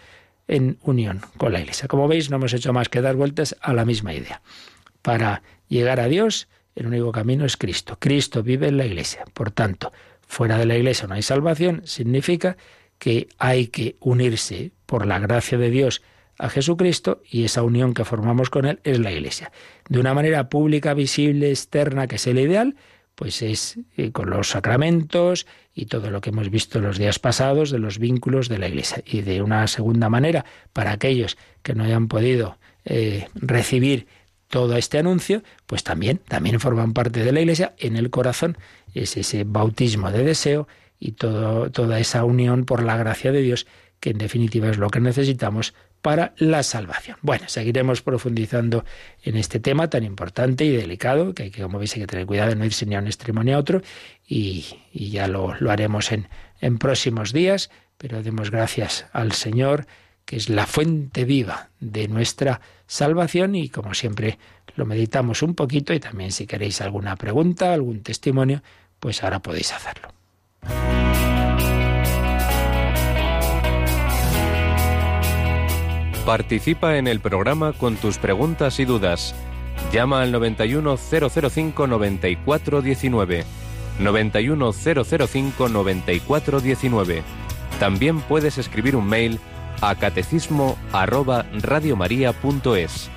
en 0.49 0.78
unión 0.82 1.20
con 1.37 1.53
la 1.53 1.61
Iglesia. 1.61 1.89
Como 1.89 2.09
veis, 2.09 2.30
no 2.30 2.37
hemos 2.37 2.53
hecho 2.55 2.72
más 2.72 2.89
que 2.89 3.01
dar 3.01 3.16
vueltas 3.16 3.55
a 3.61 3.74
la 3.74 3.85
misma 3.85 4.14
idea. 4.14 4.41
Para 5.03 5.43
llegar 5.68 6.00
a 6.00 6.08
Dios, 6.08 6.48
el 6.74 6.86
único 6.86 7.12
camino 7.12 7.44
es 7.44 7.56
Cristo. 7.56 7.96
Cristo 7.98 8.42
vive 8.42 8.68
en 8.68 8.76
la 8.76 8.86
Iglesia. 8.86 9.24
Por 9.32 9.50
tanto, 9.50 9.92
fuera 10.26 10.58
de 10.58 10.66
la 10.66 10.76
Iglesia 10.76 11.06
no 11.06 11.14
hay 11.14 11.22
salvación, 11.22 11.82
significa 11.84 12.56
que 12.98 13.28
hay 13.38 13.68
que 13.68 13.96
unirse 14.00 14.72
por 14.86 15.06
la 15.06 15.18
gracia 15.18 15.58
de 15.58 15.70
Dios 15.70 16.02
a 16.38 16.48
Jesucristo 16.48 17.22
y 17.30 17.44
esa 17.44 17.62
unión 17.62 17.94
que 17.94 18.04
formamos 18.04 18.50
con 18.50 18.64
Él 18.64 18.80
es 18.84 18.98
la 18.98 19.12
Iglesia. 19.12 19.52
De 19.88 20.00
una 20.00 20.14
manera 20.14 20.48
pública, 20.48 20.94
visible, 20.94 21.50
externa, 21.50 22.06
que 22.06 22.16
es 22.16 22.26
el 22.26 22.38
ideal, 22.38 22.76
pues 23.14 23.42
es 23.42 23.78
eh, 23.96 24.10
con 24.10 24.30
los 24.30 24.48
sacramentos 24.50 25.46
y 25.74 25.86
todo 25.86 26.10
lo 26.10 26.20
que 26.20 26.30
hemos 26.30 26.50
visto 26.50 26.80
los 26.80 26.98
días 26.98 27.18
pasados 27.18 27.70
de 27.70 27.78
los 27.78 27.98
vínculos 27.98 28.48
de 28.48 28.58
la 28.58 28.68
Iglesia. 28.68 29.02
Y 29.06 29.20
de 29.20 29.42
una 29.42 29.66
segunda 29.68 30.08
manera, 30.08 30.44
para 30.72 30.92
aquellos 30.92 31.36
que 31.62 31.74
no 31.74 31.84
hayan 31.84 32.08
podido 32.08 32.58
eh, 32.84 33.28
recibir 33.34 34.06
todo 34.55 34.76
este 34.76 34.98
anuncio, 34.98 35.42
pues 35.66 35.82
también, 35.82 36.18
también 36.28 36.61
forman 36.61 36.92
parte 36.92 37.24
de 37.24 37.32
la 37.32 37.40
Iglesia. 37.40 37.74
En 37.76 37.96
el 37.96 38.11
corazón 38.11 38.57
es 38.94 39.16
ese 39.16 39.42
bautismo 39.42 40.12
de 40.12 40.22
deseo 40.22 40.68
y 41.00 41.11
toda 41.11 41.98
esa 41.98 42.22
unión 42.22 42.64
por 42.64 42.80
la 42.84 42.96
gracia 42.96 43.32
de 43.32 43.42
Dios, 43.42 43.66
que 43.98 44.11
en 44.11 44.18
definitiva 44.18 44.68
es 44.68 44.78
lo 44.78 44.90
que 44.90 45.00
necesitamos 45.00 45.74
para 46.02 46.34
la 46.36 46.62
salvación. 46.62 47.16
Bueno, 47.20 47.46
seguiremos 47.48 48.00
profundizando 48.00 48.84
en 49.24 49.36
este 49.36 49.59
tema 49.59 49.90
tan 49.90 50.05
importante 50.05 50.64
y 50.64 50.70
delicado, 50.70 51.34
que 51.34 51.42
hay 51.42 51.50
que, 51.50 51.61
como 51.61 51.80
veis, 51.80 51.92
hay 51.94 52.02
que 52.02 52.07
tener 52.07 52.24
cuidado 52.24 52.50
de 52.50 52.55
no 52.55 52.64
irse 52.64 52.86
ni 52.86 52.94
a 52.94 53.00
un 53.00 53.09
extremo 53.09 53.42
ni 53.42 53.50
a 53.50 53.59
otro, 53.59 53.82
y, 54.24 54.66
ya 54.92 55.26
lo, 55.26 55.57
lo 55.59 55.72
haremos 55.72 56.12
en, 56.12 56.28
en 56.61 56.78
próximos 56.78 57.32
días, 57.32 57.70
pero 57.98 58.22
demos 58.22 58.52
gracias 58.52 59.07
al 59.12 59.32
Señor 59.32 59.88
que 60.26 60.36
es 60.36 60.48
la 60.48 60.66
fuente 60.66 61.24
viva 61.24 61.70
de 61.80 62.07
nuestra 62.07 62.61
salvación 62.87 63.55
y 63.55 63.68
como 63.68 63.95
siempre 63.95 64.39
lo 64.76 64.87
meditamos 64.87 65.43
un 65.43 65.55
poquito 65.55 65.93
y 65.93 66.01
también 66.01 66.32
si 66.32 66.47
queréis 66.47 66.80
alguna 66.80 67.16
pregunta, 67.16 67.72
algún 67.72 68.03
testimonio, 68.03 68.62
pues 68.99 69.22
ahora 69.22 69.41
podéis 69.41 69.72
hacerlo. 69.72 70.09
Participa 76.26 76.97
en 76.97 77.07
el 77.07 77.20
programa 77.20 77.74
con 77.74 77.97
tus 77.97 78.16
preguntas 78.16 78.80
y 78.80 78.87
dudas. 78.87 79.35
Llama 79.93 80.22
al 80.22 80.32
91005 80.32 81.87
9419. 81.87 83.45
91005 83.99 85.68
9419. 85.68 87.22
También 87.78 88.20
puedes 88.20 88.57
escribir 88.57 88.97
un 88.97 89.07
mail 89.07 89.39
a 89.85 89.95
catecismo 89.97 90.78
arroba 90.93 91.45
radiomaria.es. 91.53 93.11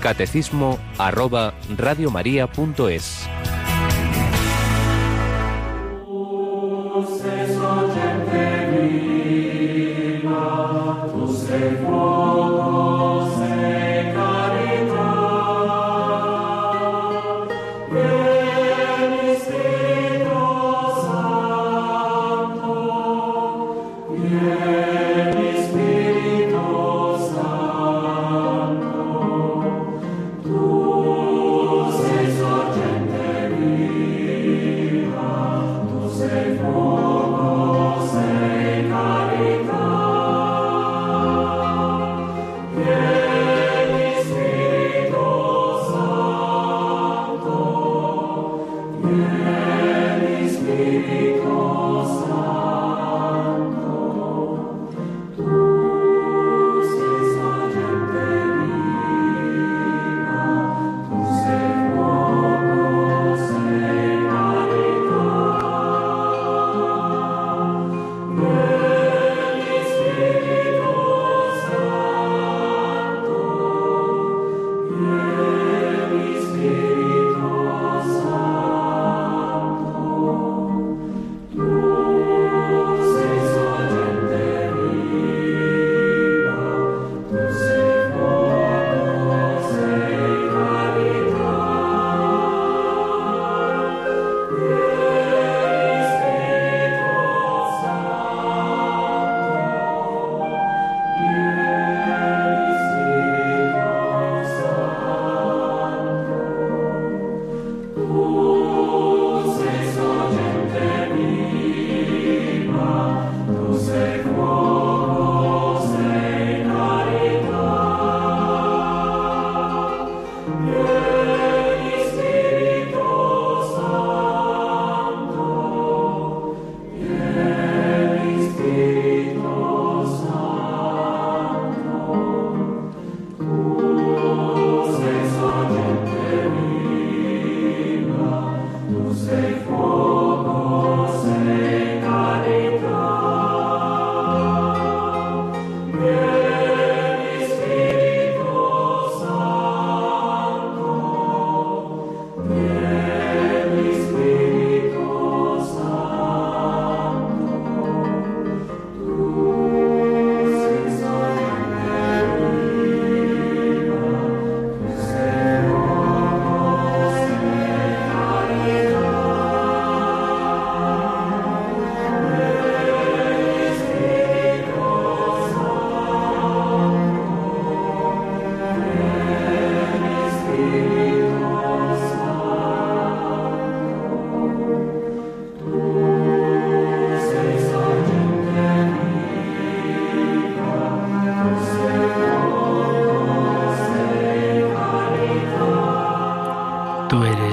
Catecismo 0.00 0.78
arroba 0.96 1.52
radiomaria.es. 1.76 3.28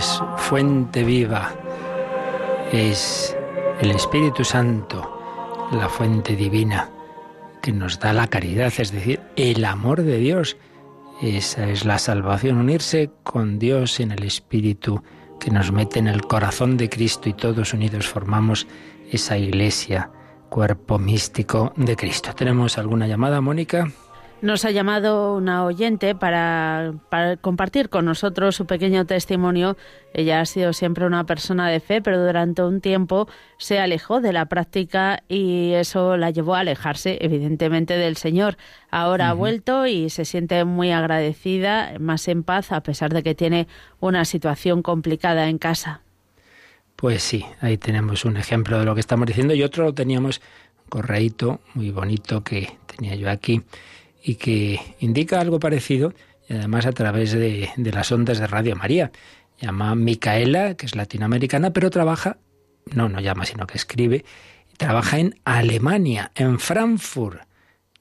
Eres 0.01 0.19
fuente 0.37 1.03
viva. 1.03 1.53
Es 2.71 3.37
el 3.81 3.91
Espíritu 3.91 4.43
Santo, 4.43 5.69
la 5.71 5.89
fuente 5.89 6.35
divina 6.35 6.89
que 7.61 7.71
nos 7.71 7.99
da 7.99 8.11
la 8.11 8.25
caridad, 8.25 8.73
es 8.79 8.91
decir, 8.91 9.21
el 9.35 9.63
amor 9.63 10.01
de 10.01 10.17
Dios. 10.17 10.57
Esa 11.21 11.69
es 11.69 11.85
la 11.85 11.99
salvación, 11.99 12.57
unirse 12.57 13.11
con 13.21 13.59
Dios 13.59 13.99
en 13.99 14.11
el 14.11 14.23
Espíritu 14.23 15.03
que 15.39 15.51
nos 15.51 15.71
mete 15.71 15.99
en 15.99 16.07
el 16.07 16.23
corazón 16.23 16.77
de 16.77 16.89
Cristo 16.89 17.29
y 17.29 17.33
todos 17.33 17.71
unidos 17.71 18.07
formamos 18.07 18.65
esa 19.11 19.37
iglesia, 19.37 20.09
cuerpo 20.49 20.97
místico 20.97 21.73
de 21.75 21.95
Cristo. 21.95 22.33
¿Tenemos 22.33 22.79
alguna 22.79 23.05
llamada, 23.05 23.39
Mónica? 23.39 23.91
Nos 24.41 24.65
ha 24.65 24.71
llamado 24.71 25.35
una 25.35 25.65
oyente 25.65 26.15
para, 26.15 26.95
compartir 27.41 27.89
con 27.89 28.05
nosotros 28.05 28.55
su 28.55 28.65
pequeño 28.65 29.05
testimonio. 29.05 29.77
Ella 30.15 30.41
ha 30.41 30.45
sido 30.47 30.73
siempre 30.73 31.05
una 31.05 31.27
persona 31.27 31.69
de 31.69 31.79
fe, 31.79 32.01
pero 32.01 32.25
durante 32.25 32.63
un 32.63 32.81
tiempo 32.81 33.27
se 33.59 33.79
alejó 33.79 34.19
de 34.19 34.33
la 34.33 34.47
práctica 34.47 35.21
y 35.27 35.73
eso 35.73 36.17
la 36.17 36.31
llevó 36.31 36.55
a 36.55 36.61
alejarse, 36.61 37.19
evidentemente, 37.21 37.97
del 37.97 38.17
Señor. 38.17 38.57
Ahora 38.89 39.29
ha 39.29 39.33
vuelto 39.33 39.85
y 39.85 40.09
se 40.09 40.25
siente 40.25 40.65
muy 40.65 40.91
agradecida, 40.91 41.93
más 41.99 42.27
en 42.27 42.41
paz, 42.41 42.71
a 42.71 42.81
pesar 42.81 43.13
de 43.13 43.21
que 43.21 43.35
tiene 43.35 43.67
una 43.99 44.25
situación 44.25 44.81
complicada 44.81 45.49
en 45.49 45.59
casa. 45.59 46.01
Pues 46.95 47.21
sí, 47.21 47.45
ahí 47.59 47.77
tenemos 47.77 48.25
un 48.25 48.37
ejemplo 48.37 48.79
de 48.79 48.85
lo 48.85 48.95
que 48.95 49.01
estamos 49.01 49.27
diciendo 49.27 49.53
y 49.53 49.61
otro 49.61 49.83
lo 49.83 49.93
teníamos 49.93 50.41
correíto 50.89 51.61
muy 51.75 51.91
bonito 51.91 52.43
que 52.43 52.75
tenía 52.87 53.15
yo 53.15 53.29
aquí 53.29 53.61
y 54.23 54.35
que 54.35 54.79
indica 54.99 55.39
algo 55.39 55.59
parecido, 55.59 56.13
y 56.47 56.53
además 56.53 56.85
a 56.85 56.91
través 56.91 57.31
de, 57.31 57.69
las 57.77 58.11
ondas 58.11 58.39
de 58.39 58.47
Radio 58.47 58.75
María. 58.75 59.11
Llama 59.59 59.95
Micaela, 59.95 60.75
que 60.75 60.85
es 60.85 60.95
latinoamericana, 60.95 61.71
pero 61.71 61.89
trabaja, 61.89 62.37
no, 62.93 63.09
no 63.09 63.19
llama, 63.19 63.45
sino 63.45 63.67
que 63.67 63.77
escribe, 63.77 64.25
trabaja 64.77 65.19
en 65.19 65.35
Alemania, 65.45 66.31
en 66.35 66.59
Frankfurt. 66.59 67.41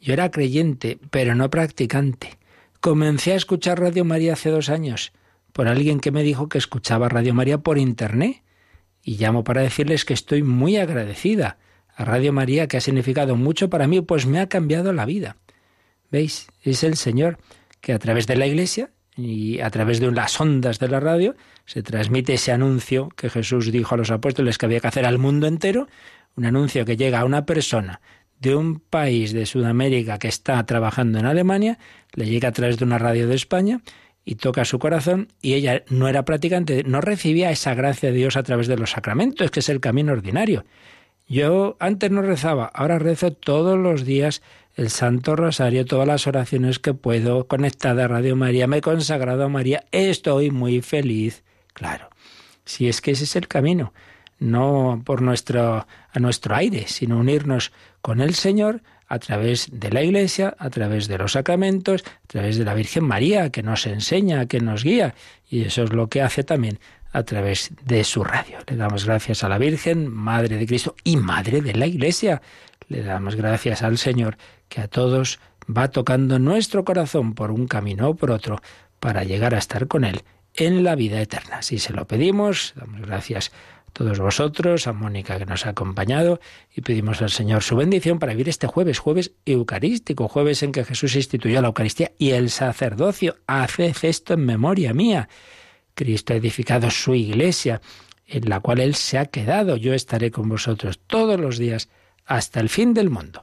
Yo 0.01 0.15
era 0.15 0.31
creyente, 0.31 0.99
pero 1.11 1.35
no 1.35 1.51
practicante. 1.51 2.39
Comencé 2.81 3.33
a 3.33 3.37
escuchar 3.37 3.79
Radio 3.79 4.07
María 4.07 4.33
hace 4.33 4.49
dos 4.49 4.71
años 4.71 5.13
por 5.53 5.69
alguien 5.69 6.01
que 6.01 6.11
me 6.11 6.23
dijo 6.23 6.49
que 6.49 6.59
escuchaba 6.59 7.09
Radio 7.09 7.35
María 7.35 7.59
por 7.59 7.79
Internet. 7.79 8.43
Y 9.03 9.17
llamo 9.17 9.45
para 9.45 9.63
decirles 9.63 10.05
que 10.05 10.15
estoy 10.15 10.43
muy 10.43 10.77
agradecida 10.77 11.59
a 11.95 12.05
Radio 12.05 12.33
María, 12.33 12.67
que 12.67 12.77
ha 12.77 12.81
significado 12.81 13.37
mucho 13.37 13.69
para 13.69 13.87
mí, 13.87 14.01
pues 14.01 14.27
me 14.27 14.41
ha 14.41 14.49
cambiado 14.49 14.93
la 14.93 15.05
vida. 15.05 15.37
¿Veis? 16.11 16.49
Es 16.63 16.85
el 16.85 16.97
Señor 16.97 17.39
que 17.81 17.93
a 17.93 17.99
través 17.99 18.27
de 18.27 18.37
la 18.37 18.47
Iglesia 18.47 18.91
y 19.17 19.61
a 19.61 19.71
través 19.71 20.01
de 20.01 20.11
las 20.11 20.41
ondas 20.41 20.79
de 20.79 20.89
la 20.89 21.01
radio 21.01 21.35
se 21.67 21.83
transmite 21.83 22.35
ese 22.35 22.53
anuncio 22.53 23.09
que 23.11 23.31
Jesús 23.31 23.71
dijo 23.71 23.95
a 23.95 23.99
los 23.99 24.11
apóstoles 24.11 24.59
que 24.59 24.67
había 24.67 24.81
que 24.81 24.89
hacer 24.89 25.07
al 25.07 25.19
mundo 25.19 25.47
entero, 25.47 25.89
un 26.37 26.45
anuncio 26.45 26.85
que 26.85 26.97
llega 26.97 27.21
a 27.21 27.25
una 27.25 27.47
persona 27.47 28.01
de 28.41 28.57
un 28.57 28.81
país 28.81 29.33
de 29.33 29.47
Sudamérica 29.47 30.19
que 30.19 30.29
está 30.29 30.65
trabajando 30.65 31.19
en 31.19 31.27
Alemania, 31.27 31.79
le 32.15 32.27
llega 32.27 32.49
a 32.49 32.53
través 32.53 32.79
de 32.79 32.85
una 32.85 32.99
radio 32.99 33.29
de 33.29 33.35
España 33.35 33.81
y 34.25 34.37
toca 34.37 34.65
su 34.65 34.79
corazón 34.79 35.29
y 35.43 35.55
ella 35.55 35.85
no 35.89 36.09
era 36.09 36.25
practicante, 36.25 36.83
no 36.85 37.01
recibía 37.01 37.51
esa 37.51 37.75
gracia 37.75 38.11
de 38.11 38.17
Dios 38.17 38.37
a 38.37 38.43
través 38.43 38.67
de 38.67 38.77
los 38.77 38.91
sacramentos, 38.91 39.51
que 39.51 39.61
es 39.61 39.69
el 39.69 39.81
camino 39.81 40.13
ordinario. 40.13 40.65
Yo 41.29 41.77
antes 41.79 42.11
no 42.11 42.23
rezaba, 42.23 42.67
ahora 42.67 42.99
rezo 42.99 43.33
todos 43.33 43.79
los 43.79 44.05
días 44.05 44.43
el 44.75 44.91
Santo 44.91 45.37
Rosario, 45.37 45.85
todas 45.85 46.07
las 46.07 46.27
oraciones 46.27 46.79
que 46.79 46.95
puedo, 46.95 47.47
conectada 47.47 48.05
a 48.05 48.09
Radio 48.09 48.37
María, 48.37 48.67
me 48.67 48.79
he 48.79 48.81
consagrado 48.81 49.45
a 49.45 49.49
María, 49.49 49.85
estoy 49.93 50.51
muy 50.51 50.81
feliz. 50.81 51.43
Claro, 51.75 52.11
si 52.65 52.89
es 52.89 53.01
que 53.01 53.13
ese 53.13 53.25
es 53.25 53.37
el 53.37 53.49
camino, 53.49 53.93
no 54.39 55.03
por 55.05 55.23
nuestro, 55.23 55.87
a 56.13 56.19
nuestro 56.19 56.55
aire, 56.55 56.87
sino 56.87 57.19
unirnos 57.19 57.73
con 58.01 58.21
el 58.21 58.35
Señor 58.35 58.83
a 59.07 59.19
través 59.19 59.69
de 59.73 59.91
la 59.91 60.03
Iglesia, 60.03 60.55
a 60.59 60.71
través 60.71 61.09
de 61.09 61.19
los 61.19 61.33
sacramentos, 61.33 62.05
a 62.07 62.27
través 62.29 62.57
de 62.57 62.65
la 62.65 62.75
Virgen 62.75 63.05
María, 63.05 63.51
que 63.51 63.63
nos 63.63 63.87
enseña, 63.87 64.47
que 64.47 64.61
nos 64.61 64.85
guía, 64.85 65.15
y 65.49 65.63
eso 65.63 65.83
es 65.83 65.93
lo 65.93 66.09
que 66.09 66.23
hace 66.23 66.45
también 66.45 66.79
a 67.13 67.25
través 67.25 67.73
de 67.85 68.05
su 68.05 68.23
radio. 68.23 68.59
Le 68.69 68.77
damos 68.77 69.05
gracias 69.05 69.43
a 69.43 69.49
la 69.49 69.59
Virgen, 69.59 70.07
Madre 70.09 70.57
de 70.57 70.67
Cristo 70.67 70.95
y 71.03 71.17
Madre 71.17 71.61
de 71.61 71.75
la 71.75 71.87
Iglesia. 71.87 72.41
Le 72.89 73.03
damos 73.03 73.35
gracias 73.35 73.83
al 73.83 73.99
Señor 73.99 74.37
que 74.71 74.81
a 74.81 74.89
todos 74.89 75.39
va 75.69 75.89
tocando 75.89 76.39
nuestro 76.39 76.85
corazón 76.85 77.35
por 77.35 77.51
un 77.51 77.67
camino 77.67 78.09
o 78.09 78.15
por 78.15 78.31
otro 78.31 78.63
para 78.99 79.25
llegar 79.25 79.55
a 79.55 79.59
estar 79.59 79.87
con 79.89 80.05
Él 80.05 80.23
en 80.55 80.85
la 80.85 80.95
vida 80.95 81.21
eterna. 81.21 81.61
Si 81.61 81.79
se 81.79 81.93
lo 81.93 82.07
pedimos, 82.07 82.73
damos 82.77 83.03
gracias 83.03 83.53
a 83.87 83.91
todos 83.93 84.19
vosotros, 84.19 84.87
a 84.87 84.93
Mónica 84.93 85.39
que 85.39 85.47
nos 85.47 85.67
ha 85.67 85.71
acompañado 85.71 86.41
y 86.75 86.81
pedimos 86.81 87.21
al 87.23 87.31
Señor 87.31 87.63
su 87.63 87.77
bendición 87.77 88.19
para 88.19 88.33
vivir 88.33 88.49
este 88.49 88.67
jueves, 88.67 88.99
jueves 88.99 89.33
eucarístico, 89.45 90.29
jueves 90.29 90.63
en 90.63 90.73
que 90.73 90.85
Jesús 90.85 91.15
instituyó 91.17 91.61
la 91.61 91.69
Eucaristía 91.69 92.13
y 92.19 92.31
el 92.31 92.51
sacerdocio. 92.51 93.37
Haced 93.47 93.97
esto 94.03 94.35
en 94.35 94.47
memoria 94.47 94.95
mía. 94.95 95.29
Cristo 95.95 96.33
ha 96.33 96.37
edificado 96.37 96.91
su 96.91 97.15
iglesia, 97.15 97.81
en 98.27 98.49
la 98.49 98.61
cual 98.61 98.81
Él 98.81 98.95
se 98.95 99.19
ha 99.19 99.27
quedado. 99.27 99.77
Yo 99.77 99.93
estaré 99.93 100.31
con 100.31 100.49
vosotros 100.49 101.01
todos 101.07 101.39
los 101.39 101.59
días 101.59 101.89
hasta 102.27 102.61
el 102.61 102.69
fin 102.69 102.95
del 102.95 103.11
mundo. 103.11 103.43